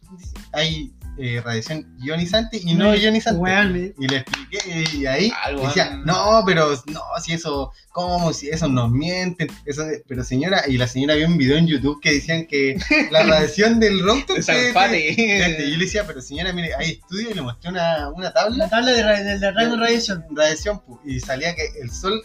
hay 0.53 0.93
eh, 1.19 1.41
radiación 1.45 1.95
ionizante 1.99 2.59
y 2.63 2.75
no, 2.75 2.95
ionizante. 2.95 3.95
Y 3.99 4.09
le 4.09 4.17
expliqué 4.19 4.85
y 4.95 5.07
ahí 5.07 5.33
Algo, 5.45 5.67
decía, 5.67 6.01
no, 6.05 6.43
pero 6.47 6.71
no, 6.87 7.01
si 7.23 7.33
eso, 7.35 7.71
¿cómo? 7.91 8.33
Si 8.33 8.49
eso 8.49 8.67
nos 8.69 8.91
mienten. 8.91 9.49
Eso, 9.67 9.85
pero 10.09 10.25
señora, 10.25 10.63
y 10.67 10.79
la 10.79 10.87
señora 10.87 11.15
vio 11.15 11.27
un 11.27 11.37
video 11.37 11.57
en 11.59 11.67
YouTube 11.67 12.01
que 12.01 12.15
decían 12.15 12.47
que 12.47 12.77
la 13.11 13.23
radiación 13.25 13.79
del 13.79 14.01
router 14.03 14.39
Esa 14.39 14.53
te- 14.55 14.69
empate. 14.69 15.15
te- 15.17 15.65
Y 15.67 15.71
yo 15.73 15.77
le 15.79 15.85
decía, 15.85 16.07
pero 16.07 16.21
señora, 16.23 16.53
mire, 16.53 16.75
hay 16.75 16.93
estudios 16.93 17.31
y 17.31 17.35
le 17.35 17.43
mostré 17.43 17.71
una, 17.71 18.09
una 18.11 18.33
tabla 18.33 18.57
La 18.57 18.69
tabla 18.71 18.93
de, 18.93 19.03
ra- 19.03 19.19
de, 19.23 19.25
de 19.25 19.39
de 19.39 19.51
radiación. 19.77 20.25
radiación 20.31 20.81
pu, 20.81 20.99
y 21.05 21.21
salía 21.21 21.55
que 21.55 21.63
el 21.83 21.91
sol 21.91 22.23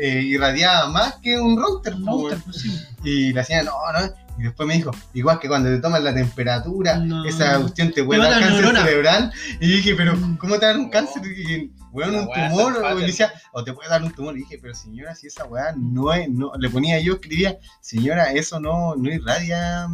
eh, 0.00 0.20
irradiaba 0.24 0.88
más 0.88 1.16
que 1.22 1.38
un 1.38 1.56
router. 1.60 1.94
Router, 1.98 2.38
pues 2.44 2.56
sí. 2.58 2.80
y 3.04 3.32
la 3.32 3.42
señora, 3.44 3.64
no, 3.64 4.00
no. 4.00 4.14
Y 4.40 4.44
después 4.44 4.66
me 4.66 4.72
dijo, 4.74 4.90
igual 5.12 5.38
que 5.38 5.48
cuando 5.48 5.68
te 5.68 5.78
toman 5.80 6.02
la 6.02 6.14
temperatura, 6.14 6.96
No. 6.96 7.26
esa 7.26 7.58
cuestión 7.60 7.92
te 7.92 8.02
puede 8.02 8.22
dar 8.22 8.40
cáncer 8.40 8.74
cerebral. 8.74 9.30
Y 9.60 9.68
dije, 9.70 9.94
pero 9.94 10.16
Mm. 10.16 10.38
¿cómo 10.38 10.58
te 10.58 10.64
dan 10.64 10.78
un 10.80 10.88
cáncer? 10.88 11.20
Y, 11.26 11.70
weón, 11.92 12.12
La 12.12 12.20
un 12.22 12.28
tumor. 12.32 12.76
O, 12.84 12.94
decía, 12.96 13.32
o 13.52 13.62
te 13.64 13.72
puede 13.72 13.88
dar 13.88 14.02
un 14.02 14.12
tumor. 14.12 14.36
Y 14.36 14.40
dije, 14.40 14.58
pero 14.60 14.74
señora, 14.74 15.14
si 15.14 15.26
esa 15.26 15.44
weá 15.44 15.74
no 15.76 16.12
es, 16.12 16.28
no, 16.28 16.52
le 16.58 16.68
ponía 16.70 16.98
yo, 17.00 17.14
escribía, 17.14 17.58
señora, 17.80 18.32
eso 18.32 18.60
no, 18.60 18.94
no 18.96 19.10
irradia. 19.12 19.86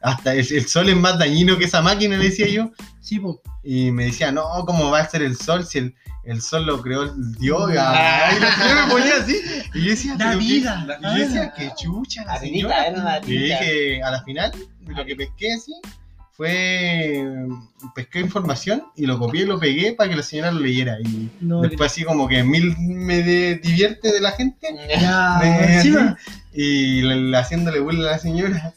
Hasta 0.00 0.32
el, 0.34 0.40
el 0.52 0.66
sol 0.66 0.88
es 0.88 0.96
más 0.96 1.18
dañino 1.18 1.58
que 1.58 1.64
esa 1.64 1.82
máquina, 1.82 2.16
le 2.16 2.24
decía 2.24 2.48
yo. 2.48 2.70
Sí, 3.00 3.18
pues. 3.18 3.36
Y 3.62 3.90
me 3.90 4.04
decía, 4.06 4.32
no, 4.32 4.44
¿cómo 4.66 4.90
va 4.90 5.00
a 5.00 5.08
ser 5.08 5.22
el 5.22 5.36
sol 5.36 5.66
si 5.66 5.78
el, 5.78 5.94
el 6.24 6.40
sol 6.40 6.64
lo 6.66 6.80
creó 6.80 7.02
el 7.02 7.32
Dios? 7.34 7.70
Ah. 7.78 8.30
Y 8.36 8.40
la 8.40 8.52
señora 8.56 8.86
me 8.86 8.92
ponía 8.92 9.16
así. 9.20 9.36
Y 9.74 9.84
yo 9.84 9.90
decía, 9.90 10.12
La 10.12 10.18
pero 10.28 10.30
qué- 10.38 10.44
vida. 10.44 10.86
y 11.00 11.02
yo 11.04 11.12
decía, 11.26 11.52
qué 11.56 11.72
chucha 11.76 12.24
la 12.24 12.32
Arenita, 12.34 12.68
señora. 12.68 12.86
era 12.86 13.00
una 13.00 13.18
Y 13.26 13.36
dije, 13.38 14.02
a 14.02 14.10
la 14.12 14.22
final, 14.22 14.52
lo 14.86 15.04
que 15.04 15.16
pesqué 15.16 15.52
así 15.52 15.72
fue. 16.32 17.24
Pesqué 17.94 18.20
información 18.20 18.82
y 18.96 19.06
lo 19.06 19.18
copié 19.18 19.42
y 19.42 19.46
lo 19.46 19.58
pegué 19.58 19.92
para 19.92 20.10
que 20.10 20.16
la 20.16 20.22
señora 20.22 20.50
lo 20.52 20.60
leyera. 20.60 20.96
Y 21.00 21.30
No, 21.40 21.60
después, 21.62 21.90
así 21.92 22.04
como 22.04 22.28
que 22.28 22.42
mil 22.44 22.76
me 22.78 23.22
de- 23.22 23.56
divierte 23.56 24.12
de 24.12 24.20
la 24.20 24.32
gente 24.32 24.68
ya, 25.00 25.38
Me- 25.42 25.74
encima. 25.76 26.16
y 26.52 27.02
le- 27.02 27.16
le- 27.30 27.36
haciéndole 27.38 27.80
burla 27.80 28.08
a 28.08 28.12
la 28.12 28.18
señora. 28.18 28.74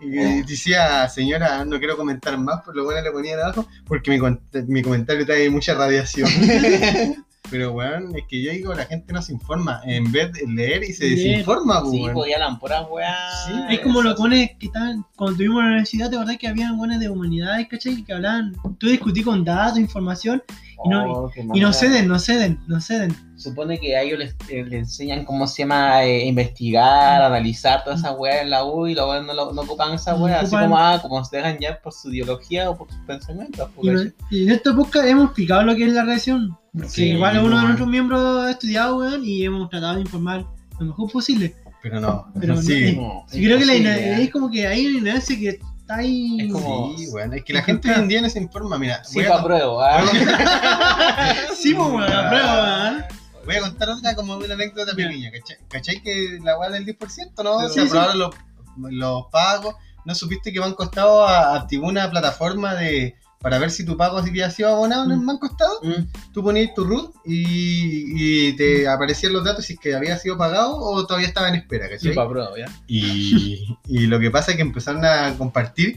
Y 0.00 0.42
decía, 0.42 1.08
señora, 1.08 1.64
no 1.64 1.78
quiero 1.78 1.96
comentar 1.96 2.36
más, 2.36 2.60
por 2.62 2.76
lo 2.76 2.84
bueno 2.84 3.00
le 3.00 3.10
ponía 3.10 3.36
abajo, 3.36 3.66
porque 3.86 4.10
mi, 4.10 4.18
mi 4.66 4.82
comentario 4.82 5.24
trae 5.24 5.48
mucha 5.48 5.72
radiación. 5.74 6.28
Pero, 7.50 7.72
weón, 7.72 8.16
es 8.16 8.24
que 8.28 8.42
yo 8.42 8.52
digo, 8.52 8.74
la 8.74 8.86
gente 8.86 9.12
no 9.12 9.20
se 9.20 9.32
informa. 9.32 9.80
En 9.84 10.10
vez 10.10 10.32
de 10.32 10.46
leer 10.46 10.82
y 10.82 10.92
se 10.92 11.04
Leer. 11.04 11.18
desinforma, 11.18 11.80
pues, 11.82 11.92
Sí, 11.92 12.00
weón. 12.02 12.14
pues 12.14 12.30
ya 12.30 12.38
la 12.38 12.58
puras 12.58 12.86
weas. 12.90 13.46
Sí, 13.46 13.52
Es 13.70 13.80
como 13.80 14.02
los 14.02 14.16
buenos 14.18 14.38
que 14.58 14.66
estaban, 14.66 15.04
cuando 15.14 15.36
tuvimos 15.36 15.62
la 15.62 15.68
universidad, 15.68 16.08
¿te 16.10 16.16
acordás 16.16 16.38
que 16.38 16.48
habían 16.48 16.76
buenos 16.78 16.98
de 17.00 17.08
humanidades, 17.10 17.68
cachai? 17.68 18.02
Que 18.02 18.12
hablaban, 18.14 18.54
tú 18.78 18.88
discutí 18.88 19.22
con 19.22 19.44
datos, 19.44 19.78
información, 19.78 20.42
y 20.84 20.88
no- 20.88 21.04
Oh, 21.04 21.30
y 21.54 21.60
no 21.60 21.72
ceden, 21.72 22.08
no 22.08 22.18
ceden, 22.18 22.58
no 22.66 22.80
ceden. 22.80 23.14
Supone 23.36 23.78
que 23.78 23.96
a 23.96 24.02
ellos 24.02 24.18
les, 24.18 24.36
eh, 24.48 24.64
les 24.64 24.80
enseñan 24.80 25.24
cómo 25.24 25.46
se 25.46 25.62
llama 25.62 26.04
eh, 26.04 26.26
investigar, 26.26 27.22
analizar 27.22 27.84
todas 27.84 28.00
esas 28.00 28.14
weas 28.18 28.42
en 28.42 28.50
la 28.50 28.64
U 28.64 28.86
y 28.86 28.94
weas 28.94 29.24
no, 29.24 29.32
lo- 29.34 29.52
no 29.52 29.62
ocupan 29.62 29.92
esas 29.94 30.18
No 30.18 30.24
weas, 30.24 30.44
así 30.44 30.56
como, 30.56 30.78
ah, 30.78 30.98
como 31.02 31.24
se 31.24 31.36
dejan 31.36 31.58
ya 31.58 31.78
por 31.80 31.92
su 31.92 32.12
ideología 32.12 32.70
o 32.70 32.76
por 32.78 32.88
sus 32.90 33.00
pensamientos. 33.06 33.68
Y, 33.70 33.74
porque- 33.76 33.92
no- 33.92 34.10
y 34.30 34.42
en 34.44 34.50
esta 34.50 34.74
podcast 34.74 35.06
hemos 35.06 35.24
explicado 35.26 35.62
lo 35.62 35.74
que 35.76 35.84
es 35.86 35.92
la 35.92 36.02
radiación. 36.04 36.56
Porque 36.72 36.88
Sí, 36.88 37.04
igual 37.10 37.38
uno 37.38 37.56
de 37.58 37.62
nuestros 37.64 37.88
miembros 37.88 38.44
ha 38.46 38.50
estudiado, 38.50 38.98
weón, 38.98 39.24
y 39.24 39.44
hemos 39.44 39.68
tratado 39.70 39.94
de 39.96 40.00
informar 40.02 40.44
lo 40.80 40.86
mejor 40.86 41.10
posible. 41.12 41.54
Pero 41.82 42.00
no, 42.00 42.26
Pero 42.40 42.56
sí. 42.62 42.96
No, 42.96 43.24
Sí, 43.28 43.44
creo 43.44 43.58
que 43.58 43.66
la 43.66 43.74
es 43.74 44.30
como 44.30 44.50
que 44.50 44.66
hay 44.66 44.86
una 44.86 44.96
ignorancia 44.98 45.38
que 45.38 45.60
está 45.84 45.96
ahí. 45.96 46.38
Es 46.40 46.52
como- 46.52 46.96
Sí, 46.96 47.08
weón, 47.08 47.34
es 47.34 47.44
que 47.44 47.52
la 47.52 47.62
gente 47.62 47.88
hoy 47.90 47.94
en 48.00 48.08
día 48.08 48.20
no 48.22 48.28
se 48.30 48.38
informa. 48.40 48.78
Mira, 48.78 49.04
Sí, 49.04 49.20
voy, 49.20 49.28
pa' 49.28 49.40
a, 49.40 49.44
pruebo, 49.44 49.80
ah. 49.82 50.02
Sí, 51.56 51.74
pues, 51.74 51.88
weón, 51.88 52.10
la 52.10 52.28
prueba, 52.28 52.62
weón. 52.62 53.04
voy 53.44 53.54
a 53.56 53.60
contar 53.60 53.90
otra 53.90 54.14
como 54.14 54.34
una 54.36 54.54
anécdota 54.54 54.92
pequeña. 54.94 55.30
¿Cachai? 55.30 55.56
¿Cachai 55.68 56.02
que 56.02 56.38
la 56.42 56.58
weá 56.58 56.70
del 56.70 56.86
10%, 56.86 57.42
no? 57.44 57.60
Sí, 57.68 57.74
sí. 57.80 57.86
aprobaron 57.86 58.18
los, 58.18 58.34
los 58.76 59.24
pagos. 59.30 59.74
¿No 60.04 60.14
supiste 60.14 60.52
que 60.52 60.60
Banco 60.60 60.82
Estado 60.84 61.26
a- 61.26 61.56
activó 61.56 61.86
una 61.88 62.10
plataforma 62.10 62.74
de 62.74 63.14
para 63.44 63.58
ver 63.58 63.70
si 63.70 63.84
tu 63.84 63.94
pago 63.98 64.16
había 64.16 64.50
sido 64.50 64.70
abonado 64.70 65.04
en 65.04 65.10
el 65.10 65.18
Mm. 65.18 65.26
Banco 65.26 65.44
Estado? 65.44 65.78
Mm. 65.82 66.32
Tú 66.32 66.42
ponías 66.42 66.72
tu 66.74 66.82
root 66.82 67.14
y, 67.26 68.48
y 68.48 68.56
te 68.56 68.88
aparecían 68.88 69.34
los 69.34 69.44
datos 69.44 69.66
si 69.66 69.74
es 69.74 69.78
que 69.78 69.94
había 69.94 70.16
sido 70.16 70.38
pagado 70.38 70.74
o 70.78 71.06
todavía 71.06 71.28
estaba 71.28 71.50
en 71.50 71.56
espera, 71.56 71.90
¿cachai? 71.90 72.14
pa' 72.14 72.26
pruebo, 72.26 72.56
ya. 72.56 72.64
Y, 72.86 73.76
y 73.86 74.06
lo 74.06 74.18
que 74.18 74.30
pasa 74.30 74.52
es 74.52 74.56
que 74.56 74.62
empezaron 74.62 75.04
a 75.04 75.34
compartir, 75.36 75.94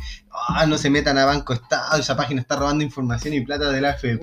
ah, 0.50 0.66
no 0.66 0.78
se 0.78 0.90
metan 0.90 1.18
a 1.18 1.24
Banco 1.24 1.54
Estado, 1.54 1.98
esa 1.98 2.18
página 2.18 2.42
está 2.42 2.58
robando 2.58 2.84
información 2.84 3.34
y 3.34 3.40
plata 3.40 3.72
de 3.72 3.80
la 3.80 3.92
AFP. 3.92 4.20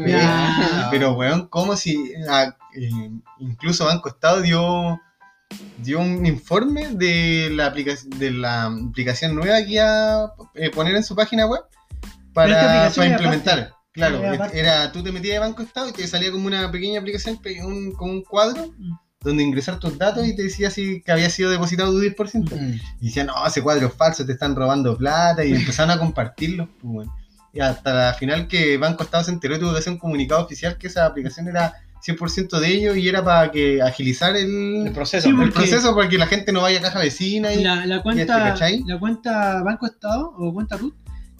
Pero, 0.90 1.14
weón, 1.14 1.48
como 1.48 1.76
si 1.76 2.12
eh, 2.12 3.10
incluso 3.38 3.86
Banco 3.86 4.10
Estado 4.10 4.42
dio, 4.42 5.00
dio 5.78 5.98
un 5.98 6.26
informe 6.26 6.88
de 6.90 7.48
la, 7.50 7.64
aplicación 7.68 8.18
de 8.18 8.32
la 8.32 8.66
aplicación 8.66 9.34
nueva 9.34 9.64
que 9.64 9.72
iba 9.72 10.24
a 10.24 10.34
eh, 10.56 10.68
poner 10.68 10.94
en 10.94 11.04
su 11.04 11.16
página 11.16 11.46
web 11.46 11.62
para, 12.34 12.92
implementar. 13.06 13.72
Claro, 13.92 14.18
Era 14.24 14.46
era, 14.48 14.92
tú 14.92 15.02
te 15.04 15.12
metías 15.12 15.34
de 15.34 15.38
Banco 15.38 15.62
Estado 15.62 15.88
y 15.88 15.92
te 15.92 16.06
salía 16.08 16.32
como 16.32 16.46
una 16.48 16.70
pequeña 16.70 16.98
aplicación, 17.00 17.38
pe- 17.40 17.64
un, 17.64 17.92
cuadro, 18.28 18.72
Mm. 18.76 18.96
donde 19.20 19.42
ingresar 19.44 19.78
tus 19.78 19.96
datos 19.96 20.26
y 20.26 20.34
te 20.36 20.42
decía 20.42 20.68
si 20.70 21.00
que 21.02 21.12
había 21.12 21.30
sido 21.30 21.50
depositado 21.50 21.92
tu 21.92 22.00
10%. 22.00 22.56
Mm. 22.56 22.74
Y 23.00 23.06
decían, 23.06 23.28
no, 23.28 23.46
ese 23.46 23.62
cuadro 23.62 23.86
es 23.86 23.94
falso, 23.94 24.26
te 24.26 24.32
están 24.32 24.54
robando 24.56 24.96
plata, 24.98 25.44
y 25.44 25.54
empezaron 25.54 25.92
a 25.92 25.98
compartirlo. 25.98 26.66
pues, 26.80 26.92
bueno. 26.92 27.14
Y 27.52 27.60
hasta 27.60 27.94
la 27.94 28.14
final 28.14 28.48
que 28.48 28.76
Banco 28.78 29.04
Estado 29.04 29.22
se 29.22 29.30
enteró 29.30 29.54
y 29.54 29.60
tuvo 29.60 29.72
que 29.72 29.78
hacer 29.78 29.92
un 29.92 29.98
comunicado 30.00 30.44
oficial 30.44 30.76
que 30.76 30.88
esa 30.88 31.06
aplicación 31.06 31.46
era 31.46 31.72
100% 32.04 32.58
de 32.58 32.66
ellos 32.68 32.96
y 32.96 33.08
era 33.08 33.22
para 33.24 33.50
que 33.52 33.80
agilizar 33.80 34.34
el, 34.36 34.88
El 34.88 34.92
proceso. 34.92 35.22
Sí, 35.22 35.30
el 35.30 35.36
porque- 35.36 35.52
proceso 35.52 35.94
para 35.94 36.08
que 36.08 36.18
la 36.18 36.26
gente 36.26 36.50
no 36.52 36.62
vaya 36.62 36.80
a 36.80 36.82
caja 36.82 36.98
vecina. 36.98 37.54
Y, 37.54 37.62
La, 37.62 37.86
la 37.86 37.94
este, 37.96 38.02
cuenta, 38.02 38.38
¿cachai? 38.38 38.82
la 38.86 38.98
cuenta 38.98 39.62
Banco 39.62 39.86
Estado 39.86 40.34
o 40.36 40.52
cuenta 40.52 40.76
RUT 40.76 40.94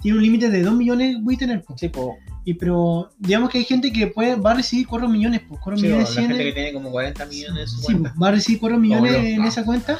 tiene 0.05 0.19
un 0.19 0.23
límite 0.23 0.51
de 0.51 0.63
2 0.63 0.75
millones 0.75 1.17
voy 1.23 1.35
a 1.35 1.39
tener. 1.39 1.63
po. 1.63 1.77
Sí, 1.79 1.89
po. 1.89 2.17
Y 2.45 2.53
pero 2.55 3.11
digamos 3.19 3.49
que 3.49 3.57
hay 3.57 3.65
gente 3.65 3.91
que 3.91 4.07
puede, 4.07 4.37
va 4.37 4.51
a 4.51 4.55
recibir 4.55 4.87
4 4.87 5.09
millones, 5.09 5.41
pues 5.49 5.59
4 5.65 5.79
Sí, 5.79 5.85
millones 5.87 6.11
la 6.11 6.15
gente 6.21 6.35
100 6.35 6.47
que 6.47 6.53
tiene 6.53 6.73
como 6.75 6.91
40 6.91 7.25
millones 7.25 7.71
Sí, 7.71 7.83
cuenta. 7.85 8.15
va 8.23 8.29
a 8.29 8.31
recibir 8.33 8.61
4 8.61 8.79
millones 8.79 9.13
Obvio. 9.13 9.23
en 9.29 9.41
Ah. 9.41 9.49
esa 9.49 9.65
cuenta, 9.65 9.99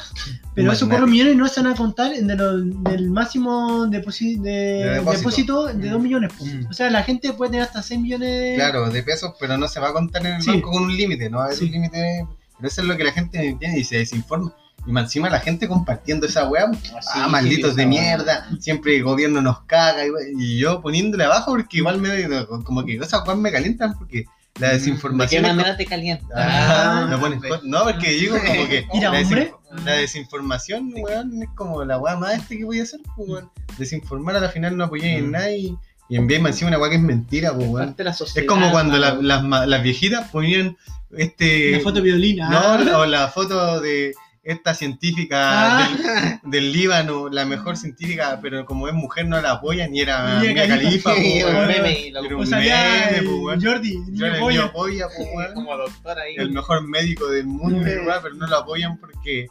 pero 0.53 0.71
esos 0.71 0.83
Imagínate. 0.83 0.89
4 0.89 1.07
millones 1.07 1.35
no 1.37 1.47
se 1.47 1.61
van 1.63 1.73
a 1.73 1.75
contar 1.75 2.13
en 2.13 2.27
de 2.27 2.35
lo- 2.35 2.61
del 2.61 3.09
máximo 3.09 3.87
de, 3.87 3.97
De 3.99 5.01
depósito. 5.01 5.65
de 5.73 5.89
2 5.89 5.99
millones. 6.01 6.31
po. 6.37 6.45
Mm. 6.45 6.67
O 6.69 6.73
sea, 6.73 6.91
la 6.91 7.01
gente 7.01 7.33
puede 7.33 7.49
tener 7.51 7.65
hasta 7.65 7.81
6 7.81 7.99
millones 7.99 8.29
de... 8.29 8.53
Claro, 8.57 8.91
de 8.91 9.01
pesos, 9.01 9.33
pero 9.39 9.57
no 9.57 9.67
se 9.67 9.79
va 9.79 9.89
a 9.89 9.93
contar 9.93 10.23
en 10.25 10.35
el 10.35 10.41
Sí. 10.43 10.51
banco 10.51 10.69
con 10.69 10.83
un 10.83 10.95
límite, 10.95 11.31
no 11.31 11.37
va 11.39 11.45
a 11.45 11.47
haber 11.47 11.63
un 11.63 11.71
límite. 11.71 12.27
Pero 12.57 12.67
eso 12.67 12.81
es 12.81 12.87
lo 12.87 12.95
que 12.95 13.03
la 13.05 13.11
gente 13.11 13.37
no 13.39 13.43
entiende 13.43 13.79
y 13.79 13.83
se 13.83 13.97
desinforma. 13.97 14.53
Y 14.87 14.91
más 14.91 15.05
encima 15.05 15.29
la 15.29 15.39
gente 15.39 15.67
compartiendo 15.67 16.27
esa 16.27 16.47
weá. 16.47 16.65
Así, 16.97 17.09
Ah, 17.15 17.27
malditos 17.27 17.75
de 17.75 17.85
mierda, 17.87 18.47
siempre 18.59 18.95
el 18.97 19.03
gobierno 19.03 19.41
nos 19.41 19.61
caga. 19.61 20.03
Y, 20.37 20.57
yo 20.59 20.81
poniéndole 20.81 21.23
abajo 21.23 21.51
porque 21.51 21.77
igual 21.77 21.99
me 21.99 22.09
como 22.63 22.85
que 22.85 22.95
esas 22.97 23.25
weas 23.27 23.39
me 23.39 23.51
calientan 23.51 23.97
porque 23.97 24.25
la 24.59 24.67
weá. 24.67 24.69
¿De 24.69 24.77
qué 24.77 24.77
desinformación. 24.77 25.41
manera 25.43 25.75
te 25.75 25.85
calienta? 25.85 26.27
Ah, 26.35 27.05
me 27.09 27.15
Ah, 27.15 27.19
pones 27.19 27.39
no, 27.63 27.83
porque 27.83 28.09
digo 28.11 28.37
como 28.37 28.67
que 28.69 28.87
Mira, 28.93 29.11
la, 29.11 29.47
la 29.83 29.91
desinformación, 29.93 30.93
weón, 30.95 31.41
es 31.43 31.49
como 31.55 31.83
la 31.83 31.97
weá 31.97 32.15
más 32.15 32.35
este 32.35 32.57
que 32.59 32.65
voy 32.65 32.79
a 32.79 32.83
hacer, 32.83 32.99
weón. 33.17 33.49
Desinformar 33.77 34.35
a 34.35 34.39
la 34.39 34.49
final 34.49 34.77
no 34.77 34.85
apoyáis 34.85 35.17
en 35.17 35.27
Mm. 35.27 35.31
nada 35.31 35.51
y, 35.51 35.75
y 36.09 36.17
más 36.39 36.51
encima 36.51 36.69
una 36.69 36.77
weá 36.79 36.89
que 36.91 36.97
es 36.97 37.01
mentira, 37.01 37.53
pues, 37.53 37.67
weón. 37.67 37.95
De 37.97 38.03
Es 38.09 38.45
como 38.45 38.69
cuando 38.71 38.97
la- 38.97 39.15
las, 39.15 39.43
viejitas 39.83 40.29
ponían 40.29 40.77
este. 41.17 41.71
La 41.71 41.79
foto 41.81 42.01
violina. 42.01 42.49
No, 42.49 42.99
o 42.99 43.05
la 43.05 43.27
foto 43.29 43.81
de 43.81 44.13
esta 44.45 44.73
científica 44.75 45.79
Ah. 45.79 46.39
del, 46.43 46.51
del 46.51 46.71
Líbano, 46.71 47.29
la 47.29 47.45
mejor 47.45 47.75
científica, 47.77 48.39
pero 48.41 48.63
como 48.65 48.87
es 48.87 48.93
mujer 48.93 49.27
no 49.27 49.41
la 49.41 49.51
apoyan 49.53 49.93
y 49.95 50.01
era 50.01 50.39
Sí, 50.39 50.47
pues, 53.25 53.27
weón. 53.41 53.61
Jordi, 53.63 53.99
pues, 55.15 55.53
como 55.53 55.75
doctor 55.77 56.19
ahí. 56.19 56.35
el 56.37 56.51
mejor 56.51 56.87
médico 56.87 57.27
del 57.27 57.47
mundo, 57.47 57.79
weón, 57.79 58.19
pero 58.21 58.35
no 58.35 58.45
lo 58.47 58.57
apoyan 58.57 58.97
porque, 58.99 59.47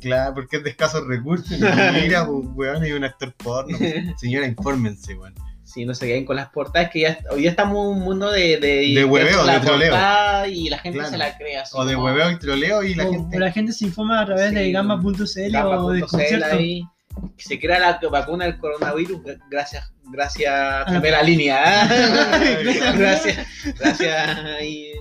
claro, 0.00 0.34
porque 0.34 0.56
es 0.56 0.64
de 0.64 0.70
escasos 0.70 1.06
recursos. 1.06 1.50
Mira, 1.92 2.26
pues, 2.26 2.46
weón, 2.54 2.82
hay 2.82 2.92
un 2.92 3.04
actor 3.04 3.32
porno. 3.34 3.76
Señora, 4.18 4.46
infórmense, 4.46 5.14
weón. 5.14 5.34
Sí, 5.66 5.84
no 5.84 5.94
se 5.94 6.06
queden 6.06 6.24
con 6.24 6.36
las 6.36 6.48
portadas, 6.50 6.90
que 6.90 7.00
ya, 7.00 7.18
hoy 7.30 7.42
ya 7.42 7.50
estamos 7.50 7.84
en 7.84 7.98
un 7.98 8.04
mundo 8.04 8.30
de... 8.30 8.56
De, 8.58 8.94
De 8.94 9.04
hueveo, 9.04 9.44
la 9.44 9.54
de 9.58 9.66
troleo. 9.66 10.46
Y 10.46 10.70
la 10.70 10.78
gente 10.78 10.98
Claro. 10.98 11.10
se 11.12 11.18
la 11.18 11.36
crea. 11.36 11.64
O 11.72 11.84
de 11.84 11.96
hueveo 11.96 12.30
y 12.30 12.38
troleo 12.38 12.82
y 12.84 12.94
la 12.94 13.04
o, 13.06 13.10
gente. 13.12 13.38
la 13.38 13.50
gente 13.50 13.72
se 13.72 13.84
informa 13.84 14.20
a 14.20 14.26
través 14.26 14.52
de 14.54 14.64
Sí. 14.64 14.72
gamba.cl 14.72 15.56
o 15.56 15.90
de 15.90 16.00
concierto. 16.02 16.56
se 17.36 17.58
crea 17.58 17.78
la 17.80 17.98
vacuna 18.10 18.44
del 18.44 18.58
coronavirus 18.58 19.20
gracias, 19.50 19.92
gracias, 20.12 20.52
Ah. 20.54 20.84
primera 20.86 21.20
línea. 21.22 21.84
¿eh? 22.40 22.80
Gracias. 22.96 23.46
gracias, 23.78 24.38
ahí, 24.60 24.92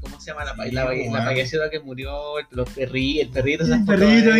¿Cómo 0.00 0.20
se 0.20 0.30
llama 0.32 0.44
la, 0.44 0.52
Sí, 0.64 0.70
la, 0.70 0.84
la, 0.84 0.90
weón. 0.90 1.12
payasera 1.24 1.70
que 1.70 1.80
murió? 1.80 2.38
El, 2.38 2.46
los 2.50 2.68
perri, 2.70 3.20
el 3.20 3.30
perrito, 3.30 3.64
esas 3.64 3.80
El 3.80 3.86
perrito 3.86 4.30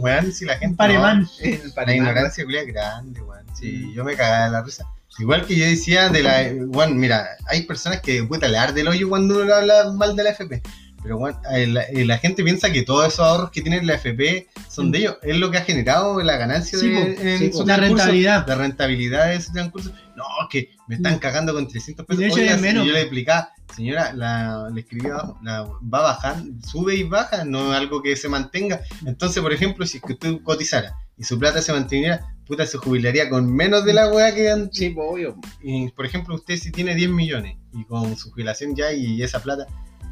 weón, 0.00 0.32
si 0.32 0.44
la 0.44 0.58
gente. 0.58 0.84
El 0.84 1.72
La 1.86 1.94
ignorancia 1.94 2.44
culia 2.44 2.62
es 2.62 2.66
grande, 2.66 3.20
weón. 3.22 3.46
Sí, 3.54 3.92
yo 3.94 4.02
me 4.04 4.14
cagaba 4.16 4.44
de 4.46 4.50
la 4.50 4.62
risa. 4.62 4.86
Igual 5.18 5.46
que 5.46 5.56
yo 5.56 5.64
decía 5.64 6.08
de 6.10 6.22
la. 6.22 6.50
Weón, 6.68 6.96
mira, 6.98 7.26
hay 7.46 7.62
personas 7.62 8.00
que 8.00 8.22
puta 8.24 8.48
le 8.48 8.58
arde 8.58 8.80
el 8.82 8.88
hoyo 8.88 9.08
cuando 9.08 9.42
uno 9.42 9.52
habla 9.54 9.90
mal 9.92 10.14
de 10.16 10.22
la 10.24 10.30
FP. 10.30 10.62
Pero 11.02 11.16
weón, 11.16 11.36
eh, 11.52 11.66
la, 11.66 11.82
eh, 11.84 12.04
la 12.04 12.18
gente 12.18 12.42
piensa 12.42 12.70
que 12.72 12.82
todos 12.82 13.06
esos 13.06 13.20
ahorros 13.20 13.50
que 13.50 13.62
tiene 13.62 13.82
la 13.84 13.94
FP 13.94 14.48
son 14.68 14.90
de 14.90 14.98
ellos. 14.98 15.16
Es 15.22 15.36
lo 15.36 15.50
que 15.50 15.58
ha 15.58 15.62
generado 15.64 16.20
la 16.22 16.36
ganancia 16.36 16.78
Sí, 16.78 16.88
de, 16.88 17.34
en 17.34 17.38
Sí, 17.38 17.52
su. 17.52 17.58
La 17.60 17.76
transcurso. 17.76 17.80
rentabilidad. 18.04 18.46
La 18.48 18.54
rentabilidad 18.56 19.26
de 19.28 19.34
ese 19.36 19.52
transcurso. 19.52 19.92
No, 20.16 20.24
que 20.50 20.70
me 20.88 20.96
están 20.96 21.14
Mm. 21.14 21.18
cagando 21.18 21.54
con 21.54 21.68
300 21.68 22.04
Y 22.04 22.06
pesos. 22.06 22.20
de 22.20 22.26
hecho 22.44 22.54
es 22.54 22.60
menos. 22.60 22.84
Yo 22.86 22.92
le 22.92 23.00
explicaba, 23.02 23.50
señora, 23.74 24.12
la, 24.12 24.68
le 24.72 24.80
escribí 24.80 25.08
abajo, 25.08 25.38
la, 25.42 25.62
va 25.62 25.98
a 25.98 26.02
bajar, 26.02 26.36
sube 26.66 26.96
y 26.96 27.04
baja, 27.04 27.44
no 27.44 27.72
es 27.72 27.78
algo 27.78 28.02
que 28.02 28.16
se 28.16 28.28
mantenga. 28.28 28.80
Entonces, 29.06 29.40
por 29.42 29.52
ejemplo, 29.52 29.86
si 29.86 29.98
es 29.98 30.02
que 30.02 30.14
usted 30.14 30.42
cotizara 30.42 30.94
y 31.16 31.22
su 31.22 31.38
plata 31.38 31.62
se 31.62 31.72
manteniera, 31.72 32.34
puta, 32.48 32.66
se 32.66 32.78
jubilaría 32.78 33.28
con 33.30 33.54
menos 33.54 33.84
de 33.84 33.92
la 33.94 34.10
weá 34.10 34.34
que 34.34 34.50
antes. 34.50 34.76
Sí, 34.76 34.90
pues, 34.90 35.06
obvio. 35.08 35.36
Y, 35.62 35.90
por 35.90 36.06
ejemplo, 36.06 36.34
usted 36.34 36.56
si 36.56 36.72
tiene 36.72 36.94
10 36.94 37.10
millones 37.10 37.56
y 37.72 37.84
con 37.84 38.16
su 38.16 38.30
jubilación 38.30 38.74
ya 38.74 38.92
y 38.92 39.22
esa 39.22 39.40
plata 39.40 39.66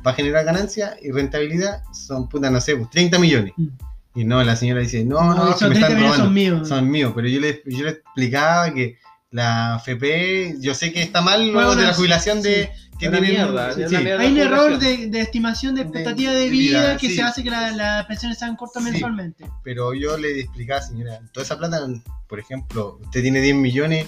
va 0.06 0.12
a 0.12 0.14
generar 0.14 0.44
ganancia 0.44 0.96
y 1.02 1.10
rentabilidad, 1.10 1.82
son, 1.92 2.28
puta, 2.28 2.50
no 2.50 2.60
sé, 2.60 2.76
pues 2.76 2.90
30 2.90 3.18
millones. 3.18 3.52
Mm. 3.56 3.68
Y 4.14 4.24
no, 4.24 4.42
la 4.44 4.54
señora 4.56 4.80
dice, 4.80 5.04
no, 5.04 5.20
No, 5.20 5.34
no, 5.34 5.48
esos 5.50 5.62
me 5.62 5.74
30 5.74 5.88
están 5.88 6.00
robando 6.00 6.24
son 6.24 6.34
míos. 6.34 6.68
son 6.68 6.90
míos, 6.90 7.12
pero 7.14 7.28
yo 7.28 7.40
le, 7.40 7.62
yo 7.66 7.84
le 7.84 7.90
explicaba 7.90 8.72
que 8.72 8.96
la 9.30 9.76
FP, 9.84 10.56
yo 10.60 10.74
sé 10.74 10.92
que 10.92 11.02
está 11.02 11.20
mal 11.20 11.48
lo 11.48 11.54
Bueno, 11.54 11.74
de 11.76 11.82
la 11.82 11.92
sí, 11.92 11.96
jubilación 11.96 12.40
de 12.40 12.70
que 12.98 13.08
Una 13.08 13.18
tienen- 13.18 13.36
mierda, 13.36 13.72
sí, 13.72 13.82
una 13.82 14.00
mierda. 14.00 14.22
Hay 14.22 14.28
un 14.32 14.38
la 14.38 14.44
error 14.44 14.78
de, 14.78 15.06
de 15.08 15.20
estimación 15.20 15.74
de 15.74 15.82
expectativa 15.82 16.32
de 16.32 16.40
de 16.40 16.50
vida, 16.50 16.80
vida, 16.80 16.96
que 16.96 17.08
sí. 17.08 17.16
se 17.16 17.22
hace 17.22 17.42
que 17.42 17.50
la- 17.50 17.70
las 17.72 18.06
pensiones 18.06 18.38
sean 18.38 18.56
cortas 18.56 18.82
Sí. 18.84 18.90
mensualmente. 18.90 19.44
pero 19.62 19.92
yo 19.94 20.16
le 20.16 20.40
explicaba, 20.40 20.80
señora, 20.82 21.20
toda 21.32 21.44
esa 21.44 21.58
plata, 21.58 21.80
por 22.28 22.38
ejemplo, 22.40 22.98
usted 23.02 23.22
tiene 23.22 23.40
10 23.40 23.54
millones, 23.56 24.06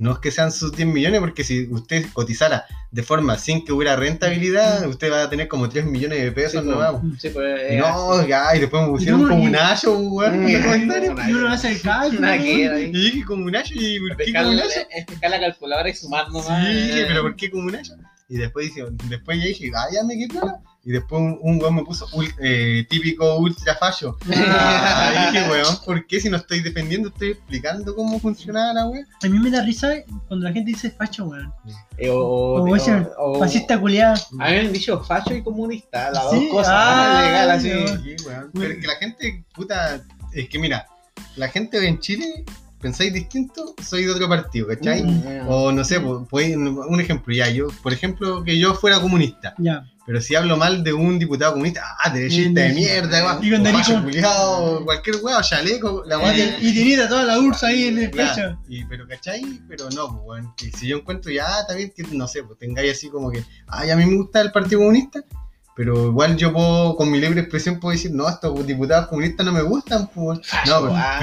no 0.00 0.12
es 0.12 0.18
que 0.20 0.30
sean 0.30 0.52
sus 0.52 0.70
10 0.76 0.86
millones, 0.88 1.18
porque 1.18 1.42
si 1.42 1.66
usted 1.72 2.06
cotizara 2.12 2.66
de 2.92 3.02
forma 3.02 3.36
sin 3.36 3.64
que 3.64 3.72
hubiera 3.72 3.96
rentabilidad, 3.96 4.86
usted 4.86 5.10
va 5.10 5.24
a 5.24 5.28
tener 5.30 5.48
como 5.48 5.68
3 5.68 5.84
millones 5.86 6.22
de 6.22 6.30
pesos 6.30 6.62
Sí, 6.62 6.68
nomás. 6.68 6.92
pues, 7.00 7.20
sí, 7.20 7.28
pues, 7.30 7.60
Y 7.72 7.74
es 7.74 7.80
no, 7.80 8.12
así. 8.12 8.28
ya, 8.28 8.54
y 8.54 8.60
después 8.60 8.82
me 8.84 8.88
pusieron 8.90 9.22
Y 9.22 9.24
como 9.28 9.42
y- 9.42 9.46
un 9.48 9.56
ayo, 9.56 9.98
weón. 9.98 10.48
Y 10.48 11.32
uno 11.32 11.48
hace 11.48 11.72
el 11.72 11.80
cálculo. 11.82 12.20
Nada 12.20 12.38
que 12.38 12.44
ver 12.68 12.80
Y 12.80 12.84
ahí. 12.84 12.92
dije 12.92 13.24
como 13.24 13.44
un 13.44 13.56
ayo, 13.56 13.74
y 13.76 13.98
¿por 13.98 14.16
qué 14.16 14.32
como 14.32 14.48
un 14.50 14.56
la, 14.56 14.62
ayo? 14.62 14.72
es 14.90 15.04
pescar 15.04 15.30
la 15.32 15.40
calculadora 15.40 15.88
y 15.90 15.94
sumar 15.94 16.28
nomás. 16.30 16.46
Sí, 16.46 16.72
eh. 17.00 17.04
pero 17.08 17.22
¿por 17.22 17.34
qué 17.34 17.50
como 17.50 17.64
un 17.64 17.74
ayo? 17.74 17.94
Y 18.30 18.36
después, 18.36 18.66
dije, 18.66 18.84
después 19.08 19.38
ya 19.38 19.44
dije, 19.46 19.70
ah, 19.74 19.86
ya 19.92 20.02
me 20.04 20.14
quedé. 20.14 20.38
Y 20.84 20.92
después 20.92 21.20
un, 21.20 21.38
un 21.42 21.60
weón 21.60 21.74
me 21.76 21.84
puso 21.84 22.06
ul- 22.08 22.32
eh, 22.40 22.86
típico 22.88 23.36
ultra 23.38 23.74
fallo. 23.76 24.16
Ah, 24.30 25.30
dije, 25.32 25.48
weón, 25.50 25.76
¿por 25.84 26.06
qué 26.06 26.20
si 26.20 26.28
no 26.28 26.36
estoy 26.36 26.60
defendiendo, 26.60 27.08
estoy 27.08 27.30
explicando 27.32 27.94
cómo 27.94 28.18
funcionaba 28.20 28.72
la 28.74 28.86
weón? 28.86 29.06
A 29.22 29.28
mí 29.28 29.38
me 29.38 29.50
da 29.50 29.62
risa 29.62 29.88
cuando 30.28 30.46
la 30.46 30.52
gente 30.52 30.70
dice 30.72 30.90
facho, 30.90 31.24
weón. 31.24 31.52
Eh, 31.96 32.08
o, 32.10 32.16
o- 32.18 32.62
O 32.70 32.76
ese 32.76 32.92
o- 32.94 33.32
o- 33.32 33.38
fascista 33.38 33.78
culiado. 33.80 34.14
A 34.38 34.46
mí 34.48 34.52
me 34.52 34.60
han 34.60 34.72
dicho 34.72 35.02
facho 35.04 35.34
y 35.34 35.42
comunista, 35.42 36.10
las 36.10 36.30
Sí, 36.30 36.44
dos 36.46 36.50
cosas. 36.50 36.72
ah, 36.74 37.22
legal, 37.26 37.50
así. 37.50 37.70
Sí, 38.16 38.26
weón. 38.26 38.50
Pero 38.54 38.72
es 38.72 38.78
que 38.78 38.86
la 38.86 38.96
gente, 38.96 39.44
puta, 39.54 40.02
es 40.32 40.48
que 40.48 40.58
mira, 40.58 40.86
la 41.36 41.48
gente 41.48 41.86
en 41.86 41.98
Chile, 41.98 42.44
pensáis 42.80 43.12
distinto, 43.12 43.74
soy 43.82 44.04
de 44.04 44.12
otro 44.12 44.28
partido, 44.28 44.66
¿cachai? 44.68 45.02
Mm, 45.02 45.48
O 45.48 45.72
no 45.72 45.84
sé, 45.84 46.00
pues, 46.00 46.26
pues, 46.28 46.56
un 46.56 47.00
ejemplo, 47.00 47.34
ya, 47.34 47.48
yo, 47.48 47.68
por 47.82 47.92
ejemplo, 47.92 48.42
que 48.44 48.58
yo 48.58 48.74
fuera 48.74 49.00
comunista. 49.00 49.54
Ya. 49.58 49.84
Pero 50.06 50.22
si 50.22 50.34
hablo 50.34 50.56
mal 50.56 50.82
de 50.82 50.94
un 50.94 51.18
diputado 51.18 51.52
comunista, 51.52 51.82
ah, 52.02 52.08
derechista 52.08 52.62
de 52.62 52.72
mierda. 52.72 53.38
Y 53.42 53.50
con 53.50 53.66
o 54.24 54.82
cualquier 54.82 55.16
weón, 55.22 55.42
chaleco, 55.42 56.02
la 56.06 56.18
weón. 56.18 56.34
Y, 56.62 56.68
y 56.68 56.74
tenía 56.74 57.06
toda 57.08 57.24
la 57.24 57.38
ursa 57.38 57.66
ahí 57.66 57.88
en 57.88 57.98
el 57.98 58.10
pecho. 58.10 58.58
y, 58.68 58.86
pero 58.86 59.06
¿cachai? 59.06 59.60
Pero 59.68 59.90
no, 59.90 60.22
pues, 60.24 60.44
si 60.78 60.88
yo 60.88 60.96
encuentro 60.96 61.30
ya, 61.30 61.46
también 61.66 61.92
que, 61.94 62.04
no 62.04 62.26
sé, 62.26 62.42
pues 62.42 62.58
tengáis 62.58 62.92
así 62.92 63.10
como 63.10 63.30
que, 63.30 63.44
ay, 63.66 63.90
a 63.90 63.96
mí 63.96 64.06
me 64.06 64.16
gusta 64.16 64.40
el 64.40 64.50
Partido 64.50 64.80
Comunista, 64.80 65.22
pero 65.78 66.06
igual 66.08 66.36
yo 66.36 66.52
puedo, 66.52 66.96
con 66.96 67.08
mi 67.08 67.20
libre 67.20 67.38
expresión, 67.40 67.78
puedo 67.78 67.92
decir, 67.92 68.10
no, 68.12 68.28
estos 68.28 68.66
diputados 68.66 69.06
comunistas 69.06 69.46
no 69.46 69.52
me 69.52 69.62
gustan, 69.62 70.08
pues, 70.12 70.40
no, 70.66 70.80
pero, 70.82 70.92
ah. 70.96 71.20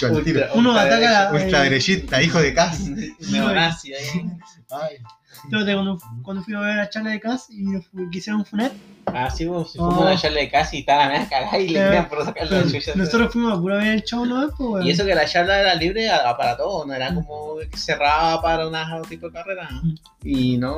pero 0.00 0.16
al 0.16 0.24
tiro. 0.24 0.46
Uno 0.54 0.72
ataca 0.72 1.10
la- 1.30 1.30
Ultraderechista, 1.32 2.22
hijo 2.22 2.40
de 2.40 2.54
Cas. 2.54 2.80
Neonazi 3.30 3.92
ahí. 3.92 4.30
Ay, 4.70 4.96
Entonces, 5.44 5.74
cuando, 5.74 5.98
cuando 6.22 6.42
fui 6.42 6.54
a 6.54 6.60
ver 6.60 6.76
la 6.76 6.88
charla 6.88 7.10
de 7.10 7.20
Cas 7.20 7.46
y 7.50 7.64
nos 7.64 7.84
quisieron 8.10 8.44
funar, 8.46 8.72
Ah, 9.10 9.30
sí, 9.30 9.46
pues, 9.46 9.70
si 9.72 9.78
Oh. 9.80 9.90
fuimos 9.90 10.06
a 10.06 10.12
echarle 10.14 10.50
casi 10.50 10.76
y 10.76 10.80
estaba 10.80 11.06
la 11.06 11.12
media 11.12 11.28
cagada 11.30 11.58
y 11.58 11.68
le 11.68 11.80
Eh, 11.80 11.84
querían 11.84 12.08
por 12.10 12.24
sacar 12.26 12.44
la 12.44 12.58
pero 12.58 12.70
chucha. 12.70 12.92
nosotros 12.94 13.32
fuimos 13.32 13.56
a 13.56 13.60
pura 13.60 13.76
ver 13.76 13.86
el 13.88 14.02
show, 14.04 14.26
¿no? 14.26 14.50
Pues. 14.56 14.84
Y 14.84 14.90
eso 14.90 15.04
que 15.06 15.14
la 15.14 15.24
charla 15.24 15.60
era 15.60 15.74
libre 15.76 16.10
a- 16.10 16.36
para 16.36 16.56
todo, 16.58 16.84
no 16.86 16.92
era 16.92 17.14
como 17.14 17.56
que 17.70 17.76
cerrada 17.78 18.40
para 18.42 18.66
un 18.68 19.02
tipo 19.08 19.26
de 19.28 19.32
carrera. 19.32 19.68
¿no? 19.70 19.82
Mm. 19.82 19.94
Y 20.24 20.58
no, 20.58 20.76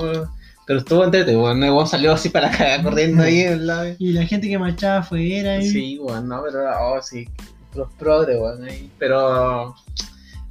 pero 0.71 0.79
estuvo 0.79 1.03
entretenido, 1.03 1.41
bueno, 1.41 1.67
el 1.67 1.73
weón 1.73 1.89
salió 1.89 2.13
así 2.13 2.29
para 2.29 2.49
cagar 2.49 2.83
corriendo 2.85 3.25
ahí 3.25 3.41
en 3.41 3.67
la... 3.67 3.93
Y 3.99 4.13
la 4.13 4.25
gente 4.25 4.49
que 4.49 4.57
marchaba 4.57 4.99
afuera. 4.99 5.59
y- 5.59 5.69
Sí, 5.69 5.99
bueno, 5.99 6.21
no, 6.21 6.43
pero 6.45 6.61
oh, 6.81 7.03
sí, 7.03 7.29
los 7.75 7.93
progres, 7.95 8.39
weón, 8.39 8.63
ahí. 8.63 8.89
Pero 8.97 9.75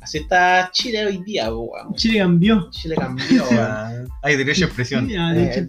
así 0.02 0.18
está 0.18 0.72
Chile 0.74 1.06
hoy 1.06 1.24
día, 1.24 1.54
weón. 1.54 1.94
Chile 1.96 2.20
cambió. 2.20 2.70
Chile 2.70 2.96
cambió, 2.96 3.46
weón. 3.50 4.10
hay 4.22 4.36
derecho 4.36 4.66
a 4.66 4.68
expresión. 4.68 5.08
Sí, 5.08 5.16
ah, 5.16 5.32
de 5.32 5.44
Eh, 5.46 5.68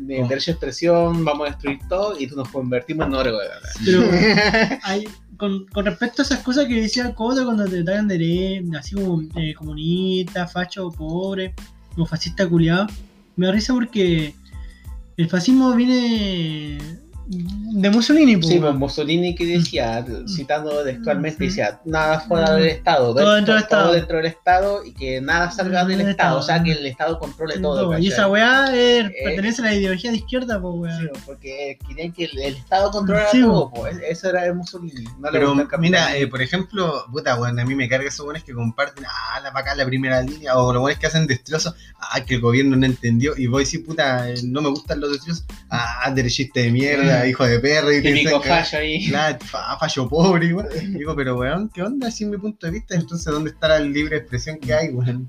de, 0.00 0.14
derecho 0.24 0.46
de 0.46 0.52
expresión, 0.54 1.24
vamos 1.24 1.46
a 1.46 1.50
destruir 1.52 1.78
todo 1.88 2.18
y 2.18 2.26
nos 2.26 2.48
convertimos 2.48 3.06
en 3.06 3.14
oro, 3.14 3.36
weón. 3.36 3.50
Pero 3.84 4.02
hay, 4.82 5.04
con, 5.36 5.64
con 5.66 5.84
respecto 5.84 6.22
a 6.22 6.24
esas 6.24 6.40
cosas 6.40 6.66
que 6.66 6.74
decía 6.74 7.14
Coto 7.14 7.44
cuando 7.44 7.66
te 7.66 7.84
tratan 7.84 8.08
de 8.08 8.18
leer, 8.18 8.64
así 8.76 8.96
como 8.96 9.22
eh, 9.36 9.54
comunista, 9.54 10.48
facho, 10.48 10.90
pobre, 10.90 11.54
o 11.96 12.04
fascista 12.04 12.48
culiado, 12.48 12.88
me 13.36 13.46
da 13.46 13.52
risa 13.52 13.72
porque 13.72 14.34
el 15.16 15.28
fascismo 15.28 15.74
viene 15.74 16.78
de 17.26 17.90
Mussolini, 17.90 18.36
pues, 18.36 18.48
Sí, 18.48 18.58
pues. 18.58 18.74
Mussolini 18.74 19.34
que 19.34 19.46
decía, 19.46 20.04
citando 20.28 20.82
textualmente, 20.84 21.44
Mm. 21.44 21.48
decía, 21.48 21.80
nada 21.84 22.20
fuera 22.20 22.52
del 22.54 22.66
Estado, 22.68 23.14
Todo 23.14 23.34
dentro 23.34 23.54
del 23.54 23.62
todo 23.66 23.78
Estado. 23.78 23.92
dentro 23.94 24.16
del 24.18 24.26
Estado 24.26 24.84
y 24.84 24.92
que 24.94 25.20
nada 25.20 25.50
salga 25.50 25.84
del 25.84 25.98
del 25.98 26.08
Estado, 26.10 26.38
o 26.38 26.42
sea, 26.42 26.62
que 26.62 26.72
el 26.72 26.86
Estado 26.86 27.18
controle 27.18 27.58
todo. 27.58 27.82
Todo. 27.82 27.98
Y 27.98 28.08
esa 28.08 28.28
weá 28.28 28.66
eh, 28.72 29.10
pertenece 29.24 29.62
a 29.62 29.66
la 29.66 29.74
ideología 29.74 30.10
de 30.10 30.16
izquierda, 30.18 30.60
pues, 30.60 30.94
Sí, 30.96 31.04
weón. 31.04 31.12
porque 31.24 31.78
querían 31.88 32.12
que 32.12 32.24
el, 32.24 32.38
el 32.38 32.56
Estado 32.56 32.90
controlara 32.90 33.30
Sí, 33.30 33.40
todo, 33.40 33.70
pues, 33.70 33.96
eso 34.08 34.28
era 34.28 34.44
el 34.46 34.54
Mussolini. 34.54 35.04
No 35.18 35.30
le 35.30 35.38
Pero 35.38 35.54
gusta 35.54 35.76
el 35.76 35.80
mira, 35.80 36.16
eh, 36.16 36.26
por 36.26 36.42
ejemplo, 36.42 37.04
puta, 37.10 37.36
weón, 37.40 37.58
a 37.58 37.64
mí 37.64 37.74
me 37.74 37.88
carga 37.88 38.08
esos 38.08 38.24
buenos 38.24 38.44
que 38.44 38.52
comparten, 38.52 39.04
ah, 39.06 39.40
la 39.40 39.50
vaca 39.50 39.74
la 39.74 39.86
primera 39.86 40.20
línea, 40.22 40.56
o 40.58 40.72
los 40.72 40.80
buenos 40.82 40.98
que 40.98 41.06
hacen 41.06 41.26
destrozos, 41.26 41.74
ah, 41.98 42.20
que 42.24 42.34
el 42.34 42.40
gobierno 42.40 42.76
no 42.76 42.84
entendió, 42.86 43.34
y 43.36 43.46
voy 43.46 43.62
a 43.62 43.64
decir, 43.64 43.84
puta, 43.84 44.28
eh, 44.30 44.34
no 44.44 44.60
me 44.60 44.68
gustan 44.70 45.00
los 45.00 45.12
destrozos, 45.12 45.44
ah, 45.70 46.10
derechista 46.14 46.60
de 46.60 46.70
mierda, 46.70 47.11
Hijo 47.28 47.44
de 47.46 47.58
perra, 47.60 47.94
y 47.96 48.02
te 48.02 48.12
Típico 48.12 48.40
fallo 48.42 48.78
ahí. 48.78 49.06
Claro, 49.08 49.38
fallo 49.78 50.08
pobre, 50.08 50.46
igual. 50.46 50.68
Digo, 50.96 51.14
pero 51.16 51.36
weón, 51.38 51.68
¿qué 51.72 51.82
onda? 51.82 52.08
Así 52.08 52.24
es 52.24 52.30
mi 52.30 52.38
punto 52.38 52.66
de 52.66 52.72
vista, 52.72 52.94
entonces, 52.94 53.26
¿dónde 53.32 53.50
está 53.50 53.68
la 53.68 53.80
libre 53.80 54.16
expresión 54.18 54.58
que 54.58 54.72
hay, 54.74 54.88
weón? 54.90 55.26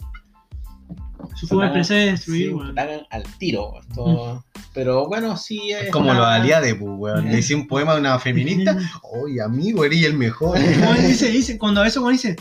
Su 1.35 1.47
forma 1.47 1.63
de 1.71 1.79
expresar 1.79 1.97
es 1.97 2.11
destruir, 2.11 2.47
Sí, 2.47 2.53
weón. 2.53 2.75
al 2.77 3.23
tiro. 3.37 3.79
esto- 3.81 4.43
Pero 4.73 5.07
bueno, 5.07 5.37
sí. 5.37 5.71
Es 5.71 5.89
como 5.91 6.09
una- 6.09 6.19
los 6.19 6.27
aliados, 6.27 6.67
pues, 6.79 6.91
weón. 6.97 7.31
Le 7.31 7.39
hice 7.39 7.55
un 7.55 7.67
poema 7.67 7.93
a 7.93 7.97
una 7.97 8.19
feminista, 8.19 8.77
oye, 9.03 9.41
amigo, 9.41 9.85
eres 9.85 10.03
el 10.03 10.15
mejor. 10.15 10.57
Como 10.59 10.93
dice, 10.95 11.29
dice, 11.29 11.57
cuando 11.57 11.79
a 11.81 11.83
veces 11.85 11.97
como 11.99 12.09
dice, 12.09 12.35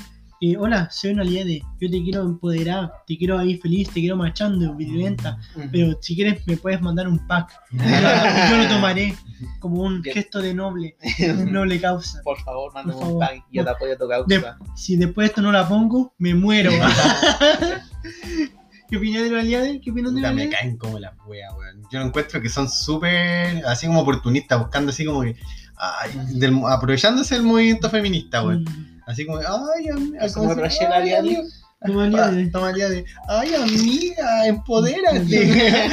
eh, 0.44 0.56
hola, 0.58 0.88
soy 0.90 1.12
una 1.12 1.22
aliade, 1.22 1.62
yo 1.80 1.88
te 1.88 2.02
quiero 2.02 2.22
empoderar, 2.22 2.90
te 3.06 3.16
quiero 3.16 3.38
ahí 3.38 3.58
feliz, 3.58 3.88
te 3.88 4.00
quiero 4.00 4.16
marchando, 4.16 4.74
violenta, 4.74 5.38
pero 5.70 5.96
si 6.00 6.16
quieres 6.16 6.44
me 6.48 6.56
puedes 6.56 6.80
mandar 6.82 7.06
un 7.06 7.24
pack. 7.28 7.52
Yo, 8.50 8.56
lo 8.58 8.68
tomaré 8.68 9.14
como 9.60 9.82
un 9.82 10.02
gesto 10.02 10.40
de 10.42 10.52
noble, 10.52 10.96
noble 11.46 11.80
causa. 11.80 12.20
Por 12.24 12.38
favor, 12.42 12.74
mándame 12.74 12.94
Por 12.94 13.02
un 13.04 13.08
favor. 13.20 13.20
pack 13.28 13.44
y 13.52 13.56
yo 13.58 13.64
te 13.64 13.70
apoyo 13.70 13.92
a 13.94 13.96
tu 13.96 14.06
De- 14.26 14.42
causa. 14.42 14.58
si 14.74 14.96
después 14.96 15.28
esto 15.28 15.42
no 15.42 15.52
la 15.52 15.68
pongo, 15.68 16.12
me 16.18 16.34
muero. 16.34 16.72
¿Qué 18.88 18.96
opinas 18.98 19.22
de 19.22 19.30
los 19.30 19.40
aliados? 19.40 19.68
¿Qué 19.82 19.90
opinas 19.90 20.12
de 20.14 20.20
los 20.20 20.30
Puta, 20.30 20.34
me 20.34 20.42
aliados? 20.42 20.54
caen 20.60 20.76
como 20.76 20.98
las 20.98 21.12
weas, 21.26 21.52
weón. 21.56 21.82
Yo 21.90 22.00
encuentro 22.02 22.42
que 22.42 22.48
son 22.48 22.68
súper, 22.68 23.64
así 23.66 23.86
como 23.86 24.00
oportunistas, 24.00 24.58
buscando 24.58 24.90
así 24.90 25.04
como 25.06 25.22
que, 25.22 25.36
ay, 25.76 26.10
del- 26.34 26.60
aprovechándose 26.68 27.36
del 27.36 27.44
movimiento 27.44 27.88
feminista, 27.88 28.44
weón. 28.44 28.64
Mm, 28.64 28.91
Así 29.06 29.26
como, 29.26 29.38
ay, 29.38 29.88
am- 29.88 30.14
Así 30.20 30.34
como 30.34 30.54
Rachel 30.54 30.92
aliade. 30.92 31.34
toma. 32.52 32.72
Ay, 33.28 33.54
amiga, 33.54 34.46
empodérate. 34.46 35.90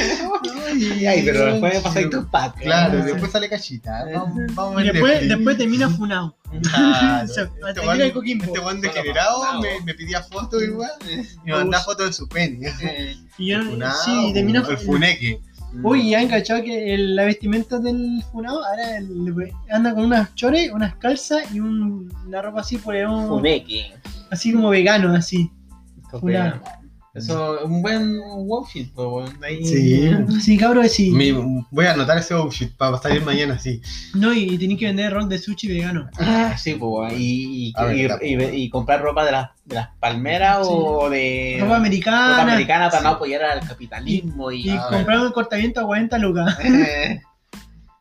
Ay, 0.70 1.04
Ay, 1.06 1.22
pero 1.24 1.46
después 1.46 1.94
me 1.94 2.04
tus 2.06 2.24
packs. 2.26 2.60
Claro, 2.62 3.04
después 3.04 3.32
sale 3.32 3.48
cachita. 3.48 4.04
Vamos, 4.14 4.38
vamos 4.54 4.76
a 4.78 4.84
Y 4.84 4.90
después, 4.90 5.28
después 5.28 5.58
termina 5.58 5.90
funado. 5.90 6.36
Claro, 6.62 7.26
Se- 7.34 7.42
este 7.42 8.12
Coquimbo. 8.12 8.44
este 8.44 8.60
Solo 8.60 8.80
degenerado 8.80 9.60
me, 9.60 9.80
me 9.84 9.94
pedía 9.94 10.22
fotos 10.22 10.62
igual. 10.62 10.92
Me 11.44 11.52
mandaba 11.52 11.82
fotos 11.84 12.06
de 12.06 12.12
su 12.12 12.28
pene. 12.28 12.70
Y 13.38 13.48
yo, 13.50 13.62
Funado, 13.64 14.02
sí, 14.04 14.26
y 14.28 14.32
termina 14.32 14.64
el 14.68 14.78
funeque. 14.78 15.40
Uy, 15.82 16.10
ya 16.10 16.20
encachado 16.22 16.62
que 16.62 16.94
el- 16.94 17.14
la 17.14 17.24
vestimenta 17.24 17.78
del 17.78 18.22
funado 18.32 18.64
ahora 18.64 18.96
el- 18.98 19.52
anda 19.70 19.94
con 19.94 20.04
unas 20.04 20.34
chores, 20.34 20.70
unas 20.72 20.96
calzas 20.96 21.52
y 21.54 21.60
un- 21.60 22.12
una 22.26 22.42
ropa 22.42 22.60
así, 22.60 22.76
pues, 22.78 23.06
un- 23.06 23.28
Funeki. 23.28 23.86
así 24.30 24.52
como 24.52 24.70
vegano, 24.70 25.14
así. 25.14 25.50
Funar. 26.10 26.79
Eso 27.12 27.58
es 27.58 27.64
un 27.64 27.82
buen 27.82 28.20
outfit, 28.50 28.96
weón. 28.96 29.36
Ahí- 29.42 29.64
Sí. 29.66 30.10
Sí, 30.40 30.56
cabrón, 30.56 30.88
sí. 30.88 31.10
Mi- 31.10 31.32
voy 31.70 31.86
a 31.86 31.92
anotar 31.94 32.16
ese 32.18 32.34
outfit 32.34 32.72
para 32.76 32.98
salir 32.98 33.24
mañana, 33.24 33.58
sí. 33.58 33.82
No, 34.14 34.32
y, 34.32 34.44
y 34.54 34.58
tenés 34.58 34.78
que 34.78 34.86
vender 34.86 35.12
rol 35.12 35.28
de 35.28 35.38
sushi 35.38 35.66
vegano. 35.68 36.08
Ah, 36.20 36.56
sí, 36.56 36.74
pues, 36.74 37.12
y, 37.18 37.70
y, 37.70 37.72
A 37.76 37.84
ver, 37.84 37.96
y- 37.96 38.08
la- 38.08 38.18
y- 38.54 38.62
y 38.62 38.70
comprar 38.70 39.02
ropa 39.02 39.24
de 39.24 39.32
las, 39.32 39.50
de 39.64 39.74
las 39.74 39.88
palmeras 39.98 40.66
Sí. 40.66 40.72
o 40.72 41.10
de 41.10 41.58
ropa 41.60 41.76
americana. 41.76 42.30
ropa 42.30 42.42
americana 42.52 42.90
para 42.90 43.02
no 43.02 43.08
apoyar 43.10 43.42
al 43.44 43.66
capitalismo 43.66 44.52
y, 44.52 44.68
Y 44.68 44.70
Ah, 44.70 44.86
comprar 44.90 45.18
un 45.18 45.32
cortamiento 45.32 45.80
a 45.80 45.86
40 45.86 46.16
lucas. 46.18 46.56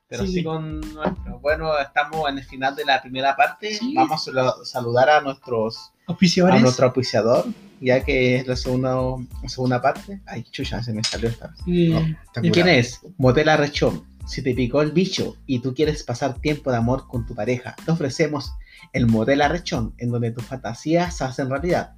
Pero 0.07 0.25
Sí. 0.25 0.33
sí 0.33 0.43
con 0.43 0.79
nuestro. 0.81 1.39
Bueno, 1.39 1.77
estamos 1.77 2.27
en 2.29 2.39
el 2.39 2.43
final 2.43 2.75
de 2.75 2.83
la 2.85 2.99
primera 3.01 3.35
parte. 3.35 3.75
Sí. 3.75 3.93
Vamos 3.95 4.27
a 4.27 4.65
saludar 4.65 5.09
a 5.09 5.21
nuestros 5.21 5.91
a 6.07 6.11
Auspiciadores. 6.11 6.61
nuestro 6.63 6.87
auspiciador, 6.87 7.45
ya 7.81 8.03
que 8.03 8.37
es 8.37 8.47
la 8.47 8.55
segunda, 8.55 8.95
la 9.41 9.49
segunda 9.49 9.81
parte. 9.81 10.21
Ay, 10.25 10.43
chucha, 10.43 10.83
se 10.83 10.93
me 10.93 11.03
salió 11.03 11.29
esta. 11.29 11.53
Sí. 11.65 11.93
Está 11.93 12.41
¿Y 12.43 12.51
¿Quién 12.51 12.67
es? 12.67 13.01
Motel 13.17 13.49
Arrechón. 13.49 14.03
Si 14.25 14.43
te 14.43 14.53
picó 14.53 14.81
el 14.81 14.91
bicho 14.91 15.37
y 15.47 15.59
tú 15.59 15.73
quieres 15.73 16.03
pasar 16.03 16.39
tiempo 16.39 16.71
de 16.71 16.77
amor 16.77 17.07
con 17.07 17.25
tu 17.25 17.33
pareja, 17.33 17.75
te 17.83 17.91
ofrecemos 17.91 18.53
el 18.93 19.07
Motel 19.07 19.41
Arrechón, 19.41 19.93
en 19.97 20.11
donde 20.11 20.31
tus 20.31 20.45
fantasías 20.45 21.17
se 21.17 21.23
hacen 21.23 21.49
realidad. 21.49 21.95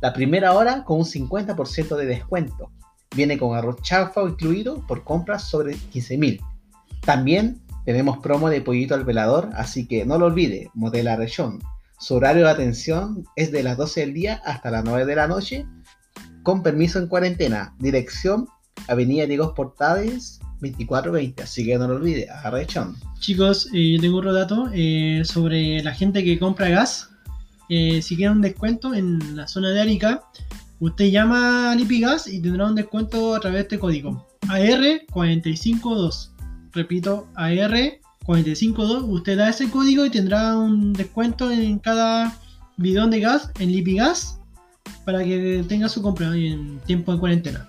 La 0.00 0.12
primera 0.12 0.52
hora 0.52 0.84
con 0.84 0.98
un 0.98 1.04
50% 1.04 1.96
de 1.96 2.06
descuento. 2.06 2.70
Viene 3.14 3.38
con 3.38 3.56
arroz 3.56 3.82
chafa 3.82 4.22
incluido 4.22 4.86
por 4.86 5.04
compras 5.04 5.44
sobre 5.44 5.74
15 5.74 6.18
mil. 6.18 6.40
También 7.00 7.60
tenemos 7.84 8.18
promo 8.18 8.50
de 8.50 8.60
pollito 8.60 8.94
al 8.94 9.04
velador, 9.04 9.50
así 9.54 9.86
que 9.86 10.04
no 10.04 10.18
lo 10.18 10.26
olvide, 10.26 10.70
Motel 10.74 11.08
Arrechón. 11.08 11.60
Su 12.00 12.14
horario 12.14 12.44
de 12.44 12.50
atención 12.50 13.24
es 13.36 13.52
de 13.52 13.62
las 13.62 13.76
12 13.76 14.00
del 14.00 14.14
día 14.14 14.40
hasta 14.46 14.70
las 14.70 14.82
9 14.84 15.04
de 15.04 15.16
la 15.16 15.28
noche, 15.28 15.66
con 16.42 16.62
permiso 16.62 16.98
en 16.98 17.08
cuarentena. 17.08 17.74
Dirección 17.78 18.48
Avenida 18.88 19.26
Diego 19.26 19.54
Portales 19.54 20.38
2420, 20.62 21.42
así 21.42 21.66
que 21.66 21.76
no 21.76 21.86
lo 21.88 21.96
olvide, 21.96 22.26
Arrechón. 22.30 22.96
Chicos, 23.18 23.68
eh, 23.74 23.92
yo 23.92 24.00
tengo 24.00 24.16
otro 24.16 24.32
dato 24.32 24.70
eh, 24.72 25.20
sobre 25.26 25.82
la 25.82 25.92
gente 25.92 26.24
que 26.24 26.38
compra 26.38 26.70
gas. 26.70 27.10
Eh, 27.68 28.00
si 28.00 28.16
quieren 28.16 28.36
un 28.36 28.42
descuento 28.42 28.94
en 28.94 29.36
la 29.36 29.46
zona 29.46 29.68
de 29.68 29.82
Arica, 29.82 30.22
usted 30.78 31.10
llama 31.10 31.70
a 31.70 31.74
Lipigas 31.74 32.26
y 32.26 32.40
tendrá 32.40 32.64
un 32.64 32.76
descuento 32.76 33.34
a 33.34 33.40
través 33.40 33.58
de 33.58 33.62
este 33.62 33.78
código. 33.78 34.26
AR452. 34.48 36.30
Repito, 36.72 37.28
AR452. 37.34 38.00
Usted 38.38 39.36
da 39.36 39.48
ese 39.48 39.68
código 39.70 40.04
y 40.04 40.10
tendrá 40.10 40.56
un 40.56 40.92
descuento 40.92 41.50
en 41.50 41.78
cada 41.78 42.36
bidón 42.76 43.10
de 43.10 43.20
gas 43.20 43.50
en 43.58 43.72
Lipigas 43.72 44.38
para 45.04 45.24
que 45.24 45.64
tenga 45.68 45.88
su 45.88 46.00
compra 46.02 46.34
en 46.36 46.78
tiempo 46.86 47.12
de 47.12 47.18
cuarentena. 47.18 47.66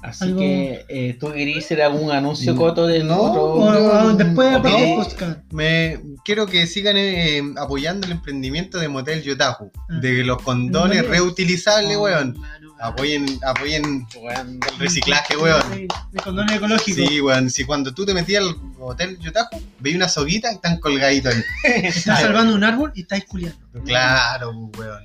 Así 0.00 0.26
Algo- 0.26 0.38
que 0.38 0.84
eh, 0.88 1.16
tú 1.18 1.32
querías 1.32 1.64
hacer 1.64 1.82
algún 1.82 2.12
anuncio 2.12 2.54
Mm, 2.54 2.56
coto 2.56 2.86
del 2.86 3.04
no, 3.08 3.16
otro. 3.20 3.42
O- 3.54 4.06
o 4.10 4.14
después, 4.14 4.48
ok. 4.54 4.54
aparte 4.60 4.80
del 4.80 4.94
podcast. 4.96 5.40
Me 5.52 6.00
quiero 6.24 6.46
que 6.46 6.66
sigan 6.68 6.96
eh, 6.96 7.42
apoyando 7.56 8.06
el 8.06 8.12
emprendimiento 8.12 8.78
de 8.78 8.86
Motel 8.88 9.22
Yotaku, 9.22 9.72
Ah. 9.88 9.98
de 10.00 10.22
los 10.22 10.40
condones 10.42 11.04
reutilizables, 11.08 11.96
Oh, 11.96 12.02
weón. 12.02 12.36
Apoyen, 12.80 13.26
apoyen 13.44 14.06
Weón, 14.20 14.60
el 14.72 14.78
reciclaje, 14.78 15.36
weón. 15.36 15.62
Sí, 15.74 15.88
De 16.12 16.20
condón 16.22 16.50
ecológico. 16.50 17.08
Sí, 17.08 17.20
weón. 17.20 17.50
Si 17.50 17.64
cuando 17.64 17.92
tú 17.92 18.06
te 18.06 18.14
metías 18.14 18.44
al 18.44 18.56
Motel 18.78 19.18
Yotaku, 19.18 19.60
veías 19.80 19.96
una 19.96 20.08
soguita 20.08 20.50
y 20.52 20.54
están 20.54 20.78
colgaditos 20.78 21.34
ahí. 21.34 21.42
Estás 21.84 22.20
salvando 22.20 22.54
un 22.54 22.64
árbol 22.64 22.92
y 22.94 23.02
estás 23.02 23.24
culiando. 23.24 23.58
Claro, 23.84 24.52
weón. 24.78 25.04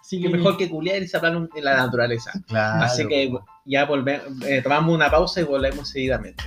Así 0.00 0.20
que 0.20 0.28
mejor 0.28 0.58
que 0.58 0.68
culiar 0.68 1.02
y 1.02 1.16
hablar 1.16 1.48
en 1.56 1.64
la 1.64 1.76
naturaleza. 1.76 2.30
Claro. 2.46 2.84
Así 2.84 3.08
que 3.08 3.32
ya 3.64 3.86
volvemos, 3.86 4.26
tomamos 4.62 4.94
una 4.94 5.10
pausa 5.10 5.40
y 5.40 5.44
volvemos 5.44 5.88
seguidamente. 5.88 6.44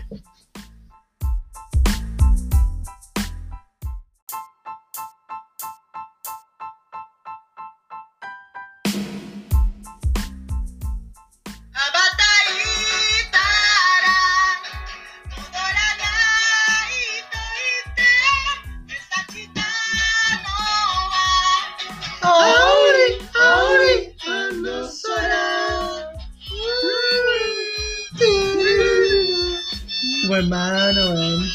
Hermano, 30.37 31.11
weón. 31.11 31.45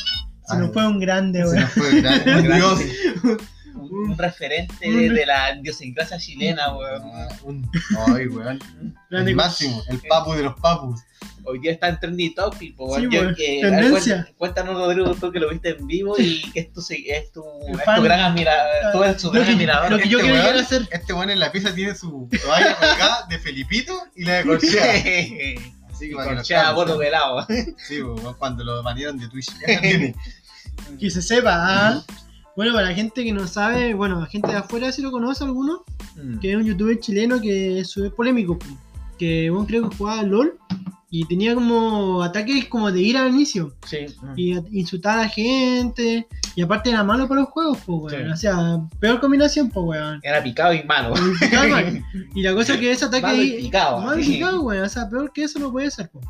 Se 0.48 0.56
nos 0.58 0.72
fue 0.72 0.86
un 0.86 0.98
grande, 1.00 1.40
Se 1.40 1.44
weón. 1.48 1.60
nos 1.60 1.70
fue 1.72 2.00
grande, 2.00 2.34
un 2.36 2.42
dios. 2.56 2.80
Un, 3.74 4.10
un 4.10 4.18
referente 4.18 4.74
de, 4.90 5.08
de 5.10 5.26
la 5.26 5.56
idiosincrasia 5.56 6.18
chilena, 6.18 6.74
weón. 6.76 7.02
Un- 7.44 7.70
Ay, 8.14 8.26
weón. 8.26 8.58
El 9.10 9.34
máximo, 9.34 9.82
el 9.88 10.00
papu 10.08 10.32
de 10.34 10.42
los 10.44 10.54
papus. 10.60 11.00
Hoy 11.44 11.58
día 11.58 11.72
está 11.72 11.88
en 11.88 11.98
Trendy 11.98 12.34
Topic, 12.34 12.76
po, 12.76 12.86
Sí, 12.94 13.02
weón. 13.02 13.10
Yo 13.10 13.20
weón. 13.22 13.34
que- 13.34 13.58
Tendencia. 13.62 14.14
a 14.14 14.22
ver, 14.24 14.34
Cuéntanos, 14.36 14.74
Rodrigo, 14.76 15.14
tú 15.14 15.32
que 15.32 15.40
lo 15.40 15.48
viste 15.50 15.70
en 15.70 15.86
vivo 15.86 16.14
y 16.18 16.42
que 16.52 16.60
es 16.60 16.72
tu, 16.72 16.80
es 16.90 17.32
tu, 17.32 17.42
es 17.68 17.94
tu 17.96 18.02
gran 18.02 18.20
admirador. 18.20 18.92
Tú 18.92 19.04
eres 19.04 19.20
su 19.20 19.28
Lo 19.28 19.32
gran 19.34 19.46
que, 19.46 19.52
admirador. 19.52 19.90
lo 19.90 19.98
que 19.98 20.08
yo 20.08 20.18
Este 20.18 20.30
quiero 20.30 20.44
weón. 20.48 20.60
hacer. 20.64 20.88
Este 20.90 21.12
weón 21.12 21.30
en 21.30 21.40
la 21.40 21.50
pieza 21.52 21.74
tiene 21.74 21.94
su 21.94 22.28
toalla 22.44 22.76
colgada 22.76 23.26
de 23.28 23.38
Felipito 23.38 23.94
y 24.14 24.24
la 24.24 24.34
de 24.34 24.44
Corchea. 24.44 25.02
Así 26.02 26.10
que 26.10 26.16
para 26.16 26.42
que 26.42 26.74
gordo 26.74 26.92
¿sí? 26.98 26.98
pelado. 26.98 27.46
Sí, 27.78 28.00
cuando 28.38 28.64
lo 28.64 28.82
banearon 28.82 29.18
de 29.18 29.28
Twitch. 29.28 29.50
Que 30.98 31.10
se 31.10 31.22
sepa. 31.22 31.52
¿ah? 31.54 32.04
Bueno, 32.56 32.72
para 32.74 32.88
la 32.88 32.94
gente 32.94 33.22
que 33.24 33.32
no 33.32 33.46
sabe, 33.46 33.94
bueno, 33.94 34.20
la 34.20 34.26
gente 34.26 34.48
de 34.50 34.56
afuera 34.56 34.90
sí 34.92 35.00
lo 35.02 35.10
conoce 35.10 35.44
alguno, 35.44 35.84
Mm. 36.16 36.40
que 36.40 36.50
es 36.50 36.56
un 36.56 36.64
youtuber 36.64 36.98
chileno 37.00 37.40
que 37.40 37.80
es 37.80 37.94
polémico, 38.14 38.58
po. 38.58 38.66
que 39.18 39.48
bueno, 39.48 39.66
creo 39.66 39.88
que 39.88 39.96
jugaba 39.96 40.22
LOL 40.24 40.58
y 41.14 41.26
tenía 41.26 41.54
como 41.54 42.22
ataques 42.22 42.64
como 42.68 42.90
de 42.90 43.02
ira 43.02 43.22
al 43.22 43.28
inicio. 43.34 43.74
Sí. 43.86 44.06
Y 44.34 44.54
a- 44.56 44.64
insultaba 44.72 45.20
a 45.20 45.22
la 45.24 45.28
gente, 45.28 46.26
y 46.56 46.62
aparte 46.62 46.88
era 46.90 47.04
malo 47.04 47.28
para 47.28 47.42
los 47.42 47.50
juegos, 47.50 47.78
pues, 47.86 48.14
weón. 48.14 48.26
Sí. 48.28 48.32
O 48.32 48.36
sea, 48.36 48.80
peor 48.98 49.20
combinación, 49.20 49.68
pues, 49.68 49.86
weón. 49.86 50.20
Era 50.22 50.42
picado 50.42 50.72
y 50.72 50.82
malo. 50.84 51.14
Y 51.16 51.38
picado. 51.44 51.76
Y 52.34 52.42
la 52.42 52.54
cosa 52.54 52.74
es 52.74 52.80
que 52.80 52.90
ese 52.92 53.04
ataque 53.04 53.22
Malo 53.26 53.42
y 53.42 53.50
picado, 53.62 54.00
malo 54.00 54.18
y 54.20 54.24
picado, 54.26 54.62
weón. 54.62 54.84
O 54.84 54.88
sea, 54.88 55.08
peor 55.08 55.30
que 55.32 55.44
eso 55.44 55.58
no 55.58 55.70
puede 55.70 55.90
ser, 55.90 56.08
pues. 56.10 56.24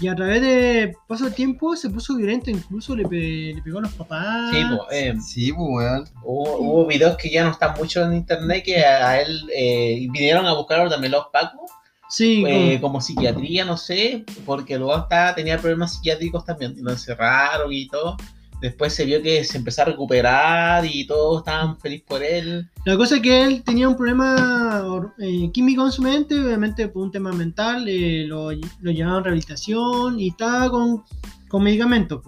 Y 0.00 0.06
a 0.06 0.14
través 0.14 0.40
de 0.42 0.94
paso 1.08 1.24
del 1.24 1.34
tiempo 1.34 1.74
se 1.74 1.90
puso 1.90 2.14
violento, 2.16 2.50
incluso 2.50 2.94
le, 2.94 3.04
pe- 3.08 3.52
le 3.54 3.62
pegó 3.62 3.78
a 3.78 3.82
los 3.82 3.92
papás. 3.94 4.52
Sí, 4.52 4.62
po, 4.64 4.86
eh, 4.92 5.14
Sí, 5.24 5.52
pues, 5.52 5.68
weón. 5.68 6.04
hubo, 6.24 6.56
hubo 6.58 6.86
videos 6.86 7.16
que 7.16 7.30
ya 7.30 7.44
no 7.44 7.50
están 7.50 7.74
mucho 7.76 8.04
en 8.04 8.14
internet 8.14 8.62
que 8.64 8.84
a, 8.84 9.08
a 9.10 9.20
él 9.20 9.40
eh, 9.56 10.06
vinieron 10.10 10.46
a 10.46 10.54
buscarlo 10.54 10.88
también 10.88 11.12
los 11.12 11.26
pacos, 11.32 11.70
Sí, 12.08 12.42
eh, 12.46 12.78
como- 12.80 12.80
como 12.94 13.00
psiquiatría, 13.00 13.64
no 13.64 13.76
sé, 13.76 14.24
porque 14.46 14.78
luego 14.78 14.96
estaba, 14.96 15.34
tenía 15.34 15.58
problemas 15.58 15.94
psiquiátricos 15.94 16.44
también, 16.44 16.74
y 16.76 16.82
lo 16.82 16.90
encerraron 16.90 17.72
y 17.72 17.86
todo. 17.88 18.16
Después 18.60 18.92
se 18.92 19.04
vio 19.04 19.22
que 19.22 19.44
se 19.44 19.56
empezó 19.58 19.82
a 19.82 19.84
recuperar 19.84 20.84
y 20.84 21.06
todos 21.06 21.42
estaban 21.42 21.78
felices 21.78 22.04
por 22.08 22.24
él. 22.24 22.68
La 22.84 22.96
cosa 22.96 23.16
es 23.16 23.22
que 23.22 23.44
él 23.44 23.62
tenía 23.62 23.88
un 23.88 23.96
problema 23.96 24.84
eh, 25.18 25.48
químico 25.52 25.84
en 25.84 25.92
su 25.92 26.02
mente, 26.02 26.34
obviamente 26.34 26.88
por 26.88 27.04
un 27.04 27.12
tema 27.12 27.30
mental, 27.32 27.86
eh, 27.88 28.24
lo, 28.26 28.50
lo 28.50 28.90
llevaban 28.90 29.20
a 29.20 29.22
rehabilitación 29.24 30.18
y 30.18 30.30
estaba 30.30 30.68
con, 30.70 31.04
con 31.48 31.62
medicamentos. 31.62 32.20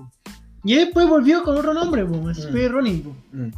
Y 0.62 0.74
después 0.74 1.08
volvió 1.08 1.42
con 1.42 1.56
otro 1.56 1.72
nombre, 1.72 2.04
po, 2.04 2.28
ese 2.28 2.46
Mm. 2.48 2.50
fue 2.50 2.68
Ronin. 2.68 3.02
po. 3.02 3.16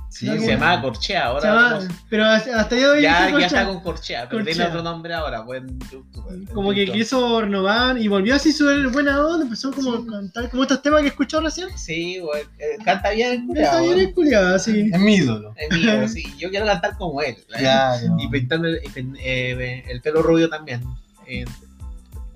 Sí, 0.08 0.26
se 0.26 0.36
bien. 0.36 0.50
llamaba 0.50 0.82
Corchea, 0.82 1.24
ahora 1.26 1.40
Se 1.40 1.46
llama- 1.48 1.68
¿cómo 1.70 1.80
se- 1.80 1.88
pero 2.08 2.24
hasta 2.26 2.60
el 2.76 2.80
de 2.80 2.86
hoy 2.88 3.02
ya, 3.02 3.30
ya 3.40 3.46
está 3.46 3.66
con 3.66 3.80
Corchea, 3.80 4.28
pero 4.28 4.44
tiene 4.44 4.64
otro 4.66 4.82
nombre 4.84 5.12
ahora, 5.12 5.44
pues 5.44 5.62
en 5.62 5.80
YouTube. 5.80 6.06
en 6.30 6.46
Como 6.46 6.72
que 6.72 6.84
quiso 6.92 7.40
renovar 7.40 7.98
y 7.98 8.06
volvió 8.06 8.36
así 8.36 8.52
súper 8.52 8.86
buena 8.88 9.20
onda, 9.26 9.42
empezó 9.44 9.72
como 9.72 9.94
a 9.94 10.06
cantar 10.06 10.48
como 10.48 10.62
estos 10.62 10.80
temas 10.80 11.00
que 11.00 11.06
he 11.06 11.10
escuchado 11.10 11.42
recién. 11.42 11.68
Sí, 11.76 12.20
güey, 12.20 12.42
eh, 12.60 12.78
canta 12.84 13.10
bien, 13.10 13.48
Está 13.52 13.80
bien 13.80 13.92
culiao, 13.94 14.08
el 14.08 14.14
culiado, 14.14 14.54
así. 14.54 14.90
Es 14.92 15.00
mi 15.00 15.14
ídolo. 15.16 15.54
Es 15.56 15.76
mío, 15.76 16.06
sí, 16.08 16.22
yo 16.38 16.50
quiero 16.50 16.66
cantar 16.66 16.96
como 16.98 17.20
él. 17.20 17.34
Claro. 17.48 18.16
Y 18.20 18.28
pintando 18.28 18.68
el, 18.68 18.78
el- 18.94 19.16
eh, 19.20 19.82
el 19.88 20.00
pelo 20.02 20.22
rubio 20.22 20.48
también. 20.48 20.82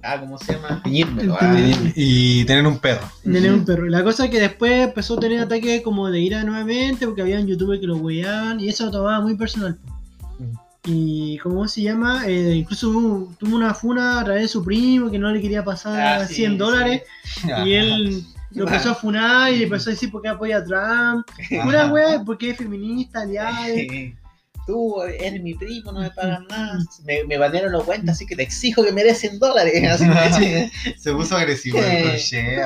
Ah, 0.07 0.21
¿cómo 0.21 0.39
se 0.39 0.53
llama? 0.55 0.81
Teñírmelo. 0.85 1.37
ah. 1.41 1.57
Y, 1.95 2.41
y 2.41 2.45
tener 2.45 2.67
un 2.67 2.79
perro. 2.79 3.09
Tener 3.25 3.53
un 3.53 3.65
perro. 3.65 3.87
La 3.87 4.03
cosa 4.05 4.27
es 4.27 4.31
que 4.31 4.41
después 4.41 4.73
empezó 4.89 5.15
a 5.17 5.21
tener 5.21 5.41
ataques 5.41 5.83
como 5.83 6.09
de 6.11 6.21
ira 6.21 6.45
nuevamente, 6.45 7.07
porque 7.07 7.23
había 7.23 7.39
un 7.41 7.47
youtuber 7.47 7.81
que 7.81 7.87
lo 7.87 7.97
weaban 7.97 8.61
y 8.61 8.69
eso 8.69 8.85
lo 8.87 8.91
tomaba 8.93 9.21
muy 9.21 9.35
personal. 9.37 9.77
Y 10.89 11.39
¿cómo 11.39 11.67
se 11.67 11.83
llama? 11.83 12.23
Eh, 12.29 12.55
incluso 12.55 12.91
hubo- 12.91 13.35
tuvo 13.39 13.57
una 13.57 13.75
funa 13.75 14.21
a 14.21 14.25
través 14.25 14.43
de 14.43 14.49
su 14.49 14.65
primo 14.65 15.11
que 15.11 15.19
no 15.19 15.33
le 15.33 15.41
quería 15.41 15.65
pasar 15.65 16.21
Ah, 16.21 16.27
sí, 16.27 16.35
100 16.35 16.53
sí. 16.53 16.59
dólares 16.59 17.03
y 17.65 17.73
él 17.73 18.23
lo 18.53 18.65
empezó 18.67 18.93
a 18.93 18.95
funar 18.95 19.53
y 19.53 19.57
le 19.59 19.65
empezó 19.65 19.91
a 19.91 19.95
decir 19.95 20.13
por 20.13 20.23
qué 20.23 20.29
apoya 20.29 20.59
a 20.59 20.65
Trump. 20.65 21.27
Pura 21.65 21.93
wea, 21.93 22.23
porque 22.25 22.51
es 22.51 22.57
feminista, 22.59 23.23
aliade. 23.23 24.17
Tú 24.67 25.01
eres 25.03 25.41
mi 25.43 25.55
primo, 25.55 25.93
no 25.93 26.01
me 26.01 26.11
pagan 26.11 26.45
nada. 26.49 26.79
Me, 27.05 27.23
me 27.25 27.39
banearon 27.39 27.71
los 27.73 27.85
cuentas, 27.85 28.17
así 28.17 28.27
que 28.27 28.35
te 28.35 28.43
exijo 28.43 28.83
que 28.83 28.91
me 28.93 29.05
des 29.05 29.19
100 29.19 29.39
dólares. 29.39 29.75
Así 29.91 30.41
que, 30.41 30.71
Se 30.99 31.13
puso 31.13 31.37
agresivo 31.37 31.79
el 31.79 32.03
crochet. 32.03 32.61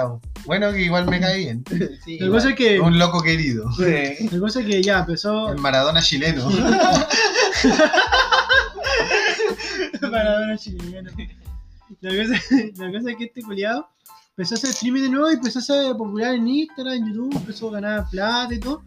Bueno, 0.46 0.72
que 0.72 0.80
igual 0.80 1.06
me 1.06 1.20
cae 1.20 1.36
bien. 1.38 1.62
sí, 2.04 2.18
La 2.18 2.30
cosa 2.30 2.50
es 2.50 2.56
que, 2.56 2.80
Un 2.80 2.98
loco 2.98 3.20
querido. 3.22 3.70
sí. 3.72 4.28
la 4.30 4.40
cosa 4.40 4.60
es 4.60 4.66
que 4.66 4.82
ya 4.82 5.00
empezó. 5.00 5.52
El 5.52 5.58
Maradona 5.58 6.00
chileno. 6.00 6.48
Maradona 10.00 10.56
chileno. 10.56 11.10
La 12.00 12.10
cosa, 12.10 12.40
la 12.76 12.92
cosa 12.92 13.10
es 13.10 13.16
que 13.16 13.24
este 13.24 13.42
culiado 13.42 13.88
empezó 14.30 14.54
a 14.54 14.58
hacer 14.58 14.70
streaming 14.70 15.02
de 15.02 15.08
nuevo 15.10 15.30
y 15.30 15.34
empezó 15.34 15.58
a 15.58 15.62
ser 15.62 15.92
popular 15.96 16.34
en 16.34 16.46
Instagram, 16.48 16.94
en 16.94 17.06
YouTube, 17.08 17.36
empezó 17.36 17.68
a 17.68 17.72
ganar 17.72 18.08
plata 18.10 18.54
y 18.54 18.60
todo, 18.60 18.82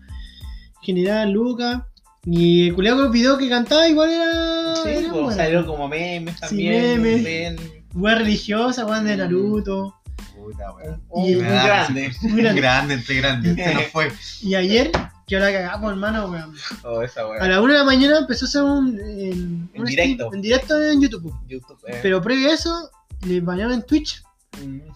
generar 0.82 1.28
lucas. 1.28 1.84
Y 2.26 2.68
el 2.70 2.76
culiado 2.76 2.98
con 2.98 3.06
los 3.06 3.14
videos 3.14 3.38
que 3.38 3.50
cantaba 3.50 3.88
igual 3.88 4.10
era. 4.12 4.76
Sí, 4.78 4.90
era 4.90 5.12
pues, 5.12 5.36
salieron 5.36 5.66
como 5.66 5.88
memes 5.88 6.36
Sí, 6.36 6.42
también. 6.42 7.02
memes. 7.02 7.26
él. 7.26 7.84
Wea 7.94 8.16
religiosa, 8.16 8.86
weón 8.86 9.06
de 9.06 9.18
Naruto. 9.18 9.96
Puta, 10.36 10.72
weón. 10.74 11.02
Un, 11.10 11.26
Y- 11.30 11.36
un 11.36 11.42
grande. 11.48 12.12
Muy 12.22 12.42
grande. 12.42 12.62
Grande, 12.62 12.94
entre 12.96 13.16
grande. 13.16 13.56
Se 13.56 13.74
nos 13.74 13.84
fue. 13.88 14.12
Y 14.42 14.56
ayer, 14.56 14.92
que 15.28 15.36
ahora 15.36 15.52
cagamos, 15.52 15.92
hermano, 15.92 16.28
weón. 16.32 16.54
Oh, 16.84 17.02
esa 17.02 17.22
A 17.22 17.28
wea. 17.30 17.46
la 17.48 17.62
una 17.62 17.74
de 17.74 17.80
la 17.80 17.86
mañana 17.86 18.18
empezó 18.20 18.46
a 18.46 18.48
hacer 18.48 18.64
un. 18.64 19.00
En, 19.00 19.70
En 19.74 19.82
un 19.82 19.86
directo. 19.86 20.26
stream- 20.30 20.36
en 20.36 20.42
directo 20.42 20.82
en 20.82 21.02
YouTube. 21.02 21.34
YouTube. 21.48 21.78
eh. 21.88 22.00
Pero 22.02 22.22
previo 22.22 22.50
a 22.50 22.54
eso, 22.54 22.90
le 23.28 23.42
bañaron 23.42 23.74
en 23.74 23.84
Twitch. 23.84 24.24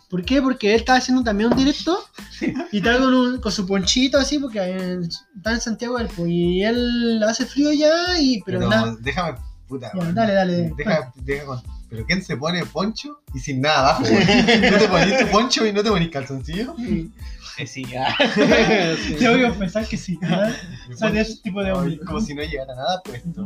¿Por 0.10 0.24
qué? 0.24 0.42
Porque 0.42 0.70
él 0.74 0.80
estaba 0.80 1.00
haciendo 1.00 1.24
también 1.24 1.52
un 1.52 1.58
directo 1.58 2.00
y 2.72 2.78
estaba 2.78 3.00
con, 3.00 3.14
un- 3.14 3.40
con 3.42 3.52
su 3.52 3.66
ponchito 3.68 4.18
así, 4.18 4.40
porque 4.40 4.60
en- 4.62 5.04
está 5.36 5.52
en 5.54 5.62
Santiago 5.62 5.98
del 5.98 6.10
y 6.30 6.64
él 6.64 7.22
hace 7.28 7.46
frío 7.46 7.72
ya, 7.74 8.20
y, 8.20 8.42
pero, 8.44 8.60
Pero 8.60 8.70
nada. 8.70 8.96
déjame. 9.02 9.38
Puta, 9.68 9.92
Ya, 9.94 10.12
dale, 10.14 10.34
dale. 10.34 10.72
Deja, 10.78 11.12
deja 11.16 11.46
con- 11.46 11.62
Pero 11.90 12.06
¿quién 12.06 12.22
se 12.24 12.38
pone 12.38 12.66
poncho 12.66 13.22
y 13.34 13.40
sin 13.40 13.60
nada 13.62 13.80
abajo? 13.98 14.04
¿No 14.04 14.78
te 14.78 14.88
ponís 14.88 15.20
tu 15.20 15.28
poncho 15.28 15.66
y 15.66 15.74
no 15.74 15.84
te 15.84 15.90
ponís 15.90 16.10
calzoncillo? 16.10 16.74
Eh, 17.58 17.66
sí, 17.68 17.84
ah. 18.00 18.16
Tengo 19.20 19.36
que 19.36 19.44
confesar 19.50 19.86
que 19.88 19.98
sí. 19.98 20.18
Soy 20.98 21.12
de 21.12 21.22
ese 21.22 21.42
tipo 21.42 21.62
de 21.64 21.72
hombre. 21.74 22.00
Como 22.06 22.22
si 22.22 22.34
no 22.34 22.44
llegara 22.44 22.76
nada 22.76 23.02
puesto. 23.04 23.46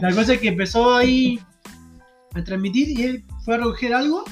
La 0.00 0.14
cosa 0.14 0.34
es 0.34 0.40
que 0.40 0.48
empezó 0.48 0.94
ahí 0.94 1.40
a 2.34 2.44
transmitir 2.44 2.88
y 2.90 3.02
él 3.02 3.24
fue 3.44 3.54
a 3.54 3.58
recoger 3.58 3.94
algo 3.94 4.24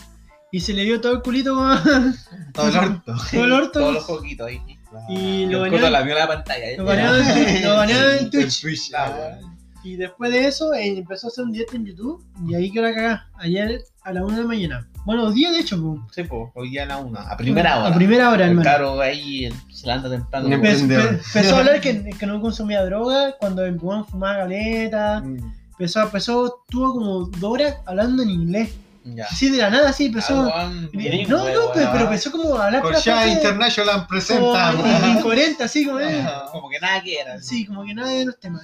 y 0.57 0.61
se 0.61 0.73
le 0.73 0.85
dio 0.85 1.01
todo 1.01 1.13
el 1.15 1.23
culito 1.23 1.55
Todo 2.53 2.69
el 2.69 2.77
orto. 2.77 3.15
todo 3.33 3.45
el 3.45 3.53
orto. 3.53 3.81
Todos 3.81 3.95
los 3.95 4.05
poquitos 4.05 4.47
ahí. 4.49 4.61
Y 5.09 5.47
lo 5.47 5.65
El 5.65 5.73
coto 5.73 5.83
banearon, 5.83 5.93
la 5.93 6.03
vio 6.03 6.13
en 6.13 6.19
la 6.21 6.29
pantalla. 6.29 6.65
eh. 6.71 6.77
lo 6.77 6.85
banearon 6.85 7.21
en- 7.27 8.25
lo 8.25 8.31
Twitch. 8.31 8.61
Twitch. 8.63 8.93
Ah, 8.97 9.13
ah. 9.43 9.51
Y 9.83 9.97
después 9.97 10.31
de 10.31 10.47
eso 10.47 10.73
eh, 10.73 10.97
empezó 10.97 11.27
a 11.27 11.29
hacer 11.29 11.45
un 11.45 11.53
directo 11.53 11.77
en 11.77 11.85
YouTube 11.87 12.25
y 12.49 12.55
ahí 12.55 12.71
que 12.71 12.81
la 12.81 12.95
cagá. 12.95 13.27
Ayer 13.35 13.83
a 14.05 14.13
la 14.13 14.25
una 14.25 14.37
de 14.37 14.43
la 14.43 14.49
mañana. 14.49 14.89
Bueno, 15.05 15.25
dos 15.25 15.35
días 15.35 15.53
de 15.53 15.59
hecho, 15.59 15.79
po. 15.83 16.07
Sí, 16.13 16.23
pues, 16.23 16.51
hoy 16.55 16.71
día 16.71 16.85
a 16.85 16.87
la 16.87 16.97
una. 16.99 17.21
A 17.23 17.37
primera 17.37 17.79
hora. 17.81 17.89
A 17.89 17.95
primera 17.95 18.31
hora, 18.31 18.45
El 18.45 18.51
hermano. 18.51 18.65
caro 18.71 19.01
ahí 19.01 19.51
se 19.71 19.87
levanta 19.87 20.09
temprano. 20.09 20.49
Empezó 20.49 21.57
a 21.57 21.59
hablar 21.59 21.81
que, 21.81 22.11
que 22.19 22.27
no 22.27 22.41
consumía 22.41 22.83
droga 22.85 23.35
cuando 23.39 23.65
el 23.65 23.79
fumaba 23.79 24.37
galeta. 24.37 25.21
Mm. 25.23 25.53
Empezó, 25.73 26.03
empezó, 26.03 26.63
tuvo 26.71 26.93
como 26.95 27.27
dos 27.27 27.53
horas 27.53 27.77
hablando 27.85 28.23
en 28.23 28.31
inglés. 28.31 28.75
Ya. 29.07 29.27
Así 29.27 29.51
de 29.51 29.59
la 29.59 29.69
nada, 29.69 29.91
así 29.91 30.07
empezó. 30.07 30.35
No, 30.35 30.51
no, 30.51 31.71
pero, 31.75 31.91
pero 31.93 32.05
empezó 32.05 32.33
como 32.33 32.57
a 32.57 32.67
hablar 32.67 32.81
Corchea 32.81 33.17
frases 33.17 33.33
International 33.35 34.07
presenta. 34.07 34.73
como 34.75 35.07
incoherente, 35.09 35.65
así 35.65 35.85
como 35.85 36.01
eh. 36.01 36.25
Como 36.53 36.71
que 36.71 36.81
nada 36.81 37.03
que 37.03 37.19
era. 37.19 37.39
Sí, 37.43 37.67
como 37.67 37.85
que 37.85 37.93
nada 37.95 38.09
de 38.09 38.25
los 38.25 38.41
temas. 38.41 38.63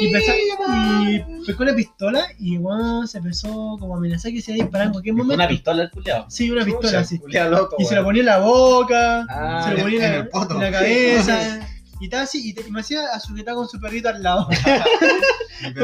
Y, 0.00 0.04
y, 0.04 0.06
empezó, 0.06 0.32
y 0.32 1.44
pescó 1.46 1.64
la 1.64 1.74
pistola 1.74 2.26
y 2.38 2.58
weón 2.58 3.08
se 3.08 3.18
empezó 3.18 3.76
como 3.80 3.94
a 3.94 3.98
amenazar 3.98 4.30
que 4.30 4.40
se 4.40 4.52
iba 4.52 4.62
a 4.62 4.64
disparar 4.64 4.86
en 4.86 4.92
cualquier 4.92 5.14
Fue 5.16 5.22
momento. 5.24 5.42
una 5.42 5.48
pistola 5.48 5.82
el 5.82 5.90
culiao. 5.90 6.26
Sí, 6.30 6.50
una 6.50 6.64
pistola 6.64 7.04
loco. 7.50 7.76
Y 7.78 7.84
se 7.86 7.94
la 7.96 8.04
ponía 8.04 8.20
en 8.20 8.26
la 8.26 8.38
boca, 8.38 9.26
Ah, 9.28 9.64
se 9.66 9.74
en- 9.74 9.82
ponía 9.82 10.06
en 10.06 10.12
en, 10.14 10.18
la, 10.20 10.30
poto. 10.30 10.54
en 10.54 10.60
la 10.60 10.70
cabeza. 10.70 11.60
Y 12.00 12.04
estaba 12.04 12.22
así, 12.22 12.48
y, 12.48 12.54
te- 12.54 12.66
y 12.66 12.70
me 12.70 12.80
hacía 12.80 13.04
a 13.14 13.20
sujetar 13.20 13.54
con 13.54 13.68
su 13.68 13.78
perrito 13.78 14.08
al 14.08 14.22
lado. 14.22 14.48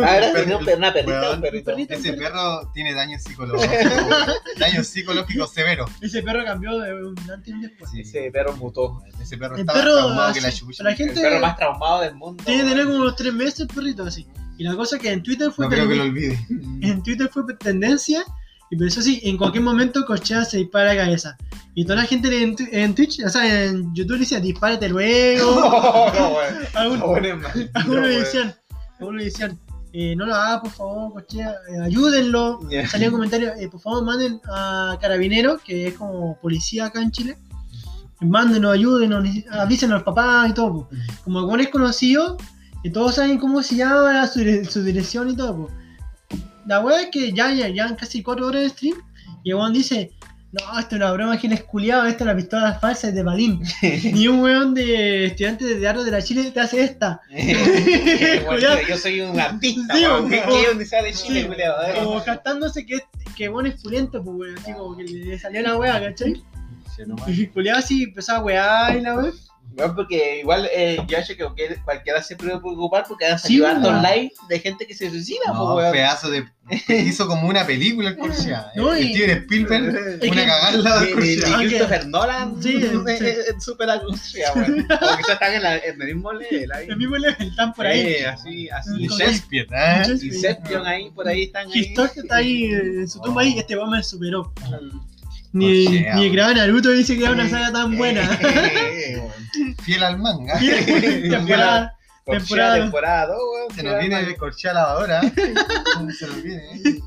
Ah, 0.02 0.16
era 0.16 0.32
tenía 0.32 0.56
un 0.56 0.64
per- 0.64 0.78
una 0.78 0.90
perrita, 0.90 1.20
Weón, 1.20 1.34
un 1.34 1.40
perrito. 1.42 1.70
perrito. 1.72 1.92
Ese 1.94 2.14
perro 2.14 2.70
tiene 2.72 2.94
daños 2.94 3.22
psicológicos. 3.22 3.76
daños 4.58 4.86
psicológicos 4.86 5.52
severos. 5.52 5.90
Ese 6.00 6.22
perro 6.22 6.44
cambió 6.46 6.78
de 6.78 6.94
un 6.94 7.14
antes 7.30 7.48
y 7.48 7.52
un 7.52 7.60
después. 7.60 7.90
Sí. 7.90 8.00
Ese 8.00 8.30
perro 8.32 8.56
mutó. 8.56 9.02
Ese 9.20 9.36
perro 9.36 9.54
El 9.54 9.60
estaba 9.60 9.78
perro, 9.80 9.94
traumado 9.96 10.32
que 10.32 10.40
la 10.40 10.48
así, 10.48 10.60
chucha. 10.60 10.82
la 10.82 10.90
El 10.92 10.96
gente 10.96 11.20
perro 11.20 11.40
más 11.40 11.56
traumado 11.58 12.00
del 12.00 12.14
mundo. 12.14 12.42
tiene 12.44 12.62
que 12.64 12.68
tener 12.70 12.84
como 12.86 12.96
unos 13.00 13.16
tres 13.16 13.34
meses 13.34 13.60
el 13.60 13.66
perrito 13.68 14.04
así. 14.04 14.26
Y 14.56 14.64
la 14.64 14.74
cosa 14.76 14.98
que 14.98 15.12
en 15.12 15.22
Twitter 15.22 15.50
fue 15.52 15.66
No 15.66 15.70
creo 15.70 15.86
que 15.88 15.94
lo 15.96 16.02
olvide. 16.04 16.38
en 16.80 17.02
Twitter 17.02 17.28
fue 17.30 17.42
tendencia 17.60 18.24
y 18.70 18.76
pensó 18.78 19.00
así, 19.00 19.20
en 19.24 19.36
cualquier 19.36 19.62
momento 19.62 20.06
Cochea 20.06 20.46
se 20.46 20.56
dispara 20.56 20.94
la 20.94 21.04
cabeza. 21.04 21.36
Y 21.78 21.84
toda 21.84 21.96
la 21.96 22.06
gente 22.06 22.42
en, 22.42 22.56
Twi- 22.56 22.68
en 22.72 22.94
Twitch, 22.94 23.22
o 23.22 23.28
sea, 23.28 23.64
en 23.66 23.94
YouTube 23.94 24.14
le 24.14 24.20
decía, 24.20 24.40
dispárate 24.40 24.88
luego. 24.88 25.54
No, 26.14 26.28
weón. 26.34 26.54
Algunos, 26.74 27.06
No, 27.06 27.14
algunos 27.74 28.00
No, 28.00 28.06
le 28.08 28.18
decían, 28.18 28.54
algunos 28.98 29.18
le 29.18 29.24
decían, 29.26 29.60
eh, 29.92 30.16
no 30.16 30.24
lo 30.26 30.34
hagas, 30.34 30.60
por 30.62 30.70
favor, 30.70 31.12
Cochea, 31.12 31.50
eh, 31.50 31.80
ayúdenlo. 31.84 32.60
Ya. 32.70 32.88
Salían 32.88 33.12
comentarios, 33.12 33.52
eh, 33.60 33.68
por 33.68 33.80
favor, 33.80 34.04
manden 34.04 34.40
a 34.50 34.96
Carabineros, 35.00 35.60
que 35.62 35.88
es 35.88 35.94
como 35.94 36.38
policía 36.40 36.86
acá 36.86 37.00
en 37.02 37.10
Chile. 37.10 37.36
Mándenos, 38.20 38.72
ayúdenos, 38.72 39.28
avisen 39.52 39.90
a 39.92 39.96
los 39.96 40.02
papás 40.02 40.48
y 40.50 40.54
todo. 40.54 40.72
po. 40.72 40.88
Como 41.24 41.40
el 41.40 41.44
weón 41.44 41.60
es 41.60 41.68
conocido, 41.68 42.38
y 42.82 42.90
todos 42.90 43.16
saben 43.16 43.36
cómo 43.38 43.62
se 43.62 43.76
llama, 43.76 44.26
su, 44.26 44.40
su 44.64 44.82
dirección 44.82 45.28
y 45.28 45.36
todo. 45.36 45.56
po. 45.66 45.70
La 46.66 46.80
weá 46.80 47.02
es 47.02 47.08
que 47.12 47.32
ya, 47.32 47.52
ya, 47.52 47.68
ya 47.68 47.94
casi 47.96 48.22
cuatro 48.22 48.46
horas 48.46 48.62
de 48.62 48.68
stream, 48.70 48.96
y 49.44 49.50
el 49.50 49.56
weón 49.56 49.74
dice, 49.74 50.10
No, 50.58 50.78
esto 50.78 50.94
es 50.94 51.00
una 51.02 51.12
broma, 51.12 51.36
Giles 51.36 51.64
culiado, 51.64 52.06
esta 52.06 52.24
es 52.24 52.26
la 52.28 52.36
pistola 52.36 52.78
falsa 52.80 53.10
de 53.10 53.22
Balín. 53.22 53.60
Ni 53.82 54.26
un 54.28 54.40
weón 54.40 54.74
de 54.74 55.26
estudiante 55.26 55.64
de 55.64 55.74
teatro 55.76 56.02
de 56.04 56.10
la 56.10 56.22
Chile 56.22 56.50
te 56.50 56.60
hace 56.60 56.82
esta. 56.82 57.20
Bueno, 58.46 58.68
yo 58.88 58.96
soy 58.96 59.20
un 59.20 59.38
artista, 59.38 59.94
Sí, 59.94 60.02
weón. 60.04 60.30
¿Qué 60.30 60.40
o- 60.40 60.48
qué 60.48 60.70
universidad 60.70 61.02
de 61.02 61.12
Chile, 61.12 61.42
Sí, 61.42 61.48
ver. 61.48 61.94
Como 62.04 62.24
captándose 62.24 62.86
que, 62.86 62.98
que 63.36 63.48
bueno 63.48 63.68
es 63.68 63.82
pulento, 63.82 64.22
pues 64.22 64.36
weón, 64.36 64.58
así 64.58 64.72
como 64.72 64.96
que 64.96 65.04
le 65.04 65.38
salió 65.38 65.62
la 65.62 65.76
wea, 65.76 66.00
¿cachai? 66.00 66.42
Y 67.26 67.46
culiado 67.48 67.78
así 67.80 68.04
empezó 68.04 68.32
a 68.32 68.40
wear 68.42 68.96
y 68.96 69.00
la 69.02 69.16
wea. 69.16 69.32
Bueno, 69.74 69.94
porque 69.94 70.40
igual 70.40 70.68
eh, 70.72 70.96
yo 71.06 71.18
acho 71.18 71.36
que 71.36 71.44
cualquier- 71.44 71.82
cualquiera 71.84 72.22
se 72.22 72.34
puede 72.36 72.58
preocupar 72.58 73.04
porque 73.06 73.26
han 73.26 73.38
Sí, 73.38 73.58
salido 73.58 73.66
¿verdad? 73.82 74.14
live 74.14 74.32
de 74.48 74.58
gente 74.60 74.86
que 74.86 74.94
se 74.94 75.10
suicida, 75.10 75.44
pues, 75.48 75.58
No, 75.58 75.92
pedazo 75.92 76.30
de. 76.30 76.46
Hizo 76.88 77.26
como 77.28 77.46
una 77.48 77.64
película 77.66 78.08
el 78.08 78.16
Corsia. 78.18 78.72
No, 78.74 78.94
el 78.94 79.04
y- 79.10 79.14
Steven 79.14 79.38
Spielberg, 79.38 79.84
Es 80.22 80.30
una 80.30 80.40
que- 80.42 80.46
cagada 80.48 80.68
al 80.68 80.82
del 80.82 80.84
De, 80.84 80.90
de- 80.90 81.04
de 81.06 81.14
Corsia. 81.14 81.46
Aunque- 81.54 81.68
Christopher 81.68 82.06
Nolan, 82.08 82.62
Sí, 82.62 82.80
sí. 83.18 83.26
súper 83.60 83.90
anuncia, 83.90 84.52
weón. 84.54 84.86
Como 84.88 85.16
que 85.18 85.22
ya 85.28 85.32
están 85.34 85.52
en, 85.54 85.62
la, 85.62 85.76
en 85.76 86.00
el 86.02 86.14
mismo 86.14 86.32
level 86.32 86.72
ahí. 86.72 86.86
El 86.88 86.96
mismo 86.96 87.16
level, 87.18 87.48
están 87.48 87.72
por 87.74 87.86
ahí. 87.86 88.00
Eh, 88.00 88.26
así, 88.26 88.68
así. 88.70 88.90
Y 88.98 89.08
Shakespeare, 89.08 89.66
¿eh? 89.72 90.02
Inception 90.22 90.86
ahí, 90.86 91.10
por 91.10 91.28
ahí 91.28 91.42
están 91.44 91.66
ahí. 91.70 91.80
Histor 91.80 92.10
está 92.16 92.36
ahí 92.36 92.64
eh, 92.64 92.80
en 93.00 93.08
su 93.08 93.20
tumba 93.20 93.42
ahí 93.42 93.54
y 93.54 93.58
este 93.58 93.76
weón 93.76 93.90
me 93.90 94.02
superó. 94.02 94.52
Ni, 95.56 95.86
O 95.86 95.90
sea, 95.90 96.14
ni 96.16 96.28
graba 96.30 96.52
Naruto 96.52 96.90
dice 96.90 97.16
que 97.16 97.22
era 97.24 97.32
una 97.32 97.48
saga 97.48 97.72
tan 97.72 97.96
buena. 97.96 98.38
Eh. 98.42 99.22
Fiel 99.82 100.02
al 100.02 100.18
manga. 100.18 100.58
temporada, 101.30 101.96
Corchea, 102.24 102.38
Temporada. 102.40 102.76
temporada 102.76 103.26
2, 103.28 103.38
weón. 103.38 103.74
Se 103.74 103.82
nos 103.82 103.98
viene 104.00 104.22
de 104.24 104.36
Corsia 104.36 104.72
lavadora. 104.74 105.20
Se 105.22 106.26
nos 106.26 106.42
viene. 106.42 107.00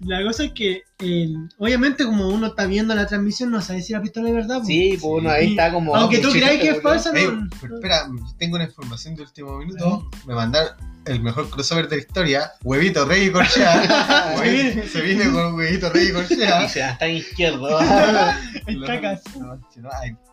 La 0.00 0.22
cosa 0.24 0.44
es 0.44 0.52
que, 0.52 0.82
eh, 1.00 1.28
obviamente, 1.58 2.04
como 2.04 2.28
uno 2.28 2.48
está 2.48 2.66
viendo 2.66 2.94
la 2.94 3.06
transmisión, 3.06 3.50
no 3.50 3.60
sabe 3.60 3.82
si 3.82 3.92
la 3.92 4.00
pistola 4.02 4.28
es 4.28 4.34
verdad. 4.34 4.56
pues. 4.58 4.66
Sí, 4.68 4.98
pues 5.00 5.22
uno 5.22 5.30
ahí 5.30 5.46
Y- 5.46 5.50
está 5.50 5.72
como. 5.72 5.94
Aunque 5.96 6.18
tú 6.18 6.30
creas 6.30 6.56
que 6.60 6.70
es 6.70 6.82
falsa, 6.82 7.10
Ey, 7.14 7.26
no. 7.26 7.48
pero 7.60 7.76
espera, 7.76 8.06
tengo 8.38 8.56
una 8.56 8.64
información 8.64 9.14
de 9.14 9.22
último 9.22 9.58
minuto. 9.58 10.08
Me 10.26 10.34
mandaron 10.34 10.70
el 11.06 11.20
mejor 11.22 11.50
crossover 11.50 11.88
de 11.88 11.96
la 11.96 12.02
historia. 12.02 12.50
Huevito, 12.62 13.04
Rey 13.04 13.26
y 13.26 13.30
Corsia. 13.30 14.34
Se 14.38 14.50
viene. 14.50 14.88
se 14.88 15.00
viene 15.02 15.30
con 15.30 15.54
Huevito, 15.54 15.90
Rey 15.90 16.08
y. 16.08 16.10
Y 16.64 16.68
se 16.68 16.80
la 16.80 16.90
están 16.92 17.10
izquierdo. 17.10 17.78
El 18.66 18.82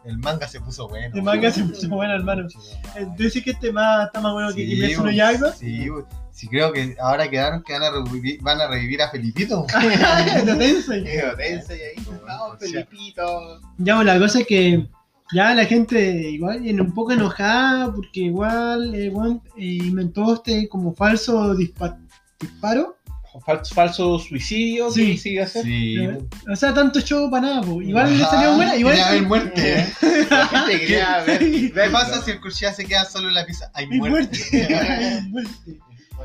el 0.05 0.17
manga 0.17 0.47
se 0.47 0.59
puso 0.59 0.87
bueno. 0.87 1.15
El 1.15 1.23
manga 1.23 1.51
se 1.51 1.63
puso 1.63 1.87
bueno, 1.89 2.13
hermano. 2.13 2.47
Eh, 2.95 3.07
Dice 3.17 3.43
que 3.43 3.51
este 3.51 3.71
más, 3.71 4.07
está 4.07 4.21
más 4.21 4.33
bueno 4.33 4.53
que 4.53 4.65
Kimetsu 4.65 5.03
no 5.03 5.11
Yaiba. 5.11 5.51
Sí, 5.53 5.87
sí, 6.31 6.47
creo 6.47 6.71
que 6.73 6.95
ahora 6.99 7.29
quedaron 7.29 7.63
que 7.63 7.73
van 7.73 7.83
a 7.83 7.91
revivir, 7.91 8.41
van 8.41 8.61
a, 8.61 8.67
revivir 8.67 9.01
a 9.01 9.09
Felipito. 9.09 9.65
Tensei. 10.57 11.07
Ahí. 11.07 12.05
No, 12.05 12.57
Felipito. 12.59 13.61
Ya, 13.77 13.95
bueno, 13.95 14.13
la 14.13 14.19
cosa 14.19 14.39
es 14.39 14.47
que 14.47 14.87
ya 15.33 15.53
la 15.55 15.65
gente 15.65 16.29
igual 16.29 16.61
viene 16.61 16.81
un 16.81 16.93
poco 16.93 17.11
enojada 17.13 17.93
porque 17.93 18.21
igual 18.21 18.93
eh, 18.95 19.11
eh, 19.57 19.63
inventó 19.63 20.33
este 20.35 20.67
como 20.67 20.93
falso 20.93 21.55
dispa- 21.55 21.97
disparo. 22.39 22.97
Falso, 23.45 23.73
falso 23.73 24.19
suicidio. 24.19 24.91
Sí. 24.91 25.13
¿qué 25.13 25.17
sigue 25.17 25.41
a 25.41 25.45
hacer? 25.45 25.63
Sí. 25.63 25.95
O 26.51 26.55
sea, 26.55 26.73
tanto 26.73 26.99
show 26.99 27.31
para 27.31 27.47
nada, 27.47 27.61
po. 27.61 27.81
igual 27.81 28.17
le 28.17 28.25
salió 28.25 28.55
buena. 28.55 28.75
Igual 28.75 28.95
Quería 28.95 29.11
ver 29.11 29.23
muerte. 29.23 29.79
¿eh? 29.79 29.93
La 30.29 30.47
gente 30.47 30.79
quería 30.79 31.17
ver. 31.25 31.39
¿Qué 31.39 31.89
pasa 31.93 32.21
si 32.21 32.31
el 32.31 32.41
Corsia 32.41 32.73
se 32.73 32.83
queda 32.83 33.05
solo 33.05 33.29
en 33.29 33.35
la 33.35 33.45
pieza? 33.45 33.71
Hay 33.73 33.87
muerte. 33.87 34.37
muerte. 34.59 35.21
Muerte. 35.29 35.79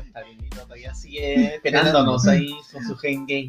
Está 0.05 0.21
bienito, 0.23 0.57
todavía 0.61 0.93
sigue 0.95 1.59
penándonos 1.63 2.27
ahí 2.27 2.53
con 2.71 2.83
su 2.83 2.95
game. 3.01 3.47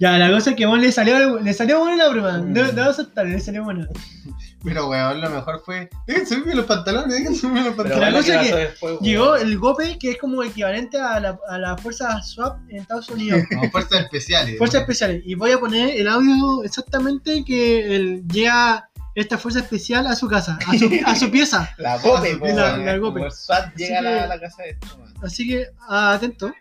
Ya, 0.00 0.16
la 0.16 0.30
cosa 0.30 0.50
es 0.50 0.56
que 0.56 0.64
bueno, 0.64 0.82
le 0.84 0.92
salió, 0.92 1.40
le 1.40 1.52
salió 1.52 1.80
buena 1.80 2.04
la 2.04 2.08
broma. 2.10 2.38
Debo, 2.38 2.70
debo 2.70 2.90
aceptarlo, 2.90 3.32
le 3.32 3.40
salió 3.40 3.64
buena. 3.64 3.88
Pero 4.64 4.88
weón, 4.88 5.20
lo 5.20 5.30
mejor 5.30 5.60
fue. 5.64 5.88
Dejen 6.06 6.26
subirme 6.26 6.54
los 6.54 6.66
pantalones, 6.66 7.12
dejen 7.16 7.34
subirme 7.34 7.64
los 7.64 7.74
Pero 7.74 7.88
la 7.88 7.94
pantalones. 7.96 8.26
cosa 8.26 8.40
es 8.42 8.48
¿qué 8.48 8.54
que 8.54 8.60
después, 8.60 8.98
Llegó 9.00 9.36
el 9.36 9.58
GOPE, 9.58 9.98
que 9.98 10.10
es 10.12 10.18
como 10.18 10.42
equivalente 10.42 11.00
a 11.00 11.18
la, 11.20 11.38
a 11.48 11.58
la 11.58 11.76
fuerza 11.78 12.20
SWAP 12.22 12.58
en 12.70 12.76
Estados 12.78 13.08
Unidos. 13.08 13.40
Como 13.48 13.70
fuerzas 13.70 14.00
especiales. 14.02 14.58
Fuerzas 14.58 14.80
especiales. 14.82 15.22
Y 15.24 15.34
voy 15.34 15.52
a 15.52 15.58
poner 15.60 15.90
el 15.96 16.06
audio 16.08 16.62
exactamente 16.64 17.44
que 17.44 17.96
el- 17.96 18.26
llega 18.28 18.88
esta 19.20 19.38
fuerza 19.38 19.60
especial 19.60 20.06
a 20.06 20.14
su 20.16 20.28
casa, 20.28 20.58
a 20.66 20.78
su, 20.78 20.90
a 21.06 21.14
su 21.16 21.30
pieza. 21.30 21.74
La 21.78 21.98
Gope, 21.98 22.36
po, 22.36 22.46
La- 22.46 22.96
Gope. 22.98 23.30
SWAT 23.30 23.74
llega 23.76 23.98
a 23.98 24.02
la, 24.02 24.10
que- 24.10 24.20
a 24.20 24.26
la 24.26 24.40
casa 24.40 24.62
de 24.62 24.70
esto, 24.70 24.96
weón. 24.96 25.14
Así 25.24 25.48
que, 25.48 25.66
atento. 25.88 26.52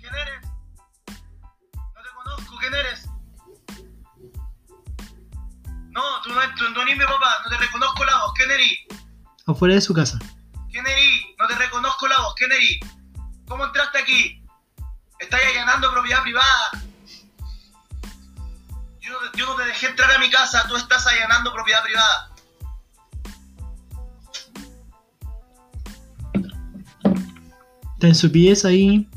¿Quién 0.00 0.14
eres? 0.14 0.48
No 1.74 2.02
te 2.02 2.08
conozco, 2.14 2.56
¿quién 2.58 2.74
eres? 2.74 3.08
No, 5.90 6.00
tú 6.24 6.30
no, 6.30 6.40
tú, 6.56 6.70
no 6.74 6.82
eres 6.82 6.96
mi 6.96 7.04
papá, 7.04 7.36
no 7.44 7.50
te 7.50 7.56
reconozco 7.58 8.04
la 8.04 8.18
voz, 8.22 8.32
¿quién 8.36 8.50
eres? 8.50 8.68
Afuera 9.46 9.74
de 9.74 9.80
su 9.80 9.92
casa. 9.92 10.18
¿Quién 10.70 10.86
eres? 10.86 11.04
No 11.38 11.46
te 11.48 11.54
reconozco 11.56 12.08
la 12.08 12.18
voz, 12.20 12.34
¿quién 12.36 12.50
eres? 12.52 12.78
¿Cómo 13.46 13.66
entraste 13.66 13.98
aquí? 13.98 14.42
Estás 15.18 15.40
allanando 15.50 15.92
propiedad 15.92 16.22
privada. 16.22 16.70
Yo, 19.02 19.10
no- 19.12 19.32
yo 19.32 19.46
no 19.46 19.56
te 19.56 19.64
dejé 19.66 19.86
entrar 19.88 20.10
a 20.12 20.18
mi 20.18 20.30
casa, 20.30 20.64
tú 20.68 20.76
estás 20.76 21.06
allanando 21.06 21.52
propiedad 21.52 21.82
privada. 21.82 22.30
Está 27.94 28.06
en 28.08 28.14
su 28.14 28.30
pieza 28.32 28.68
ahí, 28.68 29.08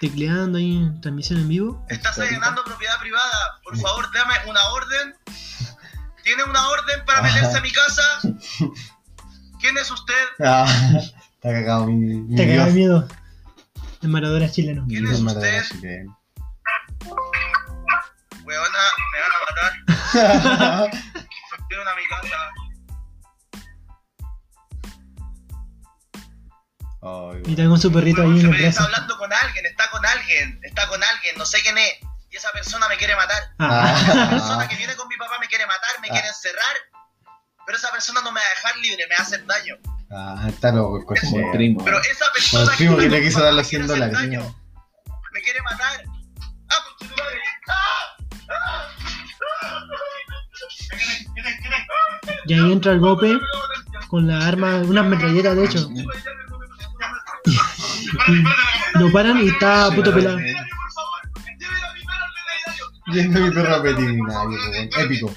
tecleando 0.00 0.58
ahí 0.58 0.76
en 0.76 1.00
transmisión 1.00 1.40
en 1.40 1.48
vivo. 1.48 1.84
Estás 1.88 2.18
allanando 2.18 2.62
propiedad 2.64 2.98
privada. 3.00 3.60
Por 3.64 3.76
favor, 3.78 4.06
dame 4.12 4.34
una 4.48 4.60
orden. 4.70 5.14
¿Tiene 6.22 6.44
una 6.44 6.68
orden 6.68 7.04
para 7.06 7.22
meterse 7.22 7.58
a 7.58 7.60
mi 7.60 7.72
casa? 7.72 8.02
¿Quién 9.60 9.76
es 9.78 9.90
usted? 9.90 10.14
Ah, 10.42 10.66
está 11.42 11.52
cagado 11.52 11.86
mi, 11.86 11.94
mi 11.96 12.36
Te 12.36 12.46
caga 12.48 12.66
de 12.66 12.72
miedo. 12.72 13.08
El 14.02 14.08
Maradona 14.10 14.50
chileno. 14.50 14.84
¿Quién 14.88 15.06
es 15.06 15.20
usted? 15.20 15.64
Weona, 18.44 18.78
me 20.14 20.22
van 20.22 20.40
a 20.40 20.44
matar. 20.44 20.90
Metieron 21.58 21.88
a 21.88 21.94
mi 21.96 22.06
casa. 22.08 22.36
Ay, 27.02 27.42
Y 27.46 27.50
está 27.52 27.66
con 27.66 27.80
su 27.80 27.90
perrito 27.92 28.20
ahí 28.22 28.40
en 28.40 28.52
el 28.54 28.64
está 28.64 28.84
hablando 28.84 29.16
con 29.16 29.32
alguien, 29.32 29.64
está 29.66 29.90
con 29.90 30.04
alguien, 30.04 30.60
está 30.62 30.86
con 30.88 31.02
alguien, 31.02 31.34
no 31.38 31.46
sé 31.46 31.58
quién 31.62 31.78
es. 31.78 31.94
Y 32.30 32.36
esa 32.36 32.50
persona 32.52 32.86
me 32.88 32.96
quiere 32.96 33.16
matar. 33.16 33.42
Ah, 33.58 33.94
Esa 34.02 34.22
Ah. 34.26 34.30
persona 34.30 34.68
que 34.68 34.76
viene 34.76 34.94
con 34.96 35.08
mi 35.08 35.16
papá 35.16 35.38
me 35.40 35.48
quiere 35.48 35.66
matar, 35.66 35.90
me 36.00 36.08
Ah. 36.08 36.12
quiere 36.12 36.28
encerrar. 36.28 36.76
Pero 37.66 37.78
esa 37.78 37.90
persona 37.90 38.20
no 38.20 38.32
me 38.32 38.40
va 38.40 38.46
a 38.46 38.50
dejar 38.50 38.76
libre, 38.78 39.06
me 39.08 39.14
va 39.16 39.20
a 39.20 39.22
hacer 39.26 39.46
daño. 39.46 39.76
Ah, 40.12 40.46
está 40.48 40.72
loco. 40.72 41.04
Como 41.06 41.38
el 41.38 41.50
primo. 41.52 41.84
Pero 41.84 42.00
esa 42.02 42.26
persona 42.32 42.70
el 42.72 42.76
primo 42.76 42.96
que 42.98 43.08
le 43.08 43.16
con 43.18 43.20
quiso 43.26 43.38
mi 43.38 43.44
dar 43.44 43.52
papá 43.52 43.56
los 43.56 43.64
me 43.64 43.68
quiere 43.68 43.68
100 43.70 43.82
hacer 43.84 43.96
dólares. 43.96 44.18
daño. 44.18 44.56
Me 45.32 45.40
quiere 45.42 45.62
matar. 45.62 46.04
¡Ah, 46.68 46.74
por 46.84 47.08
tu 47.08 47.14
madre! 47.16 47.40
¡Ah! 47.68 48.16
¡Ah! 48.50 48.88
Y 52.46 52.54
ahí 52.54 52.72
entra 52.72 52.92
el 52.92 53.00
GOPE 53.00 53.38
con 54.08 54.26
la 54.26 54.46
arma, 54.46 54.76
unas 54.78 55.06
metralletas 55.06 55.56
de 55.56 55.64
hecho. 55.64 55.88
Lo 58.94 59.12
paran 59.12 59.38
y 59.38 59.48
está 59.48 59.90
puto 59.94 60.12
pelado. 60.12 60.38
Viendo 63.06 63.40
mi 63.40 63.50
perro 63.50 63.80
weón. 63.82 64.28
Épico. 64.98 65.32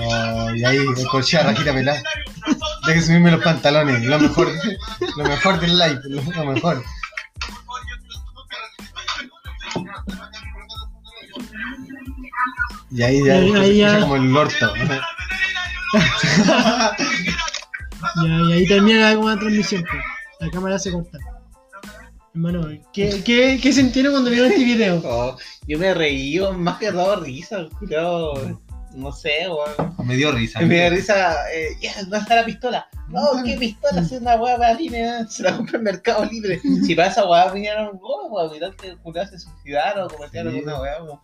Oh, 0.00 0.54
y 0.54 0.64
ahí 0.64 0.76
el 0.76 1.08
Corsia 1.08 1.42
rajita 1.42 1.72
pelada. 1.72 2.02
Dejen 2.86 3.02
subirme 3.02 3.30
los 3.32 3.42
pantalones. 3.42 4.04
Lo 4.04 4.18
mejor, 4.18 4.48
lo 5.16 5.24
mejor 5.24 5.60
del 5.60 5.76
live. 5.76 6.00
Lo 6.04 6.44
mejor. 6.44 6.84
Y 12.90 13.02
ahí 13.02 13.24
ya, 13.24 13.40
Y 13.40 13.52
ahí- 13.54 13.76
ya- 13.78 14.00
como 14.00 14.16
el 14.16 14.36
orto. 14.36 14.72
Y 18.22 18.26
ahí, 18.30 18.52
ahí 18.52 18.66
termina 18.66 19.14
la 19.14 19.38
transmisión. 19.38 19.82
pues. 19.90 20.02
La 20.40 20.50
cámara 20.50 20.78
se 20.78 20.92
corta. 20.92 21.18
Hermano, 22.34 22.68
¿qué, 22.92 23.22
qué, 23.24 23.58
qué 23.60 23.72
sintieron 23.72 24.12
cuando 24.12 24.30
vieron 24.30 24.50
este 24.52 24.64
video? 24.64 25.02
Oh, 25.04 25.36
yo 25.66 25.78
me 25.78 25.92
reí, 25.94 26.38
más 26.56 26.78
que 26.78 26.92
dado 26.92 27.16
risa, 27.20 27.66
culiao. 27.78 28.58
No 28.94 29.12
sé, 29.12 29.46
weón. 29.48 29.94
Me 30.06 30.16
dio 30.16 30.32
risa. 30.32 30.60
Me 30.60 30.74
dio 30.74 30.90
risa, 30.90 31.34
eh, 31.52 31.68
ya, 31.80 31.92
¿dónde 32.00 32.18
está 32.18 32.36
la 32.36 32.44
pistola? 32.44 32.86
No, 33.08 33.22
¿qué 33.44 33.56
pistola? 33.56 34.00
Es 34.00 34.10
una 34.12 34.36
weá 34.36 34.56
para 34.56 34.74
línea, 34.74 35.26
se 35.28 35.42
la 35.42 35.56
compra 35.56 35.78
en 35.78 35.84
Mercado 35.84 36.24
Libre. 36.24 36.60
Si 36.84 36.94
para 36.94 37.08
esa 37.08 37.26
weá 37.28 37.50
vinieron, 37.52 37.98
oh, 38.02 38.28
weón, 38.30 38.52
mirar 38.52 38.74
que 38.76 38.96
se 39.26 39.38
suicidaron 39.38 40.04
o 40.06 40.08
cometieron 40.08 40.52
Sí. 40.52 40.58
alguna 40.58 40.80
weá, 40.80 41.02
weón. 41.02 41.20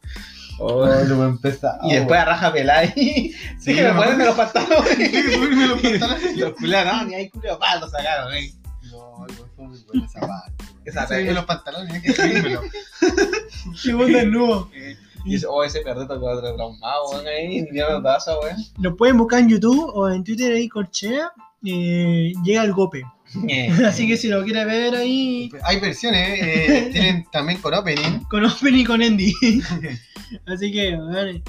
Oh, 0.58 0.86
lo 0.86 1.16
voy 1.16 1.26
a 1.26 1.28
empezar. 1.30 1.78
Y 1.84 1.94
después 1.94 2.20
a 2.20 2.24
raja 2.24 2.52
pelada 2.52 2.84
y 2.96 3.34
sí, 3.58 3.74
que 3.74 3.82
me 3.82 3.92
ponen 3.92 4.18
de 4.18 4.24
los 4.26 4.36
pantalones. 4.36 5.34
Subirme 5.34 5.66
los 5.66 5.80
pantalones. 5.80 6.36
los 6.36 6.52
culiados, 6.52 7.02
no, 7.02 7.04
ni 7.08 7.14
hay 7.14 7.28
culiao, 7.30 7.58
pa, 7.58 7.76
lo 7.76 7.88
sacaron, 7.88 8.32
eh. 8.34 8.52
No, 8.90 9.26
fue 9.56 9.66
muy 9.66 9.78
buena 9.86 10.06
esa 10.06 10.20
parte. 10.20 10.64
Esa 10.84 11.00
parte. 11.08 11.32
los 11.32 11.44
pantalones, 11.44 12.02
que 12.02 12.12
subírmelo. 12.12 12.62
Qué 13.82 13.94
buen 13.94 14.12
desnudo. 14.12 14.70
Y 15.26 15.30
dice, 15.30 15.46
oh, 15.48 15.64
ese 15.64 15.80
perrito 15.80 16.20
que 16.20 16.26
va 16.26 16.34
a 16.34 16.54
traumado, 16.54 17.10
weón, 17.10 17.26
ahí, 17.26 17.62
ni 17.62 17.70
mierda 17.70 18.02
pasa, 18.02 18.38
weón. 18.40 18.56
Lo 18.78 18.94
pueden 18.94 19.16
buscar 19.16 19.40
en 19.40 19.48
YouTube 19.48 19.90
o 19.94 20.10
en 20.10 20.22
Twitter 20.22 20.52
ahí, 20.52 20.68
Corchea. 20.68 21.32
eh, 21.64 22.34
llega 22.44 22.62
el 22.62 22.74
gope. 22.74 23.04
Eh, 23.48 23.70
Así 23.86 24.06
que 24.06 24.18
si 24.18 24.28
lo 24.28 24.44
quiere 24.44 24.66
ver 24.66 24.94
ahí, 24.94 25.50
Hay 25.62 25.80
versiones, 25.80 26.38
eh, 26.42 26.90
tienen 26.92 27.24
también 27.32 27.58
con 27.62 27.72
opening. 27.72 28.20
con 28.28 28.44
Open 28.44 28.76
y 28.76 28.84
con 28.84 29.02
Andy. 29.02 29.32
Así 30.46 30.72
que, 30.72 30.96
vale. 30.96 31.42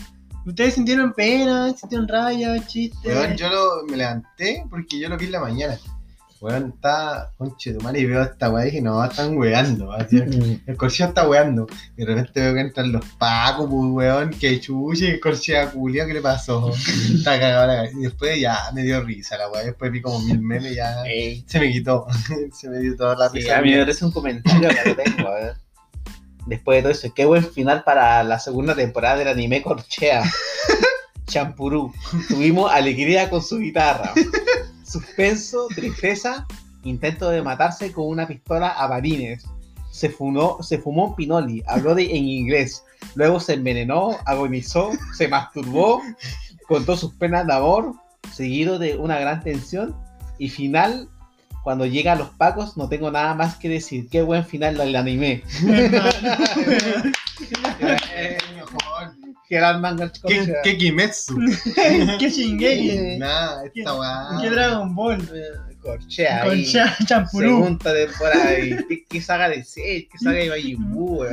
¿Ustedes 0.46 0.76
sintieron 0.76 1.14
pena? 1.14 1.74
¿Sintieron 1.76 2.08
raya? 2.08 2.66
¿Chistes? 2.68 3.00
Weón, 3.16 3.36
yo 3.36 3.50
lo- 3.50 3.86
me 3.90 3.98
levanté 3.98 4.64
porque 4.70 5.00
yo 5.00 5.10
lo 5.10 5.18
vi 5.18 5.26
en 5.26 5.32
la 5.32 5.40
mañana. 5.40 5.78
Weón, 6.42 6.74
está 6.76 7.32
conche 7.38 7.74
tu 7.74 7.80
madre 7.82 8.02
y 8.02 8.06
veo 8.06 8.22
esta 8.22 8.52
weá 8.52 8.64
y 8.64 8.66
dije, 8.70 8.82
no, 8.82 9.04
están 9.04 9.36
weando. 9.38 9.92
así, 9.94 10.18
El 10.68 10.78
corchea 10.78 11.08
está 11.08 11.28
weando. 11.28 11.66
Y 11.98 12.02
de 12.02 12.14
repente 12.14 12.42
veo 12.42 12.54
que 12.54 12.60
entran 12.60 12.92
los 12.92 13.04
pacos, 13.18 13.68
pues 13.68 13.92
weón, 13.92 14.30
que 14.32 14.60
chuche, 14.60 15.14
el 15.14 15.20
corchea 15.20 15.72
culiao, 15.72 16.06
¿qué 16.06 16.14
le 16.14 16.22
pasó? 16.22 16.72
está 17.16 17.40
cagado 17.40 17.66
la 17.66 17.76
cabeza. 17.78 17.98
Y 17.98 18.02
después 18.04 18.40
ya 18.40 18.58
me 18.76 18.84
dio 18.84 19.02
risa 19.02 19.38
la 19.38 19.50
weá. 19.50 19.64
Después 19.64 19.92
vi 19.92 20.02
como 20.02 20.20
mil 20.20 20.40
memes 20.40 20.74
y 20.74 20.76
ya 20.76 21.04
Ey, 21.08 21.44
se 21.48 21.60
me 21.60 21.72
quitó. 21.72 22.06
se 22.54 22.70
me 22.70 22.78
dio 22.80 22.96
toda 22.96 23.16
la 23.16 23.30
sí, 23.30 23.38
risa. 23.40 23.58
a 23.58 23.62
mí 23.64 23.72
me 23.72 23.80
parece 23.80 24.06
un 24.06 24.12
comentario 24.12 24.70
que 24.70 24.90
lo 24.90 24.96
tengo, 24.98 25.28
a 25.30 25.34
ver. 25.34 25.54
Después 26.46 26.78
de 26.78 26.82
todo 26.84 26.92
eso, 26.92 27.14
qué 27.14 27.26
buen 27.26 27.44
final 27.44 27.84
para 27.84 28.24
la 28.24 28.40
segunda 28.40 28.76
temporada 28.76 29.18
del 29.18 29.28
anime 29.30 29.62
Corchea. 29.62 30.24
Champurú. 31.26 31.92
Tuvimos 32.28 32.72
alegría 32.72 33.30
con 33.30 33.42
su 33.42 33.58
guitarra. 33.58 34.14
Suspenso, 34.84 35.68
tristeza, 35.74 36.46
intento 36.84 37.30
de 37.30 37.42
matarse 37.42 37.92
con 37.92 38.08
una 38.08 38.28
pistola 38.28 38.70
a 38.70 38.88
balines. 38.88 39.46
Se, 39.92 40.10
fumó, 40.10 40.62
se 40.62 40.78
fumó 40.78 41.08
un 41.08 41.16
pinoli, 41.16 41.64
habló 41.68 41.96
de, 41.96 42.04
en 42.04 42.26
inglés. 42.26 42.84
Luego 43.16 43.40
se 43.40 43.54
envenenó, 43.54 44.18
agonizó, 44.26 44.92
se 45.18 45.28
masturbó, 45.28 46.02
contó 46.68 46.96
sus 46.96 47.14
penas 47.16 47.48
de 47.48 47.54
amor, 47.54 47.94
seguido 48.32 48.78
de 48.78 48.98
una 48.98 49.20
gran 49.20 49.42
tensión. 49.42 49.96
Y 50.38 50.50
final, 50.50 51.10
cuando 51.66 51.88
llegan 51.88 52.20
los 52.20 52.30
pacos, 52.30 52.78
no 52.78 52.88
tengo 52.88 53.10
nada 53.10 53.34
más 53.34 53.56
que 53.56 53.68
decir. 53.68 54.08
Qué 54.08 54.22
buen 54.22 54.46
final 54.46 54.78
del 54.78 54.96
anime. 54.96 55.42
Gerard 59.50 59.80
Manga 59.80 60.12
¿Qué, 60.12 60.20
Corchea. 60.38 60.62
qué 60.64 60.78
Kimetsu? 60.78 61.40
¿Qué 62.20 62.30
Shingeki? 62.30 63.18
Nada, 63.18 63.64
esta 63.66 63.96
weá. 63.96 64.28
¿Qué 64.42 64.50
Dragon 64.52 64.94
Ball? 64.96 65.28
Corchea. 65.82 66.46
Cha- 66.72 66.98
champurú. 67.06 67.50
Segunda 67.50 67.94
temporada. 67.94 68.60
y 68.60 68.76
¿Qué, 68.88 69.06
qué 69.08 69.22
saga 69.22 69.50
de 69.50 69.64
seis? 69.64 70.06
¿Qué 70.12 70.18
saga 70.20 70.38
de 70.38 70.50
Majin 70.50 70.92
Buu? 70.92 71.26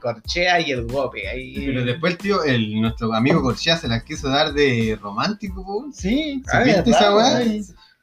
Corchea 0.00 0.60
y 0.60 0.70
el 0.72 0.86
Gope. 0.86 1.28
Ahí. 1.28 1.54
Pero 1.66 1.84
después, 1.84 2.16
tío, 2.16 2.42
el, 2.44 2.80
nuestro 2.80 3.12
amigo 3.14 3.42
Corchea 3.42 3.76
se 3.76 3.88
las 3.88 4.02
quiso 4.02 4.28
dar 4.30 4.54
de 4.54 4.98
romántico, 5.00 5.62
po. 5.62 5.88
Sí. 5.92 6.42
Ah, 6.52 6.60
¿Viste 6.60 6.82
¿verdad, 6.82 6.88
esa 6.88 7.14
weá? 7.16 7.40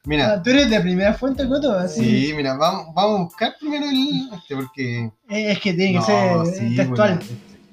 Mira, 0.05 0.33
Ah, 0.33 0.41
Tú 0.43 0.49
eres 0.51 0.69
de 0.69 0.79
primera 0.79 1.13
fuente, 1.13 1.47
Coto. 1.47 1.73
Así. 1.73 2.27
sí, 2.27 2.33
mira, 2.33 2.55
vamos, 2.55 2.93
vamos 2.95 3.19
a 3.19 3.23
buscar 3.23 3.55
primero 3.59 3.85
el 3.89 4.29
este 4.33 4.55
porque. 4.55 4.99
Eh, 5.29 5.51
Es 5.51 5.59
que 5.59 5.73
tiene 5.73 5.93
que 5.93 5.99
No, 5.99 6.45
ser 6.45 6.55
sí, 6.55 6.75
textual. 6.75 7.19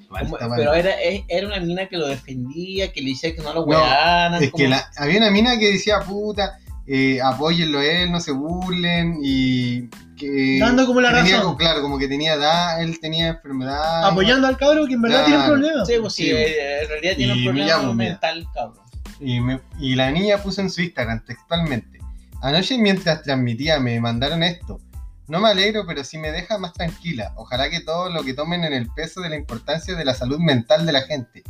Como- 0.09 0.19
esta 0.35 0.47
weá. 0.47 0.55
Pero 0.57 0.73
era, 0.73 1.01
es- 1.01 1.23
era 1.27 1.47
una 1.47 1.59
mina 1.59 1.87
que 1.87 1.97
lo 1.97 2.07
defendía, 2.07 2.91
que 2.91 3.01
le 3.01 3.09
decía 3.11 3.33
que 3.35 3.41
no 3.41 3.53
lo 3.53 3.61
No, 3.61 3.65
wearan. 3.67 4.33
Es 4.35 4.41
que 4.41 4.51
como- 4.51 4.67
la- 4.69 4.89
había 4.97 5.17
una 5.19 5.31
mina 5.31 5.57
que 5.57 5.71
decía, 5.71 5.99
puta, 6.01 6.57
eh, 6.85 7.19
apóyenlo 7.21 7.79
a 7.79 7.85
él, 7.85 8.11
no 8.11 8.19
se 8.21 8.31
burlen 8.31 9.17
y 9.21 9.87
que... 10.17 10.57
Dando 10.59 10.85
como 10.85 11.01
la 11.01 11.09
que 11.09 11.15
tenía 11.17 11.31
razón. 11.33 11.45
como- 11.47 11.57
claro, 11.57 11.81
como 11.81 11.97
que 11.97 12.07
tenía 12.07 12.33
edad, 12.35 12.81
él 12.81 12.99
tenía 12.99 13.27
enfermedad. 13.29 14.05
Apoyando 14.05 14.47
al 14.47 14.57
cabro 14.57 14.85
que 14.87 14.93
en 14.93 15.01
verdad 15.01 15.23
tiene 15.25 15.37
un 15.39 15.43
Claro. 15.45 15.59
problema. 15.61 15.85
Sí, 15.85 15.93
pues 15.99 16.13
sí, 16.13 16.23
Sí. 16.23 16.29
eh, 16.31 16.81
en 16.83 16.89
realidad 16.89 17.13
tiene 17.17 17.35
Y 17.35 17.37
un 17.39 17.43
problema 17.53 17.77
mira. 17.79 17.93
mental, 17.93 18.47
cabrón. 18.53 18.85
Y, 19.19 19.39
me- 19.41 19.59
y 19.79 19.95
la 19.95 20.11
niña 20.11 20.37
puso 20.37 20.61
en 20.61 20.69
su 20.69 20.81
Instagram 20.81 21.23
textualmente. 21.25 21.96
Anoche 22.41 22.77
mientras 22.77 23.23
transmitía 23.23 23.79
me 23.79 23.99
mandaron 23.99 24.43
esto. 24.43 24.79
No 25.27 25.39
me 25.39 25.49
alegro, 25.49 25.85
pero 25.85 26.03
sí 26.03 26.17
me 26.17 26.31
deja 26.31 26.57
más 26.57 26.73
tranquila. 26.73 27.33
Ojalá 27.35 27.69
que 27.69 27.81
todos 27.81 28.13
lo 28.13 28.23
que 28.23 28.33
tomen 28.33 28.63
en 28.63 28.73
el 28.73 28.89
peso 28.91 29.21
de 29.21 29.29
la 29.29 29.35
importancia 29.35 29.95
de 29.95 30.05
la 30.05 30.13
salud 30.13 30.39
mental 30.39 30.85
de 30.85 30.93
la 30.93 31.01
gente. 31.01 31.43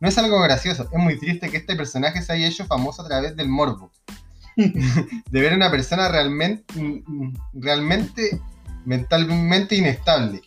No 0.00 0.08
es 0.08 0.18
algo 0.18 0.40
gracioso, 0.40 0.88
es 0.92 0.98
muy 0.98 1.18
triste 1.18 1.50
que 1.50 1.56
este 1.56 1.76
personaje 1.76 2.22
se 2.22 2.32
haya 2.32 2.46
hecho 2.46 2.66
famoso 2.66 3.02
a 3.02 3.08
través 3.08 3.36
del 3.36 3.48
morbo. 3.48 3.90
de 4.56 5.40
ver 5.40 5.52
a 5.52 5.56
una 5.56 5.70
persona 5.70 6.08
realmente, 6.08 6.64
realmente 7.54 8.40
mentalmente 8.84 9.76
inestable. 9.76 10.42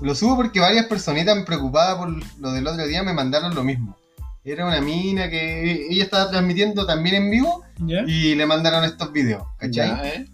Lo 0.00 0.14
subo 0.14 0.36
porque 0.36 0.58
varias 0.58 0.86
personitas 0.86 1.44
preocupadas 1.44 1.96
por 1.96 2.40
lo 2.40 2.52
del 2.52 2.66
otro 2.66 2.86
día 2.86 3.02
me 3.02 3.12
mandaron 3.12 3.54
lo 3.54 3.62
mismo. 3.62 3.96
Era 4.44 4.66
una 4.66 4.80
mina 4.80 5.30
que 5.30 5.86
ella 5.90 6.04
estaba 6.04 6.30
transmitiendo 6.30 6.84
también 6.86 7.14
en 7.16 7.30
vivo 7.30 7.64
y 8.06 8.34
le 8.34 8.44
mandaron 8.46 8.84
estos 8.84 9.10
videos, 9.12 9.42
¿cachai? 9.58 9.90
¿eh? 10.06 10.26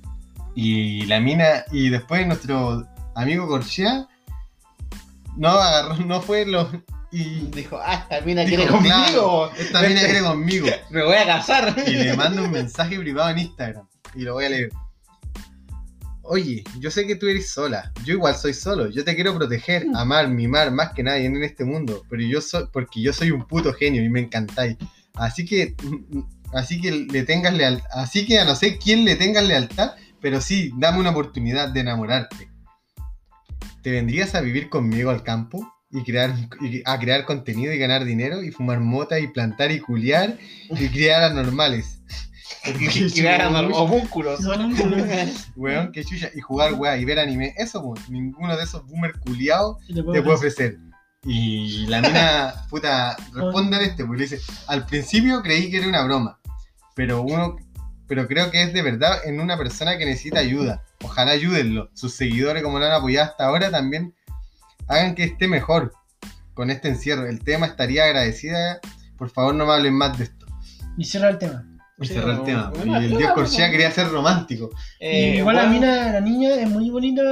Y 0.56 1.06
la 1.06 1.20
mina, 1.20 1.64
y 1.70 1.90
después 1.90 2.26
nuestro 2.26 2.86
amigo 3.14 3.46
Corchea 3.46 4.08
no 5.36 5.48
agarró, 5.48 5.96
no 6.04 6.20
fue 6.20 6.44
lo. 6.44 6.68
Y 7.12 7.46
Dijo, 7.54 7.78
ah, 7.82 7.94
esta 8.08 8.20
mina 8.24 8.42
dijo, 8.42 8.56
quiere 8.56 8.70
conmigo. 8.70 8.94
"Claro, 8.94 9.52
esta 9.56 9.82
mina 9.82 10.00
quiere 10.00 10.20
conmigo. 10.22 10.66
Me 10.90 11.04
voy 11.04 11.16
a 11.16 11.26
casar. 11.26 11.74
Y 11.86 11.90
le 11.92 12.16
mando 12.16 12.44
un 12.44 12.50
mensaje 12.50 12.98
privado 12.98 13.30
en 13.30 13.38
Instagram. 13.38 13.86
Y 14.14 14.22
lo 14.22 14.34
voy 14.34 14.44
a 14.44 14.50
leer. 14.50 14.70
Oye, 16.32 16.62
yo 16.78 16.92
sé 16.92 17.08
que 17.08 17.16
tú 17.16 17.26
eres 17.26 17.50
sola. 17.50 17.90
Yo 18.04 18.14
igual 18.14 18.36
soy 18.36 18.54
solo. 18.54 18.88
Yo 18.88 19.04
te 19.04 19.16
quiero 19.16 19.34
proteger, 19.34 19.84
amar, 19.96 20.28
mimar 20.28 20.70
más 20.70 20.92
que 20.92 21.02
nadie 21.02 21.26
en 21.26 21.42
este 21.42 21.64
mundo. 21.64 22.04
Pero 22.08 22.22
yo 22.22 22.40
soy, 22.40 22.66
porque 22.72 23.02
yo 23.02 23.12
soy 23.12 23.32
un 23.32 23.48
puto 23.48 23.72
genio 23.72 24.04
y 24.04 24.08
me 24.08 24.20
encantáis. 24.20 24.76
Así 25.14 25.44
que, 25.44 25.74
así 26.54 26.80
que 26.80 26.92
le 26.92 27.24
tengas 27.24 27.52
lealtad. 27.52 27.90
Así 27.92 28.26
que 28.26 28.38
a 28.38 28.44
no 28.44 28.54
sé 28.54 28.78
quién 28.78 29.04
le 29.04 29.16
tengas 29.16 29.44
lealtad, 29.44 29.96
pero 30.20 30.40
sí, 30.40 30.70
dame 30.76 31.00
una 31.00 31.10
oportunidad 31.10 31.70
de 31.70 31.80
enamorarte. 31.80 32.48
¿Te 33.82 33.90
vendrías 33.90 34.36
a 34.36 34.40
vivir 34.40 34.68
conmigo 34.68 35.10
al 35.10 35.24
campo? 35.24 35.68
Y 35.90 36.04
crear, 36.04 36.32
y 36.60 36.80
a 36.84 36.96
crear 37.00 37.24
contenido 37.24 37.72
y 37.72 37.78
ganar 37.78 38.04
dinero 38.04 38.40
y 38.40 38.52
fumar 38.52 38.78
mota 38.78 39.18
y 39.18 39.26
plantar 39.26 39.72
y 39.72 39.80
culiar 39.80 40.38
y 40.68 40.88
criar 40.90 41.24
anormales. 41.24 41.98
Y 43.14 43.26
hagan 43.26 43.72
homúnculos. 43.72 44.40
Weón, 45.56 45.92
qué 45.92 46.04
chucha. 46.04 46.30
Y 46.34 46.40
jugar 46.40 46.74
weá 46.74 46.96
y 46.96 47.04
ver 47.04 47.18
anime. 47.18 47.54
Eso, 47.56 47.94
ninguno 48.08 48.56
de 48.56 48.64
esos 48.64 48.86
boomer 48.86 49.18
culiados 49.20 49.78
te 49.86 50.02
puede 50.02 50.32
ofrecer. 50.32 50.78
Y 51.24 51.86
la 51.86 52.00
mina, 52.00 52.54
puta, 52.70 53.16
responde 53.34 53.76
a 53.76 53.80
este, 53.82 54.04
porque 54.04 54.22
le 54.22 54.28
dice, 54.28 54.52
al 54.66 54.86
principio 54.86 55.42
creí 55.42 55.70
que 55.70 55.78
era 55.78 55.88
una 55.88 56.02
broma, 56.02 56.40
pero 56.94 57.20
uno, 57.20 57.56
pero 58.06 58.26
creo 58.26 58.50
que 58.50 58.62
es 58.62 58.72
de 58.72 58.82
verdad 58.82 59.18
en 59.24 59.38
una 59.38 59.58
persona 59.58 59.98
que 59.98 60.06
necesita 60.06 60.40
ayuda. 60.40 60.82
Ojalá 61.02 61.32
ayúdenlo. 61.32 61.90
Sus 61.94 62.14
seguidores, 62.14 62.62
como 62.62 62.78
lo 62.78 62.86
han 62.86 62.92
apoyado 62.92 63.30
hasta 63.30 63.44
ahora, 63.46 63.70
también 63.70 64.14
hagan 64.88 65.14
que 65.14 65.24
esté 65.24 65.46
mejor 65.46 65.92
con 66.54 66.70
este 66.70 66.88
encierro. 66.88 67.26
El 67.26 67.40
tema 67.44 67.66
estaría 67.66 68.04
agradecida. 68.04 68.80
Por 69.16 69.28
favor, 69.30 69.54
no 69.54 69.66
me 69.66 69.72
hablen 69.72 69.94
más 69.94 70.16
de 70.16 70.24
esto. 70.24 70.46
Y 70.96 71.04
cierra 71.04 71.28
el 71.28 71.38
tema. 71.38 71.69
Y 72.00 72.06
Sí, 72.06 72.14
cerró 72.14 72.32
el 72.32 72.42
tema. 72.44 72.72
no, 72.84 72.96
el 72.96 73.16
dios 73.16 73.32
no. 73.36 73.70
quería 73.70 73.90
ser 73.90 74.08
romántico. 74.08 74.70
Eh, 74.98 75.36
Igual 75.38 75.56
la 75.56 75.66
mina, 75.66 76.12
la 76.12 76.20
niña 76.20 76.54
es 76.54 76.68
muy 76.68 76.88
bonita. 76.88 77.22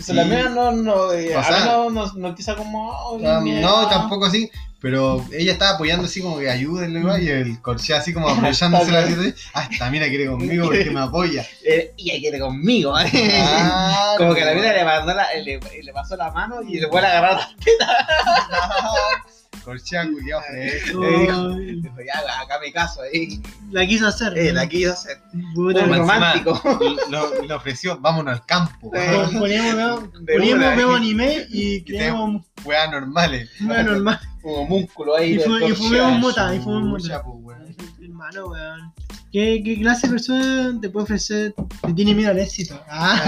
se 0.00 0.14
la 0.14 0.24
mina 0.24 0.48
no, 0.48 0.72
no, 0.72 1.12
eh, 1.12 1.36
O 1.36 1.42
sea- 1.44 1.64
no, 1.66 1.90
no, 2.14 2.34
quizá 2.34 2.54
como. 2.56 2.88
oh, 2.90 3.20
Ah, 3.26 3.40
no, 3.44 3.88
tampoco 3.88 4.26
así. 4.26 4.50
Pero 4.82 5.22
ella 5.30 5.52
estaba 5.52 5.72
apoyando 5.72 6.06
así 6.06 6.22
como 6.22 6.38
que 6.38 6.48
ayúdenle 6.48 7.00
igual, 7.00 7.22
y 7.22 7.28
el 7.28 7.60
Corchea 7.60 7.98
así 7.98 8.14
como 8.14 8.28
aprovechándose 8.30 8.90
la 8.90 9.06
situación. 9.06 9.34
Hasta 9.52 9.90
mira 9.90 10.08
quiere 10.08 10.26
conmigo 10.26 10.64
porque 10.64 10.90
me 10.90 11.00
apoya. 11.00 11.46
Eh, 11.62 11.92
ella 11.98 12.14
quiere 12.18 12.38
conmigo. 12.40 12.98
¿eh? 12.98 13.10
Ah, 13.44 14.14
como 14.16 14.32
que 14.34 14.42
la 14.44 14.54
mina 14.54 14.72
le, 14.72 14.82
mandó 14.84 15.12
la, 15.12 15.26
le, 15.34 15.60
le 15.82 15.92
pasó 15.92 16.16
la 16.16 16.30
mano 16.30 16.62
y 16.62 16.80
le 16.80 16.88
fue 16.88 17.00
a 17.04 17.18
agarrar. 17.18 17.40
Corchea 17.58 17.76
culiao 18.48 18.94
Eh, 19.74 20.80
dijo, 20.86 21.00
Ay, 21.02 21.80
dijo, 21.80 21.96
ya, 22.06 22.40
acá 22.42 22.58
me 22.60 22.72
caso. 22.72 23.00
Eh, 23.12 23.40
La 23.70 23.86
quiso 23.86 24.06
hacer. 24.06 24.36
eh, 24.36 24.52
la 24.52 24.68
quiso 24.68 24.92
hacer. 24.92 25.18
Puta, 25.54 25.84
Un 25.84 25.94
romántico. 25.96 26.60
Lo, 27.10 27.42
le 27.42 27.54
ofreció, 27.54 27.98
vámonos 27.98 28.34
al 28.34 28.46
campo. 28.46 28.90
Eh, 28.94 29.22
Pon- 29.30 29.38
Poníamos, 29.40 29.74
veo- 29.76 30.10
De 30.20 30.32
poníamos, 30.34 30.64
una, 30.66 30.74
vemos 30.76 30.96
anime 30.96 31.46
y 31.50 31.82
creamos 31.84 32.46
Weas 32.64 32.90
normales. 32.90 33.50
una 33.60 33.82
normal. 33.82 34.20
Como 34.42 34.66
músculo 34.66 35.16
ahí. 35.16 35.34
Y, 35.34 35.38
fu- 35.40 35.58
y 35.58 35.72
fumemos 35.74 36.18
mota, 36.18 36.54
y 36.54 36.60
fumemos 36.60 37.02
mota. 37.02 37.22
pues. 37.22 37.58
Hermano, 38.02 38.46
weón. 38.46 38.92
¿Qué, 39.32 39.62
¿Qué 39.64 39.78
clase 39.80 40.06
de 40.08 40.12
persona 40.14 40.78
te 40.80 40.90
puede 40.90 41.04
ofrecer? 41.04 41.54
Te 41.82 41.92
tiene 41.94 42.14
miedo 42.14 42.30
al 42.30 42.38
éxito. 42.40 42.82
Ah, 42.88 43.22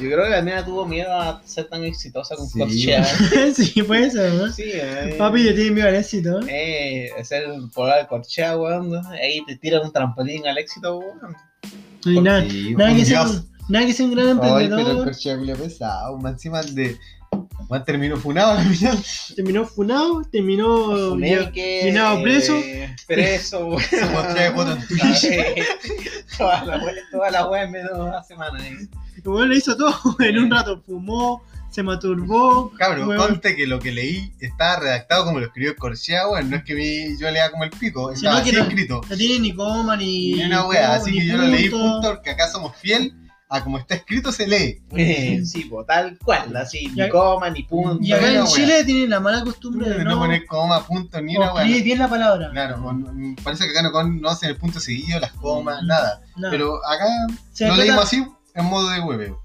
Yo 0.00 0.08
creo 0.10 0.24
que 0.24 0.30
la 0.30 0.42
mina 0.42 0.64
tuvo 0.64 0.86
miedo 0.86 1.12
a 1.12 1.42
ser 1.44 1.66
tan 1.68 1.82
exitosa 1.84 2.36
con 2.36 2.46
Sí. 2.48 2.58
Corchea. 2.58 3.04
sí, 3.54 3.82
puede 3.82 4.10
ser, 4.10 4.32
¿no? 4.34 4.52
Sí, 4.52 4.62
eh. 4.72 5.14
Papi 5.18 5.42
le 5.42 5.52
tiene 5.54 5.70
miedo 5.72 5.88
al 5.88 5.96
éxito. 5.96 6.40
Eh, 6.48 7.10
ser 7.24 7.44
por 7.74 7.92
de 7.92 8.06
Corchea, 8.06 8.56
weón. 8.56 8.90
¿no? 8.90 9.08
Ahí 9.10 9.40
te 9.46 9.56
tiran 9.56 9.82
un 9.84 9.92
trampolín 9.92 10.46
al 10.46 10.56
éxito, 10.58 10.98
weón. 10.98 11.18
No 12.04 12.10
hay 12.12 12.20
nada, 12.20 12.44
nada, 12.76 12.94
que 12.94 13.04
sea, 13.04 13.26
nada 13.68 13.84
que 13.86 13.92
sea 13.92 14.06
un 14.06 14.14
gran 14.14 14.28
Ay, 14.28 14.36
pero 14.40 14.56
el 14.58 14.64
emprendedor. 14.66 15.04
Corchea 15.04 15.36
culiao 15.36 15.58
pesado. 15.58 16.18
más 16.18 16.32
Encima 16.34 16.62
de. 16.62 16.96
Terminó 17.84 18.16
funado 18.16 18.52
al 18.52 18.64
final. 18.74 18.98
Terminó 19.36 19.66
funado, 19.66 20.22
terminó 20.32 21.10
Funeque, 21.10 21.80
llenado 21.84 22.22
preso. 22.22 22.56
eh, 22.56 22.94
preso, 23.06 23.66
weón. 23.66 23.80
Se 23.82 24.04
mostró 24.06 24.34
de 24.34 24.50
foto 24.52 24.72
en 24.72 24.78
Twitch. 24.88 25.26
toda 26.38 26.64
la 26.64 26.78
wea, 26.78 26.94
toda 27.10 27.30
la 27.30 27.48
wea 27.48 27.62
en 27.64 27.70
menos 27.72 27.92
de 27.98 28.00
una 28.04 28.22
semana. 28.22 28.66
eh. 28.66 28.88
El 29.24 29.28
weón 29.28 29.48
le 29.48 29.56
hizo 29.56 29.76
todo. 29.76 29.94
En 30.20 30.38
un 30.38 30.50
rato 30.50 30.82
fumó, 30.86 31.42
se 31.70 31.82
masturbó. 31.82 32.72
Cabrón, 32.78 33.08
weón. 33.08 33.28
conste 33.28 33.56
que 33.56 33.66
lo 33.66 33.78
que 33.78 33.92
leí 33.92 34.32
estaba 34.40 34.80
redactado 34.80 35.24
como 35.24 35.38
lo 35.40 35.46
escribió 35.46 35.76
Corchea, 35.76 36.28
weón. 36.28 36.50
No 36.50 36.56
es 36.56 36.64
que 36.64 36.74
mi- 36.74 37.18
yo 37.18 37.30
lea 37.30 37.50
como 37.50 37.64
el 37.64 37.70
pico, 37.70 38.10
estaba 38.12 38.38
así 38.38 38.52
no- 38.52 38.62
escrito. 38.62 39.00
No 39.08 39.16
tiene 39.16 39.40
ni 39.40 39.54
coma 39.54 39.96
ni. 39.96 40.34
Ni 40.34 40.44
una 40.44 40.66
wea, 40.66 40.94
así 40.94 41.12
que 41.12 41.26
yo 41.26 41.36
lo 41.36 41.44
leí 41.44 41.68
punto. 41.68 42.00
porque 42.10 42.30
acá 42.30 42.48
somos 42.50 42.76
fiel 42.76 43.14
a 43.50 43.64
como 43.64 43.78
está 43.78 43.94
escrito 43.94 44.30
se 44.30 44.46
lee. 44.46 44.82
Eh, 44.94 45.40
sí, 45.42 45.64
po, 45.64 45.82
tal 45.82 46.18
cual, 46.18 46.54
así, 46.54 46.86
ni 46.94 47.08
coma, 47.08 47.48
ni 47.48 47.62
punto. 47.62 47.98
Y 48.02 48.12
acá 48.12 48.28
en 48.28 48.34
wea. 48.42 48.46
Chile 48.46 48.84
tienen 48.84 49.08
la 49.08 49.20
mala 49.20 49.42
costumbre 49.42 49.88
de 49.88 50.04
no, 50.04 50.10
no, 50.10 50.18
poner 50.18 50.44
coma, 50.46 50.86
punto, 50.86 51.18
ni 51.22 51.34
o 51.36 51.40
una 51.40 51.54
wea. 51.54 51.64
bien 51.64 51.98
la 51.98 52.08
palabra. 52.08 52.50
Claro, 52.50 52.82
parece 53.42 53.64
que 53.64 53.70
acá 53.70 53.82
no 53.82 53.90
conocen 53.92 54.50
el 54.50 54.56
punto 54.56 54.78
seguido, 54.80 55.18
las 55.18 55.32
comas, 55.32 55.82
nada. 55.82 56.20
No. 56.36 56.50
Pero 56.50 56.76
acá 56.86 57.06
Se 57.52 57.66
lo 57.66 57.76
leímos 57.76 58.04
así 58.04 58.22
en 58.58 58.64
modo 58.66 58.90
de 58.90 59.00
hueveo. 59.00 59.40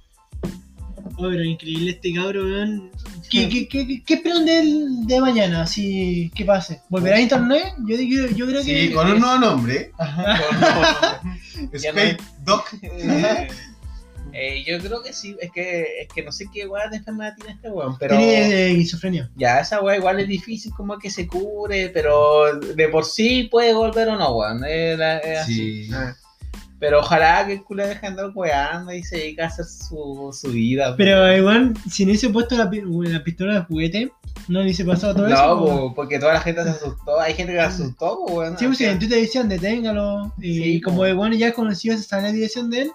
Oh, 1.16 1.30
pero 1.30 1.44
increíble 1.44 1.92
este 1.92 2.14
cabrón, 2.14 2.52
weón. 2.52 2.92
¿Qué, 3.30 3.48
qué, 3.50 3.68
qué, 3.68 3.88
qué- 3.88 4.04
qué 4.04 4.14
esperan 4.16 4.46
de 4.46 4.60
él 4.60 4.88
de 5.08 5.20
mañana? 5.22 5.64
Así, 5.64 6.32
¿qué 6.36 6.46
pase? 6.46 6.82
¿Volverá 6.90 7.18
a 7.18 7.22
internet? 7.22 7.74
Yo, 7.88 7.98
digo, 7.98 8.28
yo 8.36 8.46
creo 8.48 8.62
Sí, 8.64 8.90
que. 8.90 8.94
con 8.94 9.10
un 9.12 9.20
nuevo 9.20 9.38
nombre. 9.40 9.92
Ya 11.72 11.92
Spade 11.92 12.18
Doc. 12.44 12.66
Eh, 14.36 14.64
yo 14.66 14.80
creo 14.80 15.04
que 15.04 15.14
sí, 15.14 15.36
es 15.40 15.52
que, 15.52 16.02
es 16.02 16.08
que 16.12 16.24
no 16.24 16.32
sé 16.32 16.48
qué 16.52 16.66
weá 16.66 16.88
de 16.90 16.98
enfermedad 16.98 17.36
tiene 17.36 17.52
este 17.54 17.70
weón, 17.70 17.96
pero 18.00 18.18
Tiene 18.18 18.34
eh, 18.50 18.72
esquizofrenia. 18.72 19.30
ya 19.36 19.60
esa 19.60 19.80
weá 19.80 19.96
igual 19.98 20.20
es 20.22 20.28
difícil 20.28 20.72
como 20.76 20.98
que 20.98 21.12
se 21.12 21.28
cure, 21.28 21.90
pero 21.90 22.56
de 22.60 22.88
por 22.88 23.06
sí 23.06 23.44
puede 23.44 23.74
volver 23.76 24.08
o 24.10 24.16
no, 24.18 24.36
weón. 24.36 24.64
Así. 24.64 25.86
Sí. 25.86 25.90
Ah. 25.94 26.16
Pero 26.86 27.00
ojalá 27.00 27.48
que 27.48 27.54
el 27.54 27.64
culo 27.64 27.88
deje 27.88 28.02
de 28.02 28.08
andar 28.08 28.32
weando 28.36 28.92
y 28.94 29.02
se 29.04 29.16
dedique 29.16 29.42
a 29.42 29.46
hacer 29.48 29.64
su, 29.64 30.38
su 30.38 30.52
vida. 30.52 30.96
Pero 30.98 31.34
igual, 31.34 31.74
si 31.90 32.04
no 32.04 32.10
hubiese 32.10 32.28
puesto 32.30 32.58
la, 32.58 32.70
pi- 32.70 32.82
la 32.86 33.24
pistola 33.24 33.54
de 33.54 33.62
juguete, 33.62 34.12
no 34.50 34.60
hubiese 34.62 34.84
pasado 34.84 35.16
todo 35.16 35.28
eso. 35.28 35.36
No, 35.48 35.60
po. 35.60 35.66
po, 35.66 35.96
porque 35.96 36.20
toda 36.20 36.34
la 36.34 36.42
gente 36.42 36.62
se 36.64 36.72
asustó. 36.72 37.22
Hay 37.22 37.36
gente 37.36 37.54
que 37.54 37.60
se 37.60 37.66
asustó, 37.66 38.20
weón. 38.26 38.58
Sí, 38.58 38.66
pues 38.66 38.78
si 38.80 38.84
en 38.84 39.00
Twitter 39.00 39.18
decían 39.22 39.48
deténgalo. 39.48 40.34
Y 40.42 40.58
Sí, 40.62 40.82
como 40.82 41.06
el 41.06 41.16
bueno 41.16 41.38
ya 41.38 41.54
conocido, 41.54 41.96
se 41.96 42.04
sabe 42.04 42.24
la 42.24 42.32
dirección 42.34 42.70
de 42.70 42.82
él. 42.82 42.92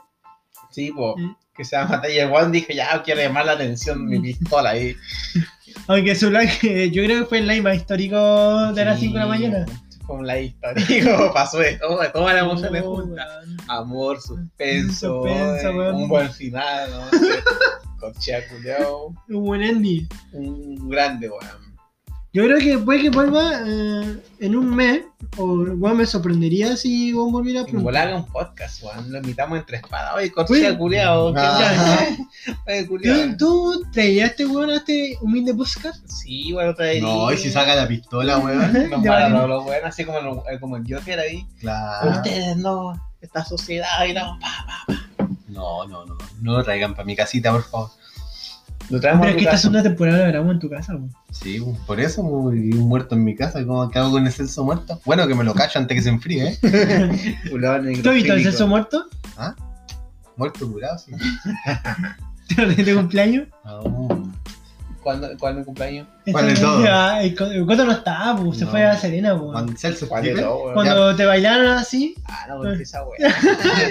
Sí, 0.70 0.93
po, 0.95 1.16
Mm. 1.16 1.34
que 1.57 1.64
se 1.64 1.74
va 1.76 1.84
a 1.84 1.89
matar. 1.89 2.11
Y 2.11 2.18
el 2.18 2.30
weón 2.30 2.53
dijo, 2.53 2.70
ya 2.74 3.03
quiero 3.03 3.22
llamar 3.22 3.47
la 3.47 3.53
atención 3.53 4.05
mi 4.05 4.20
pistola 4.20 4.68
ahí. 4.68 4.95
Aunque 5.86 6.14
su 6.14 6.30
like, 6.30 6.91
yo 6.91 7.03
creo 7.05 7.20
que 7.20 7.26
fue 7.26 7.39
el 7.39 7.47
like 7.47 7.62
más 7.62 7.76
histórico 7.76 8.70
de 8.74 8.84
las 8.84 9.01
5 9.01 9.14
de 9.14 9.18
la 9.20 9.26
mañana. 9.26 9.66
Fue 10.09 10.16
un 10.16 10.26
like 10.26 10.56
histórico, 10.56 11.30
pasó 11.34 11.59
de 11.59 11.76
todo, 11.76 12.00
de 12.00 12.09
todas 12.09 12.34
las 12.34 12.42
emociones 12.44 12.82
Oh, 12.84 12.96
juntas. 12.96 13.28
Amor, 13.68 14.18
suspenso, 14.20 15.22
Suspenso, 15.22 15.68
eh, 15.82 15.92
un 15.92 16.09
buen 16.09 16.32
final, 16.32 16.90
¿no? 16.90 17.11
sé, 17.18 17.42
Corchea 18.00 18.48
culiao, 18.48 19.14
Un 19.28 19.44
buen 19.44 19.61
ending. 19.62 20.09
un 20.32 20.88
grande, 20.88 21.28
weón. 21.28 21.67
Yo 22.33 22.45
creo 22.45 22.59
que 22.59 22.79
puede 22.79 23.03
que 23.03 23.11
vuelva 23.11 23.53
eh, 23.66 24.18
en 24.41 24.57
un 24.57 24.74
mes. 24.74 25.03
O 25.37 25.47
bueno, 25.47 25.97
me 25.97 26.07
sorprendería 26.07 26.76
si 26.76 27.12
Gon 27.12 27.33
volviera 27.33 27.62
pronto. 27.64 27.83
volar 27.83 28.14
un 28.14 28.24
podcast, 28.26 28.83
weón. 28.83 29.11
Lo 29.11 29.18
invitamos 29.18 29.59
entre 29.59 29.79
espadas. 29.79 30.14
Oye, 30.14 30.31
Corchea 30.31 30.70
Uy. 30.72 30.76
culiao, 30.76 31.33
¿qué 31.35 31.41
Ah. 31.43 32.07
tal? 32.47 32.57
Oye, 32.66 32.87
culiao. 32.87 33.37
¿Tú, 33.37 33.37
¿Tú 33.83 33.83
traías 33.93 34.31
este 34.31 34.47
weón 34.47 34.70
a 34.70 34.76
este 34.76 35.16
humilde 35.20 35.55
podcast? 35.55 36.07
Sí, 36.09 36.53
bueno, 36.53 36.74
vez. 36.79 37.03
No, 37.03 37.33
y 37.33 37.37
si 37.39 37.51
saca 37.51 37.74
la 37.74 37.89
pistola, 37.89 38.39
weón. 38.39 38.72
Nos 38.91 39.03
ya. 39.03 39.29
los, 39.29 39.64
weones, 39.64 39.85
así 39.85 40.05
como, 40.05 40.18
el- 40.18 40.55
eh, 40.55 40.61
como 40.61 40.76
el 40.76 40.85
Joker 40.89 41.18
ahí. 41.18 41.47
Claro. 41.61 42.11
Ustedes 42.11 42.57
no, 42.57 42.93
esta 43.20 43.45
sociedad 43.45 44.05
y 44.09 44.12
no, 44.12 44.39
pa, 44.41 44.85
pa. 44.87 45.35
No, 45.49 45.87
no, 45.87 46.05
no. 46.05 46.16
No 46.41 46.53
lo 46.59 46.62
traigan 46.62 46.93
para 46.93 47.05
mi 47.05 47.16
casita, 47.16 47.51
por 47.51 47.64
favor. 47.64 47.91
Lo 48.91 49.01
traemos 49.01 49.26
Pero 49.26 49.30
es 49.30 49.36
que 49.36 49.41
esta 49.43 49.51
casa. 49.53 49.62
segunda 49.62 49.82
temporada 49.82 50.18
la 50.18 50.28
grabamos 50.28 50.55
en 50.55 50.61
tu 50.61 50.70
casa, 50.70 50.95
weón. 50.95 51.12
Sí, 51.30 51.62
por 51.86 52.01
eso, 52.01 52.22
y 52.55 52.72
un 52.72 52.89
muerto 52.89 53.14
en 53.14 53.24
mi 53.24 53.34
casa. 53.34 53.64
¿Cómo 53.64 53.89
qué 53.91 53.99
hago 53.99 54.12
con 54.12 54.26
el 54.26 54.32
censo 54.32 54.64
muerto? 54.64 55.01
Bueno, 55.05 55.26
que 55.28 55.34
me 55.34 55.45
lo 55.45 55.55
cacho 55.55 55.78
antes 55.78 55.95
que 55.95 56.03
se 56.03 56.09
enfríe, 56.09 56.49
¿eh? 56.49 56.59
¿Tú 57.51 57.66
has 57.66 57.82
visto 58.14 58.32
el 58.32 58.43
censo 58.43 58.66
muerto? 58.66 59.07
Muerto 60.36 60.70
curado, 60.70 60.99
sí. 60.99 61.12
¿De 62.57 62.95
cumpleaños? 62.95 63.49
No. 63.64 64.32
¿Cuándo, 65.03 65.28
¿Cuándo 65.39 65.64
cumpleaños? 65.64 66.07
¿Cuál 66.33 66.55
de? 66.55 66.89
Ah, 66.89 67.22
El 67.22 67.37
el 67.53 67.66
Coto 67.66 67.85
no 67.85 67.93
estaba, 67.93 68.37
pues, 68.37 68.59
se 68.59 68.64
No. 68.64 68.70
fue 68.70 68.85
a 68.85 68.97
Serena, 68.97 69.39
pues. 69.39 69.53
Cuando 69.53 69.72
Celso 69.76 70.09
¿Cuál 70.09 70.22
de 70.24 70.35
weón? 70.35 70.74
Cuando 70.74 71.16
te 71.16 71.24
bailaron 71.24 71.66
así, 71.79 72.14
Ah, 72.26 72.47
no, 72.49 72.57
porque 72.59 72.83
esa 72.83 73.03
weá. 73.05 73.18
Ah. 73.29 73.91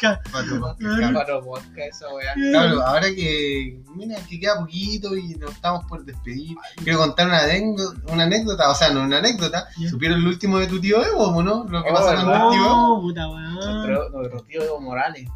cabrón. 0.00 1.14
Para 1.14 1.36
vodka, 1.38 1.84
esa 1.84 2.12
weá. 2.14 2.34
Claro, 2.34 2.82
ahora 2.82 3.06
que, 3.14 3.78
mira, 3.94 4.16
que 4.28 4.40
queda 4.40 4.58
poquito 4.58 5.16
y 5.16 5.34
nos 5.36 5.52
estamos 5.52 5.84
por 5.86 6.04
despedir, 6.04 6.56
quiero 6.82 6.98
contar 6.98 7.26
una 7.28 7.40
anécdota, 7.42 8.12
una 8.12 8.24
anécdota, 8.24 8.70
o 8.70 8.74
sea, 8.74 8.90
no 8.90 9.02
una 9.02 9.18
anécdota. 9.18 9.66
¿Supieron 9.88 10.18
el 10.20 10.26
último 10.26 10.58
de 10.58 10.66
tu 10.66 10.80
tío 10.80 11.04
Evo, 11.04 11.42
no? 11.42 11.64
Lo 11.68 11.82
que 11.82 11.90
Oh, 11.90 11.94
pasa 11.94 12.16
con 12.16 12.30
el 12.30 12.38
tío 12.50 12.64
Evo. 12.64 12.94
Oh, 12.96 13.00
puta 13.00 13.28
weón. 13.28 13.54
Nuestro, 13.54 14.10
nuestro 14.10 14.40
tío 14.42 14.62
Evo 14.62 14.80
Morales. 14.80 15.28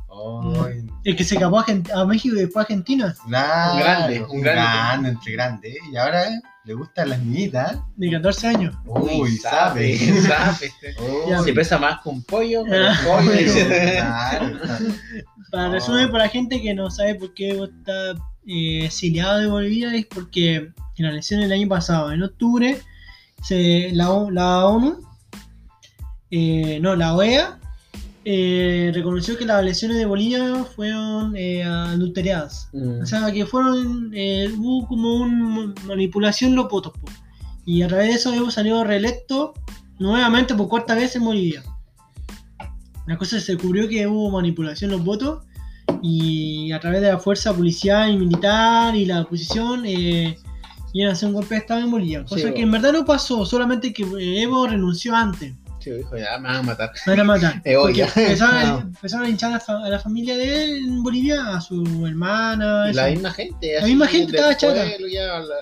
Ay, 0.66 0.84
El 1.04 1.16
que 1.16 1.22
se 1.22 1.34
escapó 1.36 1.60
a, 1.60 1.64
a 1.94 2.04
México 2.04 2.34
y 2.34 2.40
después 2.40 2.56
a 2.56 2.60
Argentina, 2.62 3.14
claro, 3.26 3.74
Un 3.74 3.80
grande, 3.80 4.22
un 4.24 4.30
un 4.30 4.40
grande. 4.40 4.62
grande, 4.78 5.08
entre 5.10 5.32
grandes. 5.32 5.76
Y 5.92 5.96
ahora 5.96 6.17
le 6.64 6.74
gustan 6.74 7.08
las 7.10 7.18
niñitas. 7.20 7.78
de 7.96 8.10
14 8.10 8.46
años. 8.48 8.74
Uy, 8.86 9.36
sabe, 9.38 9.96
sabe. 10.22 10.70
Ya. 11.28 11.42
Si 11.42 11.52
pesa 11.52 11.78
más 11.78 12.00
que 12.02 12.08
un 12.10 12.22
pollo, 12.22 12.62
Ah. 12.72 12.94
pollo. 13.04 13.30
Uy, 13.30 13.44
dice. 13.44 13.66
claro, 13.96 14.58
claro. 14.62 14.84
Para 15.50 15.68
resumir, 15.70 16.10
para 16.10 16.24
la 16.24 16.30
gente 16.30 16.60
que 16.60 16.74
no 16.74 16.90
sabe 16.90 17.14
por 17.14 17.32
qué 17.34 17.50
está 17.50 18.12
eh, 18.46 18.84
exiliado 18.84 19.38
de 19.38 19.46
Bolivia, 19.46 19.94
es 19.94 20.06
porque 20.06 20.56
en 20.56 20.72
la 21.04 21.10
elección 21.10 21.40
del 21.40 21.52
año 21.52 21.68
pasado, 21.68 22.12
en 22.12 22.22
octubre, 22.22 22.80
se, 23.42 23.90
la, 23.92 24.08
la 24.30 24.66
ONU, 24.66 25.00
eh, 26.30 26.78
no, 26.82 26.94
la 26.96 27.14
OEA, 27.14 27.58
eh, 28.30 28.92
reconoció 28.92 29.38
que 29.38 29.46
las 29.46 29.62
elecciones 29.62 29.96
de 29.96 30.04
Bolivia 30.04 30.62
fueron 30.76 31.34
eh, 31.34 31.64
adulteradas. 31.64 32.68
Mm. 32.74 33.00
O 33.00 33.06
sea, 33.06 33.32
que 33.32 33.46
fueron, 33.46 34.10
eh, 34.12 34.52
hubo 34.54 34.86
como 34.86 35.22
una 35.22 35.72
manipulación 35.86 36.54
los 36.54 36.68
votos. 36.68 36.92
po. 36.92 37.10
Y 37.64 37.80
a 37.80 37.88
través 37.88 38.08
de 38.08 38.14
eso 38.16 38.34
Evo 38.34 38.50
salió 38.50 38.84
reelecto 38.84 39.54
nuevamente 39.98 40.54
por 40.54 40.68
cuarta 40.68 40.94
vez 40.94 41.16
en 41.16 41.24
Bolivia. 41.24 41.62
La 43.06 43.16
cosa 43.16 43.40
se 43.40 43.52
descubrió 43.52 43.88
que 43.88 44.06
hubo 44.06 44.30
manipulación 44.30 44.90
de 44.90 44.98
los 44.98 45.06
votos 45.06 45.46
y 46.02 46.70
a 46.72 46.80
través 46.80 47.00
de 47.00 47.08
la 47.08 47.18
fuerza 47.18 47.54
policial 47.54 48.12
y 48.12 48.18
militar 48.18 48.94
y 48.94 49.06
la 49.06 49.22
oposición 49.22 49.86
eh, 49.86 50.36
iban 50.92 51.08
a 51.08 51.12
hacer 51.14 51.30
un 51.30 51.34
golpe 51.34 51.54
de 51.54 51.60
estado 51.62 51.80
en 51.80 51.90
Bolivia. 51.90 52.24
Cosa 52.24 52.48
Sí, 52.48 52.52
que 52.52 52.60
en 52.60 52.72
verdad 52.72 52.92
no 52.92 53.06
pasó, 53.06 53.46
solamente 53.46 53.94
que 53.94 54.04
Evo 54.42 54.66
renunció 54.66 55.16
antes. 55.16 55.54
Sí, 55.80 55.90
dijo, 55.90 56.16
ya 56.16 56.38
me 56.38 56.48
van 56.48 56.56
a 56.56 56.62
matar. 56.62 56.90
Me 57.06 57.12
van 57.16 57.20
a 57.20 57.24
matar. 57.24 57.62
Ya. 57.94 58.04
empezaron, 58.16 58.68
No. 58.68 58.78
empezaron 58.80 59.26
a 59.26 59.28
hinchar 59.28 59.50
a 59.50 59.54
la, 59.54 59.60
fa- 59.60 59.84
a 59.84 59.88
la 59.88 59.98
familia 59.98 60.36
de 60.36 60.64
él 60.64 60.76
en 60.88 61.02
Bolivia, 61.02 61.56
a 61.56 61.60
su 61.60 62.06
hermana. 62.06 62.92
La 62.92 63.08
eso. 63.08 63.14
misma 63.14 63.30
gente. 63.32 63.74
La 63.80 63.86
misma 63.86 64.06
gente 64.08 64.36
estaba 64.36 64.56
chata. 64.56 64.84
Ya, 65.10 65.38
la- 65.38 65.54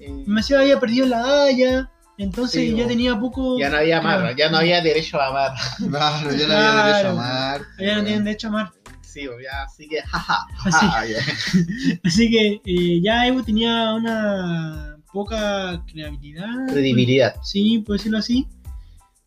en- 0.00 0.02
en- 0.02 0.24
Me 0.26 0.40
decía 0.40 0.60
había 0.60 0.78
perdido 0.80 1.06
la 1.06 1.44
Haya, 1.44 1.90
entonces 2.18 2.60
Sí, 2.70 2.76
ya 2.76 2.86
tenía 2.86 3.18
poco. 3.18 3.58
ya 3.58 3.68
no 3.70 3.78
había 3.78 3.98
amarra, 3.98 4.32
ya 4.36 4.48
no 4.50 4.58
había 4.58 4.80
derecho 4.80 5.20
a 5.20 5.26
amar. 5.28 5.52
Yo 5.80 5.88
no 5.88 6.54
había 6.56 6.84
derecho 6.84 7.08
a 7.08 7.10
amar. 7.10 7.60
Ya 7.78 7.96
no 7.96 8.04
tienen 8.04 8.24
derecho 8.24 8.46
a 8.46 8.50
amar. 8.50 8.70
Sí, 9.02 9.22
ya, 9.22 9.62
así 9.62 9.88
que, 9.88 10.00
jaja. 10.02 10.44
Así. 10.64 10.86
ya. 11.12 11.98
Así 12.04 12.30
que 12.30 12.60
eh, 12.64 13.00
ya 13.00 13.26
Evo 13.28 13.44
tenía 13.44 13.92
una 13.94 14.96
poca 15.12 15.80
credibilidad. 15.86 16.48
Credibilidad. 16.68 17.34
Sí, 17.44 17.78
por 17.86 17.96
decirlo 17.96 18.18
así. 18.18 18.48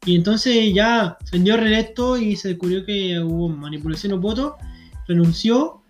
Y 0.08 0.16
entonces 0.16 0.74
ya 0.74 1.18
se 1.26 1.38
dio 1.38 1.58
reelecto 1.58 2.18
y 2.18 2.38
se 2.38 2.48
descubrió 2.48 2.86
que 2.86 3.20
hubo 3.20 3.50
manipulación 3.50 4.14
de 4.14 4.18
votos, 4.18 4.54
renunció. 5.06 5.84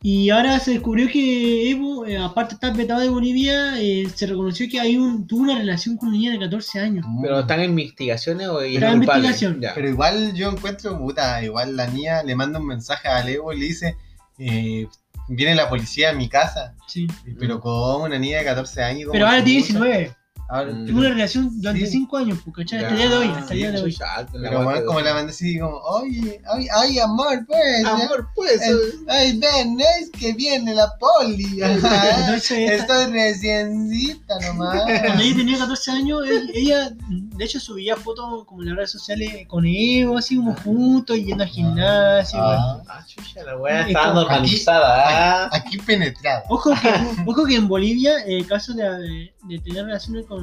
Y 0.00 0.30
ahora 0.30 0.60
se 0.60 0.70
descubrió 0.70 1.08
que 1.08 1.68
Evo, 1.68 2.06
eh, 2.06 2.16
aparte 2.16 2.50
de 2.50 2.54
estar 2.54 2.76
vetado 2.76 3.00
de 3.00 3.08
Bolivia, 3.08 3.80
eh, 3.80 4.08
se 4.14 4.26
reconoció 4.26 4.68
que 4.70 4.78
hay 4.78 4.96
un, 4.96 5.26
tuvo 5.26 5.42
una 5.42 5.58
relación 5.58 5.96
con 5.96 6.10
una 6.10 6.18
niña 6.18 6.32
de 6.32 6.38
14 6.38 6.78
años. 6.78 7.04
Pero 7.20 7.40
están 7.40 7.58
en 7.58 7.70
investigaciones 7.70 8.46
o 8.46 8.60
Está 8.60 8.92
en 8.92 9.02
investigación. 9.02 9.60
Pero 9.74 9.88
igual 9.88 10.32
yo 10.34 10.48
encuentro, 10.52 10.96
puta, 10.96 11.42
igual 11.42 11.76
la 11.76 11.88
niña 11.88 12.22
le 12.22 12.36
manda 12.36 12.60
un 12.60 12.66
mensaje 12.68 13.08
a 13.08 13.28
Evo 13.28 13.52
y 13.52 13.58
le 13.58 13.66
dice, 13.66 13.96
eh, 14.38 14.86
viene 15.28 15.56
la 15.56 15.68
policía 15.68 16.10
a 16.10 16.12
mi 16.12 16.28
casa. 16.28 16.76
Sí. 16.86 17.08
Pero 17.36 17.58
como 17.58 18.04
una 18.04 18.16
niña 18.16 18.38
de 18.38 18.44
14 18.44 18.82
años... 18.84 19.08
Pero 19.10 19.24
¿cómo 19.24 19.32
ahora 19.32 19.42
tiene 19.42 19.60
usa? 19.60 19.74
19. 19.80 20.16
Ahora, 20.48 20.72
Mm. 20.72 20.86
Tuve 20.86 20.98
una 21.00 21.08
relación 21.10 21.60
durante 21.60 21.86
Sí. 21.86 21.92
5 21.92 22.16
años, 22.18 22.38
pues, 22.44 22.56
¿cachai? 22.56 22.78
Hasta 22.84 22.90
el 22.90 22.96
día 22.96 23.08
de 23.08 23.16
hoy, 23.16 23.28
hasta 23.36 23.52
el 23.52 23.58
día 23.58 23.70
de 23.72 23.82
hoy. 23.82 23.96
Pero 24.32 24.60
weón, 24.66 24.84
como 24.86 25.00
la 25.00 25.14
mandé 25.14 25.30
así, 25.32 25.58
como, 25.58 25.76
oye, 25.78 26.40
ay, 26.52 26.66
ay, 26.72 26.98
amor, 27.00 27.44
pues. 27.46 27.84
Amor, 27.84 28.28
pues. 28.34 28.62
eh, 28.62 28.76
Ay, 29.08 29.38
ven, 29.38 29.76
es 29.80 30.10
que 30.10 30.32
viene 30.34 30.74
la 30.74 30.92
poli. 30.98 31.60
ajá. 31.62 32.20
Entonces, 32.20 32.70
esta- 32.70 33.02
Estoy 33.02 33.12
reciencita 33.12 34.38
nomás. 34.46 34.82
Cuando 35.04 35.22
ella 35.22 35.36
tenía 35.36 35.58
14 35.58 35.90
años, 35.90 36.20
él- 36.28 36.50
ella, 36.54 36.90
de 37.08 37.44
hecho, 37.44 37.58
subía 37.60 37.96
fotos 37.96 38.44
como 38.46 38.62
en 38.62 38.68
las 38.68 38.76
redes 38.76 38.90
sociales 38.92 39.46
con 39.48 39.64
Evo, 39.66 40.18
así 40.18 40.36
como 40.36 40.54
juntos, 40.56 41.16
yendo 41.16 41.42
al 41.44 41.50
gimnasio. 41.50 42.38
Ah. 42.40 42.82
Ah, 42.88 43.04
chucha, 43.06 43.42
la 43.44 43.56
weá 43.58 43.80
Es 43.82 43.88
está 43.88 44.12
normalizada. 44.14 45.44
ah. 45.46 45.50
Aquí 45.52 45.78
penetrado. 45.78 46.42
Ojo 46.48 46.70
que, 46.80 46.88
ojo 47.26 47.44
que 47.44 47.56
en 47.56 47.68
Bolivia 47.68 48.12
el 48.26 48.46
caso 48.46 48.72
de, 48.74 49.32
de 49.44 49.58
tener 49.60 49.84
relaciones 49.86 50.24
con 50.26 50.35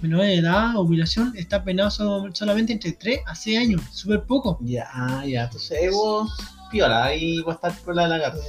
menores 0.00 0.26
de 0.28 0.36
edad 0.38 0.76
o 0.76 0.86
violación 0.86 1.32
está 1.36 1.62
penado 1.62 1.90
solo- 1.90 2.34
solamente 2.34 2.72
entre 2.72 2.92
3 2.92 3.20
a 3.26 3.34
6 3.34 3.58
años, 3.58 3.82
súper 3.92 4.22
poco. 4.24 4.58
Ya, 4.62 4.88
ya, 5.26 5.44
entonces 5.44 5.78
Evo, 5.80 6.28
piola, 6.70 7.04
ahí 7.04 7.40
va 7.42 7.52
a 7.52 7.54
estar 7.54 7.72
por 7.84 7.94
la 7.94 8.04
de 8.04 8.08
la 8.08 8.20
carrera. 8.22 8.44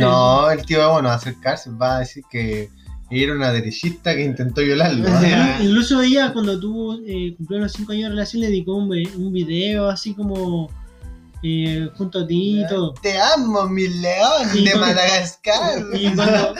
No, 0.00 0.50
el 0.50 0.64
tío 0.64 0.82
Evo 0.82 1.02
no 1.02 1.08
va 1.08 1.14
a 1.14 1.16
acercarse, 1.16 1.70
va 1.70 1.96
a 1.96 2.00
decir 2.00 2.22
que 2.30 2.70
era 3.10 3.34
una 3.34 3.52
derechista 3.52 4.14
que 4.14 4.24
intentó 4.24 4.60
violarlo. 4.62 5.04
Ya. 5.22 5.58
Incluso 5.62 6.00
ella 6.02 6.32
cuando 6.32 6.58
tuvo 6.58 6.94
eh, 7.06 7.34
cumplió 7.36 7.60
los 7.60 7.72
5 7.72 7.92
años 7.92 8.04
de 8.04 8.08
relación 8.10 8.40
le 8.42 8.48
dedicó 8.48 8.74
un, 8.76 8.90
un 9.16 9.32
video 9.32 9.88
así 9.88 10.14
como 10.14 10.68
eh, 11.46 11.90
junto 11.98 12.20
a 12.20 12.26
ti 12.26 12.62
y 12.62 12.66
todo. 12.66 12.94
Te 12.94 13.18
amo, 13.18 13.68
mi 13.68 13.86
león 13.86 14.64
de 14.64 14.74
Madagascar. 14.76 15.84
Y 15.92 16.10
cuando, 16.14 16.54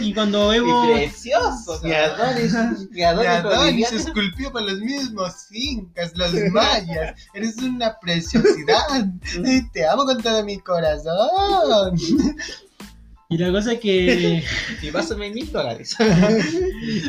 y 0.00 0.14
cuando 0.14 0.52
Evo... 0.54 0.90
Y 0.90 0.94
precioso, 0.94 1.78
mi 1.82 1.92
Adonis, 1.92 2.54
mi 2.90 2.98
Y 2.98 3.02
Adonis 3.02 3.28
Adonis 3.28 3.88
se 3.88 3.96
esculpió 3.96 4.50
por 4.50 4.62
los 4.62 4.78
mismos 4.78 5.34
incas, 5.50 6.16
los 6.16 6.32
mayas. 6.50 7.14
Eres 7.34 7.58
una 7.58 7.98
preciosidad. 8.00 9.06
Y 9.44 9.68
Te 9.72 9.86
amo 9.86 10.06
con 10.06 10.22
todo 10.22 10.42
mi 10.44 10.58
corazón. 10.60 11.98
Y 13.32 13.38
la 13.38 13.50
cosa 13.50 13.72
es 13.72 13.80
que... 13.80 14.42
Y 14.82 14.90
pásame 14.90 15.30
mil 15.30 15.50
dólares. 15.50 15.96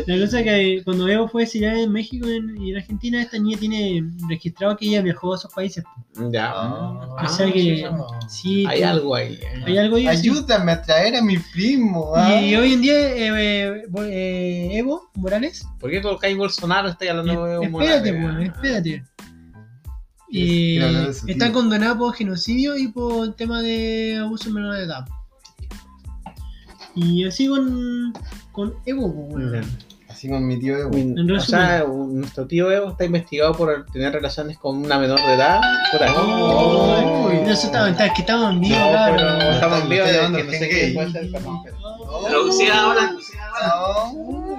La 0.07 0.17
cosa 0.19 0.39
es 0.39 0.45
que 0.45 0.81
cuando 0.83 1.07
Evo 1.07 1.27
fue 1.27 1.43
desfilada 1.43 1.79
en 1.81 1.91
México 1.91 2.27
en- 2.27 2.55
y 2.61 2.71
en 2.71 2.77
Argentina, 2.77 3.21
esta 3.21 3.37
niña 3.37 3.57
tiene 3.59 4.03
registrado 4.29 4.77
que 4.77 4.85
ella 4.87 5.01
viajó 5.01 5.33
a 5.33 5.37
esos 5.37 5.53
países. 5.53 5.83
Ya. 6.31 6.53
O 6.55 7.27
sea 7.27 7.51
que 7.51 7.89
sí, 8.29 8.65
Hay 8.67 8.79
que- 8.79 8.85
algo 8.85 9.15
ahí. 9.15 9.33
eh. 9.41 9.63
hay 9.65 9.77
algo 9.77 9.95
ahí. 9.97 10.07
Ayúdame 10.07 10.71
a 10.71 10.81
traer 10.81 11.15
a 11.15 11.21
mi 11.21 11.37
primo. 11.37 12.13
¿ah? 12.15 12.39
Y 12.41 12.55
hoy 12.55 12.73
en 12.73 12.81
día 12.81 12.93
eh, 12.99 13.31
eh, 13.67 13.83
eh, 14.05 14.69
Evo 14.77 15.09
Morales, 15.15 15.65
¿Por 15.79 15.91
qué 15.91 16.01
colocáis 16.01 16.37
Bolsonaro? 16.37 16.89
Está 16.89 17.09
hablando 17.09 17.45
de 17.45 17.53
Evo 17.55 17.63
espérate, 17.63 18.13
Morales? 18.13 18.51
pues, 18.51 18.65
espérate. 18.65 19.03
Quiere 20.29 20.77
Eh, 20.77 20.83
hablar 20.83 21.07
de 21.07 21.13
su 21.13 21.27
está 21.27 21.45
tío. 21.45 21.53
condenada 21.53 21.97
por 21.97 22.13
genocidio 22.15 22.75
y 22.77 22.87
por 22.87 23.25
el 23.27 23.35
tema 23.35 23.61
de 23.61 24.17
abuso 24.19 24.49
menor 24.49 24.75
de 24.77 24.83
edad. 24.85 25.05
Y 26.95 27.27
así 27.27 27.47
con, 27.47 28.13
con 28.51 28.73
Evo, 28.85 29.07
weón. 29.07 29.63
Así 30.09 30.29
con 30.29 30.45
mi 30.45 30.59
tío 30.59 30.77
Evo. 30.77 30.95
En 30.95 31.31
o 31.31 31.39
sea, 31.39 31.83
nuestro 31.87 32.45
tío 32.45 32.71
Evo 32.71 32.91
está 32.91 33.05
investigado 33.05 33.53
por 33.53 33.85
tener 33.91 34.13
relaciones 34.13 34.57
con 34.59 34.77
una 34.77 34.99
menor 34.99 35.19
de 35.19 35.33
edad. 35.33 35.59
Por 35.91 36.03
ahí. 36.03 36.13
Oh, 36.15 37.27
Uy. 37.29 37.35
no, 37.43 37.51
eso 37.51 37.65
estaba, 37.67 37.89
está- 37.89 38.05
es 38.05 38.13
que 38.13 38.21
estamos 38.21 38.51
en 38.53 38.61
vivo, 38.61 38.75
No, 38.77 38.89
claro. 38.91 39.15
pero 39.17 39.51
estamos 39.51 39.81
en 39.81 39.89
vivo 39.89 40.05
que 40.05 40.43
no 40.43 40.51
sé 40.51 40.69
qué 40.69 40.91
puede 40.93 41.11
ser, 41.11 41.29
pero- 41.31 41.63
Oh, 42.15 42.23
Pero 42.25 42.51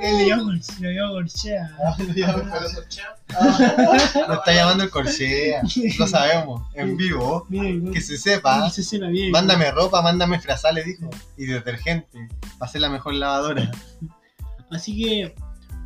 sigan 0.05 0.23
hablando. 0.23 0.45
No. 0.45 0.53
Él 0.53 0.61
le 0.81 0.91
dio 0.91 1.13
golchea. 1.13 1.71
Nos 4.29 4.39
está 4.39 4.55
llamando 4.55 4.85
el 4.85 4.91
Corsea. 4.91 5.63
Lo 5.99 6.07
sabemos. 6.07 6.63
En 6.75 6.97
vivo. 6.97 7.47
Que 7.93 8.01
se 8.01 8.19
sepa. 8.19 8.71
se 8.71 8.99
bien. 9.09 9.31
Mándame 9.31 9.71
ropa, 9.71 10.03
mándame 10.03 10.39
frazales, 10.41 10.87
dijo. 10.87 11.11
Y 11.37 11.47
detergente. 11.47 12.29
Para 12.59 12.69
hacer 12.69 12.81
la 12.81 12.91
mejor 12.91 13.15
lavadora. 13.15 13.71
Así 14.71 14.97
que, 14.97 15.35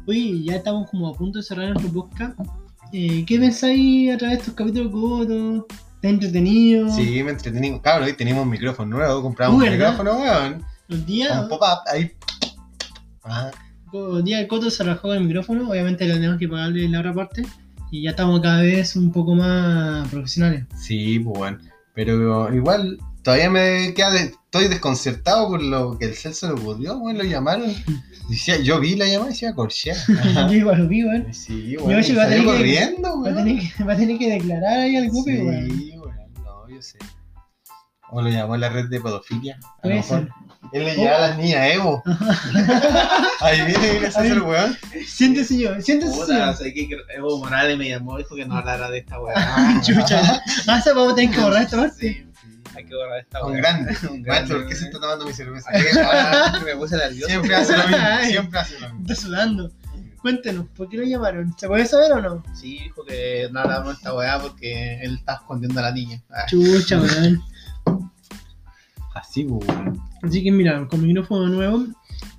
oye, 0.07 0.45
ya 0.45 0.57
estamos 0.57 0.89
como 0.91 1.09
a 1.09 1.15
punto 1.15 1.39
de 1.39 1.45
cerrar 1.45 1.71
nuestro 1.71 1.93
podcast. 1.93 2.39
Eh, 2.93 3.25
¿Qué 3.27 3.39
pensáis 3.39 4.15
a 4.15 4.19
través 4.19 4.39
de 4.39 4.41
estos 4.43 4.55
capítulos 4.55 4.93
cortos? 4.93 5.65
¿Está 5.97 6.09
entretenido? 6.09 6.89
Sí, 6.91 7.23
me 7.23 7.33
entretení. 7.33 7.81
Cabrón, 7.81 8.07
hoy 8.07 8.15
tenemos 8.15 8.45
un 8.45 8.51
micrófono 8.51 8.97
nuevo. 8.97 9.21
Compramos 9.21 9.63
un 9.63 9.69
micrófono, 9.69 10.19
weón. 10.19 10.65
Los 10.87 11.05
días, 11.05 11.45
pop-up. 11.49 11.81
Ahí. 11.93 12.13
Ah, 13.25 13.51
días 14.23 14.41
el 14.41 14.49
Coto 14.49 14.71
se 14.71 14.85
rajó 14.85 15.13
el 15.15 15.25
micrófono, 15.25 15.69
obviamente 15.71 16.07
le 16.07 16.15
tenemos 16.15 16.39
que 16.39 16.49
pagarle 16.49 16.89
la 16.89 17.01
otra 17.01 17.15
parte. 17.15 17.43
Y 17.91 18.03
ya 18.03 18.11
estamos 18.11 18.41
cada 18.41 18.61
vez 18.61 18.97
un 18.97 19.11
poco 19.13 19.35
más 19.35 20.07
profesionales. 20.09 20.65
sí, 20.79 21.19
pues 21.21 21.39
bueno. 21.39 21.59
Pero 21.95 22.55
igual, 22.55 22.99
todavía 23.23 23.51
me 23.51 23.93
queda. 23.95 24.13
de- 24.13 24.33
estoy 24.49 24.69
desconcertado 24.69 25.49
por 25.49 25.63
lo 25.63 25.99
que 25.99 26.05
el 26.07 26.15
Celso 26.15 26.49
lo 26.49 26.55
ocurrió, 26.55 26.97
weón. 26.99 27.19
Lo 27.19 27.25
llamaron. 27.25 27.73
Decía, 28.29 28.59
yo 28.59 28.79
vi 28.79 28.95
la 28.95 29.07
llamada 29.07 29.31
y 29.31 29.33
decía 29.33 29.55
Corsea. 29.55 29.97
Yo 30.49 30.53
igual 30.53 30.79
lo 30.83 30.87
vi, 30.89 31.03
weón. 31.03 31.33
Sí, 31.33 31.77
weón. 31.79 32.05
y 32.05 32.13
va 32.13 32.25
tener 32.29 32.41
que- 32.41 32.45
corriendo, 32.47 33.23
Va 33.23 33.35
tener 33.35 33.59
que, 33.75 33.85
va 33.85 33.93
a 33.95 33.97
tener 33.97 34.19
que 34.19 34.31
declarar 34.31 34.81
ahí 34.81 34.97
al 34.97 35.09
weón. 35.09 35.25
Sí, 35.25 35.39
weón. 35.41 36.15
No, 36.45 36.69
yo 36.69 36.83
sé. 36.83 36.99
O 38.11 38.21
lo 38.23 38.29
llamó 38.29 38.57
la 38.59 38.69
red 38.69 38.89
de 38.91 39.01
pedofilia. 39.01 39.59
A 39.83 39.89
lo 39.89 39.95
mejor. 39.95 40.21
ser. 40.21 40.29
Él 40.73 40.85
le 40.85 40.97
lleva 40.97 41.17
a 41.17 41.21
las 41.29 41.39
niñas 41.39 41.67
Evo. 41.75 42.03
Ahí 43.41 43.61
viene, 43.67 43.91
viene 43.91 44.07
a 44.07 44.09
hacer 44.09 44.27
el 44.27 44.43
weón. 44.43 44.77
Siéntese 45.07 45.59
yo, 45.59 45.81
siéntese 45.81 46.13
Puta, 46.13 46.27
señor. 46.27 46.57
sé 46.57 46.75
que 46.75 46.89
Evo 47.17 47.39
Morales 47.39 47.79
me 47.79 47.89
llamó, 47.89 48.19
dijo 48.19 48.35
que 48.37 48.45
no 48.45 48.57
hablara 48.57 48.91
de 48.91 48.99
esta 48.99 49.21
weá. 49.21 49.81
Chucha. 49.83 50.43
Ah, 50.67 50.81
se 50.81 50.93
vamos 50.93 51.13
a 51.13 51.17
tener 51.17 51.35
que 51.35 51.41
borrar 51.41 51.63
esta 51.63 51.77
parte. 51.77 51.97
Sí, 51.99 52.27
sí, 52.43 52.49
hay 52.77 52.85
que 52.85 52.95
borrar 52.95 53.19
esta 53.21 53.45
Un 53.45 53.53
weá. 53.53 53.61
grande. 53.61 53.97
Un 54.11 54.23
Maestro, 54.23 54.59
¿por 54.59 54.69
qué 54.69 54.75
se 54.75 54.85
está 54.87 55.01
tomando 55.01 55.25
mi 55.27 55.33
cerveza? 55.33 55.71
Me 56.65 56.77
puse 56.77 56.97
nervioso. 56.97 57.29
Siempre 57.29 57.55
hace 57.55 57.77
lo 57.77 57.89
mismo. 57.89 58.07
Siempre 58.27 58.59
hace 58.61 58.81
lo 58.81 58.89
mismo. 58.95 59.01
Está 59.09 59.15
sudando. 59.23 59.73
Cuéntenos, 60.21 60.67
¿por 60.77 60.89
qué 60.89 60.97
lo 60.97 61.05
llamaron? 61.05 61.55
¿Se 61.57 61.69
puede 61.69 61.87
saber 61.87 62.11
o 62.13 62.21
no? 62.21 62.43
Sí, 62.53 62.81
dijo 62.83 63.05
que 63.05 63.49
no 63.53 63.61
hablamos 63.61 63.87
de 63.91 63.93
esta 63.95 64.13
weá 64.15 64.41
porque 64.41 65.01
él 65.01 65.15
está 65.21 65.35
escondiendo 65.35 65.79
a 65.79 65.85
la 65.85 65.93
niña. 65.93 66.21
Chucha, 66.49 66.99
weón. 66.99 67.41
Así, 69.19 69.45
weón. 69.45 70.01
Así 70.23 70.43
que 70.43 70.51
mira, 70.51 70.87
con 70.89 71.07
micrófono 71.07 71.49
nuevo. 71.49 71.85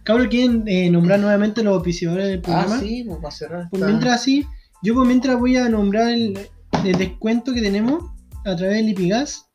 Cabros, 0.04 0.28
¿quieren 0.28 0.64
eh, 0.68 0.90
nombrar 0.90 1.20
nuevamente 1.20 1.64
los 1.64 1.76
auspiciadores 1.76 2.28
del 2.28 2.42
programa? 2.42 2.76
Ah, 2.76 2.80
sí, 2.80 3.04
pues 3.06 3.20
va 3.24 3.30
a 3.30 3.32
cerrar. 3.32 3.70
Mientras 3.72 4.22
así, 4.22 4.46
yo 4.82 4.94
por 4.94 5.06
mientras 5.06 5.38
voy 5.38 5.58
a 5.58 5.68
nombrar 5.70 6.10
el, 6.10 6.40
el 6.84 6.98
descuento 6.98 7.54
que 7.54 7.62
tenemos 7.62 8.04
a 8.46 8.56
través 8.56 8.78
del 8.78 8.88
Lipigas. 8.88 9.46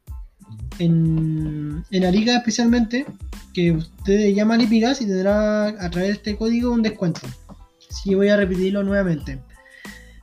En, 0.78 1.84
en 1.90 2.04
Arica 2.04 2.36
especialmente, 2.36 3.06
que 3.52 3.72
usted 3.72 4.32
llama 4.34 4.56
Lipigas 4.56 5.00
y 5.00 5.06
tendrá 5.06 5.68
a 5.68 5.90
través 5.90 6.08
de 6.08 6.14
este 6.14 6.36
código 6.36 6.72
un 6.72 6.82
descuento. 6.82 7.20
Así 7.90 8.10
que 8.10 8.16
voy 8.16 8.28
a 8.28 8.36
repetirlo 8.36 8.82
nuevamente. 8.82 9.40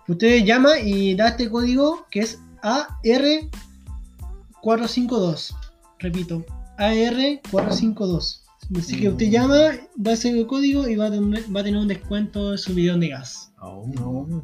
Usted 0.07 0.43
llama 0.43 0.79
y 0.79 1.15
da 1.15 1.29
este 1.29 1.49
código 1.49 2.05
que 2.11 2.19
es 2.19 2.39
AR452. 2.61 5.55
Repito, 5.99 6.45
AR452. 6.77 8.41
Así 8.77 9.01
que 9.01 9.09
usted 9.09 9.29
llama, 9.29 9.71
da 9.97 10.13
ese 10.13 10.45
código 10.47 10.87
y 10.87 10.95
va 10.95 11.07
a 11.07 11.11
tener, 11.11 11.43
va 11.53 11.59
a 11.59 11.63
tener 11.63 11.79
un 11.79 11.87
descuento 11.87 12.53
en 12.53 12.57
su 12.57 12.73
bidón 12.73 13.01
de 13.01 13.09
gas. 13.09 13.51
Oh, 13.59 13.85
No, 13.87 14.43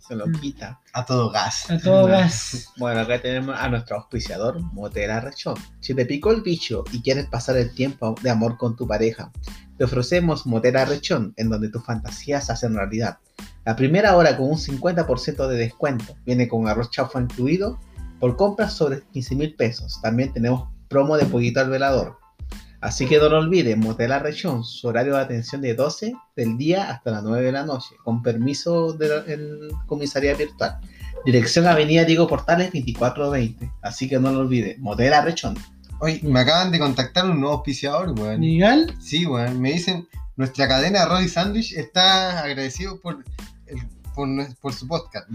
se 0.00 0.16
lo 0.16 0.24
quita. 0.32 0.80
A 0.94 1.04
todo 1.04 1.30
gas. 1.30 1.70
A 1.70 1.78
todo 1.78 2.06
gas. 2.08 2.70
Bueno, 2.76 3.00
acá 3.00 3.20
tenemos 3.22 3.54
a 3.56 3.68
nuestro 3.68 3.96
auspiciador, 3.98 4.60
Motera 4.72 5.20
Rechón. 5.20 5.54
Si 5.80 5.94
te 5.94 6.06
picó 6.06 6.32
el 6.32 6.42
bicho 6.42 6.84
y 6.92 7.02
quieres 7.02 7.26
pasar 7.26 7.56
el 7.56 7.72
tiempo 7.72 8.14
de 8.20 8.30
amor 8.30 8.56
con 8.56 8.74
tu 8.74 8.86
pareja, 8.88 9.30
te 9.76 9.84
ofrecemos 9.84 10.44
Motera 10.46 10.84
Rechón, 10.84 11.34
en 11.36 11.50
donde 11.50 11.68
tus 11.68 11.84
fantasías 11.84 12.46
se 12.46 12.52
hacen 12.52 12.74
realidad. 12.74 13.18
La 13.64 13.76
primera 13.76 14.16
hora 14.16 14.36
con 14.36 14.46
un 14.50 14.56
50% 14.56 15.46
de 15.46 15.56
descuento. 15.56 16.16
Viene 16.24 16.48
con 16.48 16.66
arroz 16.66 16.90
chaufa 16.90 17.20
incluido 17.20 17.78
por 18.18 18.36
compras 18.36 18.72
sobre 18.72 19.02
15 19.12 19.36
mil 19.36 19.54
pesos. 19.54 20.00
También 20.02 20.32
tenemos 20.32 20.68
promo 20.88 21.16
de 21.16 21.26
pollito 21.26 21.60
al 21.60 21.70
velador. 21.70 22.18
Así 22.80 23.06
que 23.06 23.18
no 23.18 23.28
lo 23.28 23.38
olviden, 23.38 23.80
Motela 23.80 24.20
Rechón, 24.20 24.62
su 24.62 24.86
horario 24.86 25.16
de 25.16 25.22
atención 25.22 25.60
de 25.60 25.74
12 25.74 26.14
del 26.36 26.56
día 26.56 26.90
hasta 26.90 27.10
las 27.10 27.24
9 27.24 27.44
de 27.46 27.52
la 27.52 27.64
noche, 27.64 27.96
con 28.04 28.22
permiso 28.22 28.92
del 28.92 29.68
comisaría 29.86 30.34
virtual. 30.34 30.78
Dirección 31.24 31.66
Avenida 31.66 32.04
Diego 32.04 32.28
Portales 32.28 32.70
2420. 32.72 33.68
Así 33.82 34.08
que 34.08 34.20
no 34.20 34.30
lo 34.30 34.40
olviden, 34.40 34.80
Motela 34.80 35.22
Rechón. 35.22 35.56
Oye, 36.00 36.20
me 36.22 36.38
acaban 36.40 36.70
de 36.70 36.78
contactar 36.78 37.24
un 37.28 37.40
nuevo 37.40 37.56
auspiciador, 37.56 38.14
weón. 38.18 38.40
Legal. 38.40 38.94
Sí, 39.00 39.26
weón. 39.26 39.60
Me 39.60 39.72
dicen, 39.72 40.06
nuestra 40.36 40.68
cadena 40.68 41.04
Roddy 41.06 41.28
Sandwich 41.28 41.72
está 41.72 42.44
agradecido 42.44 43.00
por, 43.00 43.24
el- 43.66 44.54
por, 44.60 44.72
su 44.72 44.86
podcast. 44.86 45.28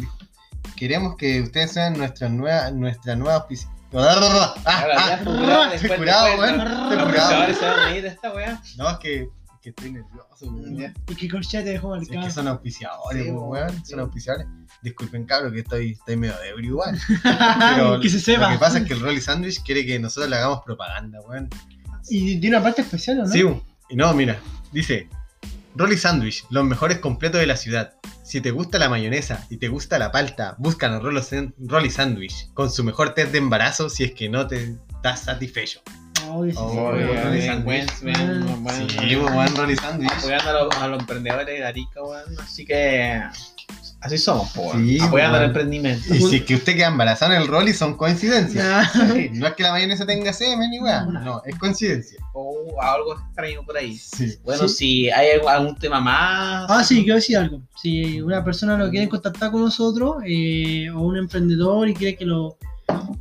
Queremos 0.78 1.18
que 1.18 1.41
ustedes 1.41 1.74
sean 1.74 1.97
nuestra 1.97 2.30
nueva, 2.30 2.72
nuestra 2.72 3.18
nueva 3.18 3.36
auspiciadora. 3.36 3.83
Ah, 3.96 5.72
estoy 5.74 5.98
curado, 5.98 6.39
weón. 6.39 6.62
Estoy 6.62 7.06
curado. 7.06 7.48
No, 8.78 8.89
es 8.89 8.98
que 8.98 9.30
que 9.64 9.70
estoy 9.70 9.94
nervioso, 9.94 10.46
weón. 10.46 10.94
Y 11.08 11.16
que 11.16 11.30
Corchea 11.30 11.64
te 11.64 11.70
dejó 11.70 11.96
Es 11.96 12.02
marcado. 12.02 12.28
que 12.28 12.34
son 12.34 12.48
auspiciadores, 12.50 13.28
weón. 13.32 13.86
Son 13.86 14.00
auspiciadores. 14.02 14.46
Disculpen, 14.82 15.26
cabros, 15.26 15.54
que 15.54 15.60
estoy, 15.60 15.91
estoy 15.91 16.18
medio 16.18 16.34
ebrio 16.44 16.72
igual. 16.72 17.00
que 18.02 18.10
se 18.10 18.20
sepa. 18.20 18.48
Lo 18.48 18.56
que 18.56 18.60
pasa 18.60 18.80
es 18.80 18.86
que 18.86 18.94
el 18.94 19.00
Rolly 19.00 19.22
Sandwich 19.22 19.64
quiere 19.64 19.86
que 19.86 19.98
nosotros 20.00 20.30
le 20.30 20.36
hagamos 20.36 20.64
propaganda, 20.66 21.22
weón. 21.22 21.50
Y 22.10 22.41
tiene 22.41 22.58
una 22.58 22.64
parte 22.64 22.82
especial, 22.82 23.22
¿o 23.22 23.24
¿no? 23.24 23.32
Sí, 23.32 23.41
y 23.89 23.96
no, 23.96 24.14
mira, 24.14 24.38
dice 24.74 25.08
Rolly 25.76 25.98
Sandwich, 25.98 26.46
los 26.50 26.66
mejores 26.66 27.00
completos 27.00 27.39
de 27.39 27.48
la 27.48 27.56
ciudad. 27.56 27.94
Si 28.24 28.40
te 28.42 28.52
gusta 28.52 28.80
la 28.80 28.90
mayonesa 28.90 29.46
y 29.50 29.58
te 29.58 29.68
gusta 29.68 30.00
la 30.00 30.12
palta, 30.12 30.56
San- 31.22 31.54
Rolly 31.60 31.90
Sandwich 31.90 32.52
con 32.54 32.72
su 32.72 32.84
mejor 32.84 33.14
test 33.14 33.32
de 33.34 33.38
embarazo 33.40 33.90
si 33.90 34.04
es 34.06 34.12
que 34.14 34.30
no 34.30 34.48
te 34.48 34.78
estás 34.96 35.22
satisfecho. 35.22 35.82
Oh, 36.30 36.46
sí, 36.46 36.54
Oh, 36.58 36.94
sí. 36.96 37.04
Rolly 37.04 37.42
Sandwich. 37.42 37.66
buen- 38.02 38.90
Sí, 38.90 39.16
buen 39.16 39.56
Rolly 39.58 39.76
Sandwich. 39.76 40.12
apoyando 40.18 40.50
a 40.50 40.54
los, 40.64 40.76
a 40.78 40.88
los 40.88 41.00
emprendedores 41.02 41.46
de 41.48 41.66
Arica, 41.66 42.02
weón. 42.02 42.40
Así 42.40 42.66
que 42.66 43.22
así 44.04 44.18
somos, 44.18 44.49
po, 44.51 44.62
weón. 44.64 44.88
Sí, 44.88 44.99
apoyando 45.01 45.38
el 45.39 45.45
emprendimiento. 45.45 46.14
Y 46.14 46.22
si 46.22 46.36
es 46.38 46.43
que 46.43 46.56
usted 46.56 46.76
queda 46.76 46.88
embarazado 46.88 47.34
en 47.34 47.41
el 47.41 47.47
Rolly, 47.47 47.74
son 47.74 47.95
coincidencias. 47.97 48.91
Sí, 48.93 49.30
No 49.34 49.47
es 49.47 49.54
que 49.54 49.64
la 49.64 49.72
mayonesa 49.72 50.06
tenga 50.06 50.32
semen 50.34 50.70
ni 50.70 50.80
weá, 50.80 51.04
no, 51.06 51.41
es 51.45 51.58
coincidencia. 51.58 52.20
O 52.34 52.80
algo 52.82 53.14
extraño 53.20 53.64
por 53.66 53.78
ahí. 53.78 53.95
Sí. 53.97 54.38
Bueno, 54.43 54.68
Sí. 54.68 54.76
si 54.76 55.10
hay 55.10 55.28
algún- 55.47 55.76
tema 55.76 55.99
más. 55.99 56.66
Ah, 56.70 56.84
sí, 56.84 57.01
quiero 57.04 57.16
decir 57.16 57.38
algo. 57.38 57.62
Si 57.82 58.22
una 58.22 58.43
persona 58.43 58.78
lo 58.78 58.89
quiere 58.89 59.10
contactar 59.10 59.51
con 59.51 59.62
nosotros, 59.62 60.18
eh, 60.26 60.89
o 60.91 61.01
un 61.01 61.18
emprendedor 61.18 61.89
y 61.89 61.93
quiere 61.93 62.16
que 62.16 62.26
lo, 62.26 62.58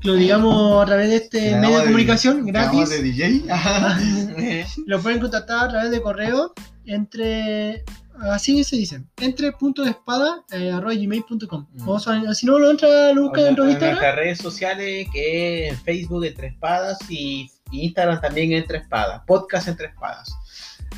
que 0.01 0.09
lo 0.09 0.14
digamos 0.14 0.83
a 0.83 0.87
través 0.87 1.09
de 1.09 1.16
este 1.16 1.57
medio 1.57 1.78
de 1.78 1.85
comunicación 1.85 2.45
gratis, 2.47 2.91
de 2.91 3.03
DJ. 3.03 3.43
Lo 4.87 5.01
pueden 5.01 5.20
contactar 5.20 5.66
a 5.66 5.68
través 5.70 5.91
de 5.91 6.03
correo 6.03 6.53
entre. 6.85 7.85
Así 8.21 8.63
se 8.65 8.77
dice, 8.77 9.03
entre 9.21 9.53
punto 9.53 9.83
de 9.83 9.91
espada 9.91 10.45
eh, 10.53 10.71
arroba 10.71 10.95
gmail.com. 10.95 11.67
Mm. 11.73 11.89
O 11.89 11.99
sea, 11.99 12.35
si 12.35 12.47
no 12.47 12.59
lo 12.59 12.71
entra, 12.71 13.13
lo 13.13 13.23
busca 13.25 13.41
En 13.41 13.49
Instagram. 13.49 13.79
nuestras 13.81 14.15
redes 14.17 14.39
sociales, 14.39 15.09
que 15.13 15.69
es 15.69 15.81
Facebook 15.83 16.25
Entre 16.25 16.49
Espadas 16.49 16.99
y 17.09 17.51
Instagram 17.73 18.21
también 18.21 18.53
Entre 18.53 18.79
Espadas, 18.79 19.23
podcast 19.27 19.69
Entre 19.69 19.87
Espadas. 19.87 20.33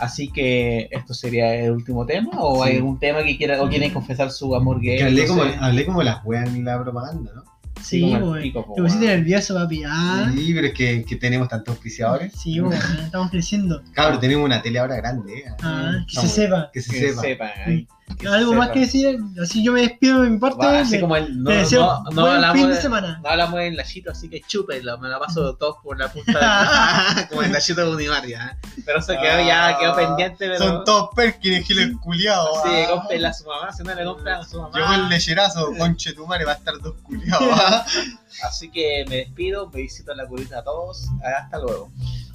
Así 0.01 0.29
que 0.33 0.89
esto 0.91 1.15
sería 1.15 1.55
el 1.55 1.71
último 1.71 2.05
tema, 2.05 2.31
o 2.41 2.63
Sí. 2.65 2.71
hay 2.71 2.77
algún 2.77 2.99
tema 2.99 3.23
que 3.23 3.37
quiera, 3.37 3.63
o 3.63 3.69
quieren 3.69 3.93
confesar 3.93 4.31
su 4.33 4.55
amor 4.57 4.81
gay. 4.81 4.99
Que 4.99 5.05
hablé 5.05 5.23
no 5.23 5.29
como, 5.29 5.45
sé. 5.45 5.57
hablé 5.61 5.87
como 5.87 6.03
las 6.03 6.25
weas 6.25 6.49
en 6.49 6.65
la 6.65 6.83
propaganda, 6.83 7.31
¿no? 7.35 7.45
Sí, 7.85 8.17
güey. 8.17 8.53
Te 8.53 8.83
pusiste 8.83 9.07
nervioso, 9.07 9.55
papi. 9.55 9.83
Ah, 9.87 10.31
Sí, 10.35 10.53
pero 10.55 10.67
es 10.69 10.73
que, 10.75 11.05
que 11.05 11.17
tenemos 11.17 11.49
tantos 11.49 11.75
auspiciadores. 11.75 12.33
sí, 12.35 12.59
güey, 12.59 12.79
estamos 13.05 13.31
creciendo. 13.31 13.83
Cabrón, 13.93 14.21
tenemos 14.21 14.45
una 14.45 14.63
tele 14.63 14.79
ahora 14.79 14.97
grande. 14.97 15.39
¿eh? 15.39 15.45
Ah, 15.63 15.93
que 16.07 16.13
se 16.15 16.17
Vamos, 16.21 16.33
sepa. 16.33 16.71
Que 16.73 16.81
se 16.81 16.91
que 16.93 16.99
sepa. 17.11 17.21
sepan 17.23 17.51
ahí, 17.67 17.87
que 18.04 18.04
Algo 18.31 18.53
se 18.53 18.59
más 18.59 18.71
que 18.71 18.81
decir, 18.81 19.19
así 19.43 19.63
yo 19.65 19.73
me 19.73 19.83
despido 19.83 20.23
de 20.23 20.31
mi 20.31 20.39
parte. 20.39 20.65
Va, 20.65 20.81
así 20.81 20.93
me- 20.97 21.01
como 21.01 21.17
el, 21.17 21.43
no, 21.43 21.51
te 21.51 21.57
deseo 21.57 21.81
no, 21.83 22.05
no 22.11 22.23
buen 22.23 22.35
hablamos 22.37 22.57
fin 22.59 22.69
de 22.69 22.75
de- 22.77 22.81
semana. 22.83 23.21
No 23.23 23.29
hablamos 23.29 23.61
en 23.61 23.77
la 23.77 23.85
chito, 23.85 24.11
así 24.13 24.29
que 24.31 24.41
chúpenlo, 24.47 24.97
me 24.99 25.09
la 25.09 25.19
paso 25.19 25.55
todos 25.59 25.77
por 25.83 25.99
la 25.99 26.09
punta 26.13 27.27
como 27.31 27.43
en 27.43 27.53
la 27.53 27.61
chito 27.61 27.85
de 27.85 27.95
Univaria. 27.95 28.59
¿eh? 28.63 28.69
Pero 28.87 28.99
eso 29.01 29.13
quedó 29.21 29.47
ya, 29.47 29.77
quedó 29.79 29.95
pendiente, 29.97 30.37
pero. 30.39 30.59
Son 30.59 30.85
todos 30.85 31.11
Perkins, 31.15 31.67
giles 31.67 31.91
culiados. 32.03 32.49
Sí, 32.65 32.71
ah. 32.73 32.87
cómprenla 32.91 33.29
a 33.29 33.33
su 33.35 33.45
mamá, 33.45 33.73
si 33.73 33.83
no 33.83 33.95
le 33.95 34.05
compran 34.05 34.41
a 34.41 34.45
su 34.45 34.61
mamá. 34.61 34.79
Llegó 34.79 34.95
el 34.95 35.09
lecherazo, 35.09 35.73
conche 35.79 36.13
tu 36.15 36.27
madre, 36.27 36.45
va 36.45 36.53
a 36.53 36.57
estar 36.57 36.79
dos 36.81 36.95
culiados. 37.03 37.49
ah. 37.53 37.85
Así 38.43 38.69
que 38.71 39.05
me 39.09 39.17
despido, 39.17 39.71
besito 39.71 40.13
a 40.13 40.17
la 40.17 40.27
curita 40.27 40.59
a 40.59 40.65
todos. 40.65 41.07
Hasta 41.39 41.59
luego. 41.59 41.91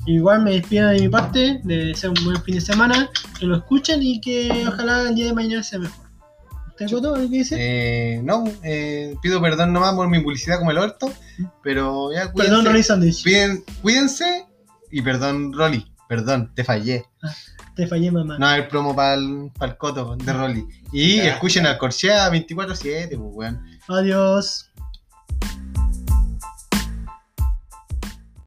Igual 0.05 0.43
me 0.43 0.51
despido 0.51 0.89
de 0.89 1.01
mi 1.01 1.09
parte, 1.09 1.59
de 1.63 1.85
desear 1.85 2.13
un 2.17 2.25
buen 2.25 2.41
fin 2.43 2.55
de 2.55 2.61
semana, 2.61 3.09
que 3.39 3.45
lo 3.45 3.57
escuchen 3.57 4.01
y 4.01 4.19
que 4.21 4.65
ojalá 4.67 5.09
el 5.09 5.15
día 5.15 5.27
de 5.27 5.33
mañana 5.33 5.61
sea 5.63 5.79
mejor. 5.79 6.07
¿Usted 6.69 6.89
Coto, 6.89 7.13
algo 7.15 7.29
que 7.29 7.37
dice? 7.37 7.55
Eh, 7.59 8.21
no, 8.23 8.45
eh, 8.63 9.13
pido 9.21 9.41
perdón 9.41 9.73
nomás 9.73 9.93
por 9.95 10.07
mi 10.09 10.19
publicidad 10.21 10.57
como 10.59 10.71
el 10.71 10.77
orto, 10.77 11.11
pero 11.61 12.11
ya 12.13 12.31
cuídense. 12.31 12.49
Perdón, 12.55 12.65
Rolly 12.65 12.83
Sandwich. 12.83 13.23
Cuiden- 13.23 13.63
cuídense 13.81 14.45
y 14.89 15.01
perdón, 15.01 15.51
Rolly, 15.53 15.85
perdón, 16.07 16.51
te 16.55 16.63
fallé. 16.63 17.05
Te 17.75 17.85
fallé, 17.85 18.11
mamá. 18.11 18.37
No, 18.39 18.51
el 18.53 18.67
promo 18.67 18.95
para 18.95 19.13
el, 19.15 19.51
coto 19.77 20.15
de 20.15 20.33
Rolly. 20.33 20.65
Y 20.91 21.17
Ya. 21.17 21.33
escuchen 21.33 21.65
al 21.65 21.77
Corchea 21.77 22.29
24-7, 22.29 23.09
pues, 23.09 23.19
weón. 23.19 23.65
Adiós. 23.89 24.68